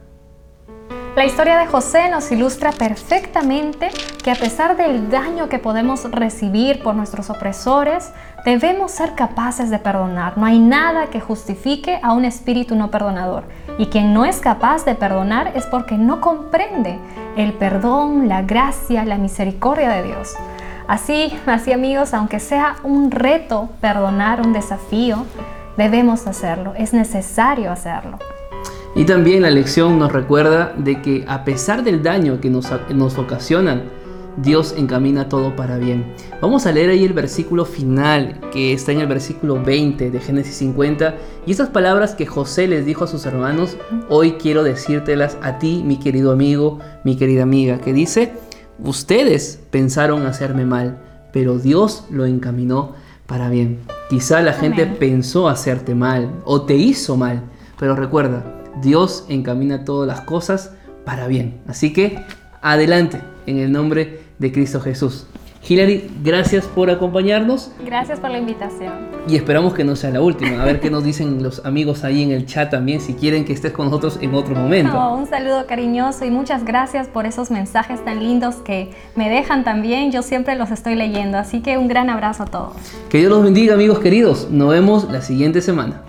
La 1.16 1.24
historia 1.24 1.58
de 1.58 1.66
José 1.66 2.10
nos 2.10 2.30
ilustra 2.34 2.74
perfectamente 2.74 3.90
que 4.22 4.32
a 4.32 4.36
pesar 4.36 4.76
del 4.76 5.10
daño 5.10 5.48
que 5.48 5.60
podemos 5.60 6.12
recibir 6.12 6.84
por 6.84 6.94
nuestros 6.94 7.30
opresores, 7.30 8.12
debemos 8.44 8.92
ser 8.92 9.16
capaces 9.16 9.70
de 9.70 9.80
perdonar. 9.80 10.38
No 10.38 10.46
hay 10.46 10.60
nada 10.60 11.08
que 11.08 11.22
justifique 11.22 12.02
a 12.04 12.12
un 12.12 12.26
espíritu 12.26 12.76
no 12.76 12.92
perdonador. 12.92 13.46
Y 13.78 13.86
quien 13.86 14.14
no 14.14 14.26
es 14.26 14.42
capaz 14.42 14.84
de 14.84 14.94
perdonar 14.94 15.54
es 15.56 15.66
porque 15.68 15.98
no 15.98 16.20
comprende 16.20 17.00
el 17.38 17.54
perdón, 17.54 18.28
la 18.28 18.42
gracia, 18.42 19.06
la 19.06 19.18
misericordia 19.18 19.92
de 19.92 20.04
Dios. 20.04 20.36
Así, 20.86 21.34
así 21.46 21.72
amigos, 21.72 22.14
aunque 22.14 22.42
sea 22.42 22.76
un 22.84 23.10
reto 23.10 23.70
perdonar, 23.80 24.42
un 24.42 24.52
desafío, 24.52 25.26
debemos 25.78 26.28
hacerlo. 26.28 26.74
Es 26.76 26.92
necesario 26.92 27.72
hacerlo. 27.72 28.20
Y 28.96 29.04
también 29.04 29.42
la 29.42 29.52
lección 29.52 30.00
nos 30.00 30.14
recuerda 30.14 30.74
de 30.78 31.02
que 31.02 31.26
a 31.28 31.44
pesar 31.44 31.84
del 31.84 32.02
daño 32.02 32.40
que 32.40 32.50
nos, 32.50 32.68
nos 32.94 33.18
ocasionan, 33.18 33.84
Dios 34.38 34.74
encamina 34.78 35.28
todo 35.28 35.56
para 35.56 35.78
bien. 35.78 36.14
Vamos 36.42 36.66
a 36.66 36.72
leer 36.72 36.90
ahí 36.90 37.04
el 37.04 37.12
versículo 37.12 37.66
final, 37.66 38.40
que 38.52 38.72
está 38.72 38.94
en 38.94 39.02
el 39.02 39.08
versículo 39.08 39.62
20 39.62 40.12
de 40.12 40.20
Génesis 40.20 40.56
50. 40.56 41.16
Y 41.46 41.52
estas 41.52 41.70
palabras 41.70 42.16
que 42.16 42.26
José 42.26 42.68
les 42.68 42.86
dijo 42.86 43.04
a 43.04 43.08
sus 43.08 43.26
hermanos, 43.26 43.78
hoy 44.08 44.34
quiero 44.34 44.64
decírtelas 44.64 45.38
a 45.42 45.60
ti, 45.60 45.84
mi 45.86 45.98
querido 45.98 46.32
amigo, 46.32 46.80
mi 47.04 47.18
querida 47.18 47.44
amiga, 47.44 47.80
que 47.80 47.92
dice, 47.92 48.34
ustedes 48.80 49.60
pensaron 49.72 50.26
hacerme 50.26 50.66
mal, 50.66 51.02
pero 51.34 51.58
Dios 51.58 52.06
lo 52.10 52.26
encaminó 52.26 52.94
para 53.26 53.50
bien. 53.50 53.80
Quizá 54.10 54.42
la 54.42 54.54
gente 54.54 54.84
Amén. 54.84 54.98
pensó 55.00 55.50
hacerte 55.50 55.96
mal 55.96 56.32
o 56.46 56.62
te 56.64 56.76
hizo 56.76 57.18
mal, 57.18 57.42
pero 57.80 57.96
recuerda, 57.96 58.44
Dios 58.82 59.26
encamina 59.30 59.86
todas 59.86 60.08
las 60.08 60.22
cosas 60.22 60.72
para 61.06 61.28
bien. 61.28 61.60
Así 61.68 61.94
que 61.94 62.20
adelante 62.62 63.22
en 63.46 63.60
el 63.60 63.72
nombre 63.72 64.22
de 64.40 64.52
Cristo 64.52 64.82
Jesús. 64.82 65.28
Hilary, 65.68 66.12
gracias 66.24 66.66
por 66.66 66.92
acompañarnos 66.92 67.72
Gracias 67.84 68.20
por 68.20 68.30
la 68.30 68.38
invitación. 68.38 68.94
y 69.28 69.36
esperamos 69.36 69.74
que 69.74 69.84
no 69.84 69.96
sea 69.96 70.12
la 70.12 70.22
última. 70.22 70.62
A 70.62 70.66
ver 70.66 70.80
qué 70.80 70.92
nos 70.92 71.04
dicen 71.04 71.42
los 71.42 71.66
amigos 71.66 72.04
ahí 72.04 72.22
en 72.22 72.30
el 72.30 72.46
chat 72.46 72.70
también 72.70 73.02
si 73.02 73.16
quieren 73.16 73.46
que 73.46 73.54
estés 73.54 73.72
con 73.72 73.86
nosotros 73.88 74.20
en 74.22 74.36
otro 74.36 74.54
momento. 74.54 74.96
Oh, 74.96 75.16
un 75.16 75.26
saludo 75.26 75.66
cariñoso 75.66 76.24
y 76.24 76.30
muchas 76.30 76.66
gracias 76.66 77.08
por 77.08 77.26
esos 77.26 77.50
mensajes 77.50 78.06
tan 78.06 78.20
lindos 78.20 78.58
que 78.58 78.92
me 79.16 79.28
dejan 79.28 79.64
también. 79.64 80.12
Yo 80.12 80.22
siempre 80.22 80.54
los 80.56 80.70
estoy 80.70 80.94
leyendo, 80.94 81.40
así 81.40 81.62
que 81.62 81.80
un 81.80 81.88
gran 81.88 82.12
abrazo 82.12 82.44
a 82.44 82.46
todos. 82.46 82.74
Que 83.10 83.18
Dios 83.18 83.32
los 83.32 83.44
bendiga 83.44 83.74
amigos 83.74 83.98
queridos. 83.98 84.50
Nos 84.52 84.70
vemos 84.70 85.10
la 85.10 85.24
siguiente 85.24 85.62
semana. 85.62 86.04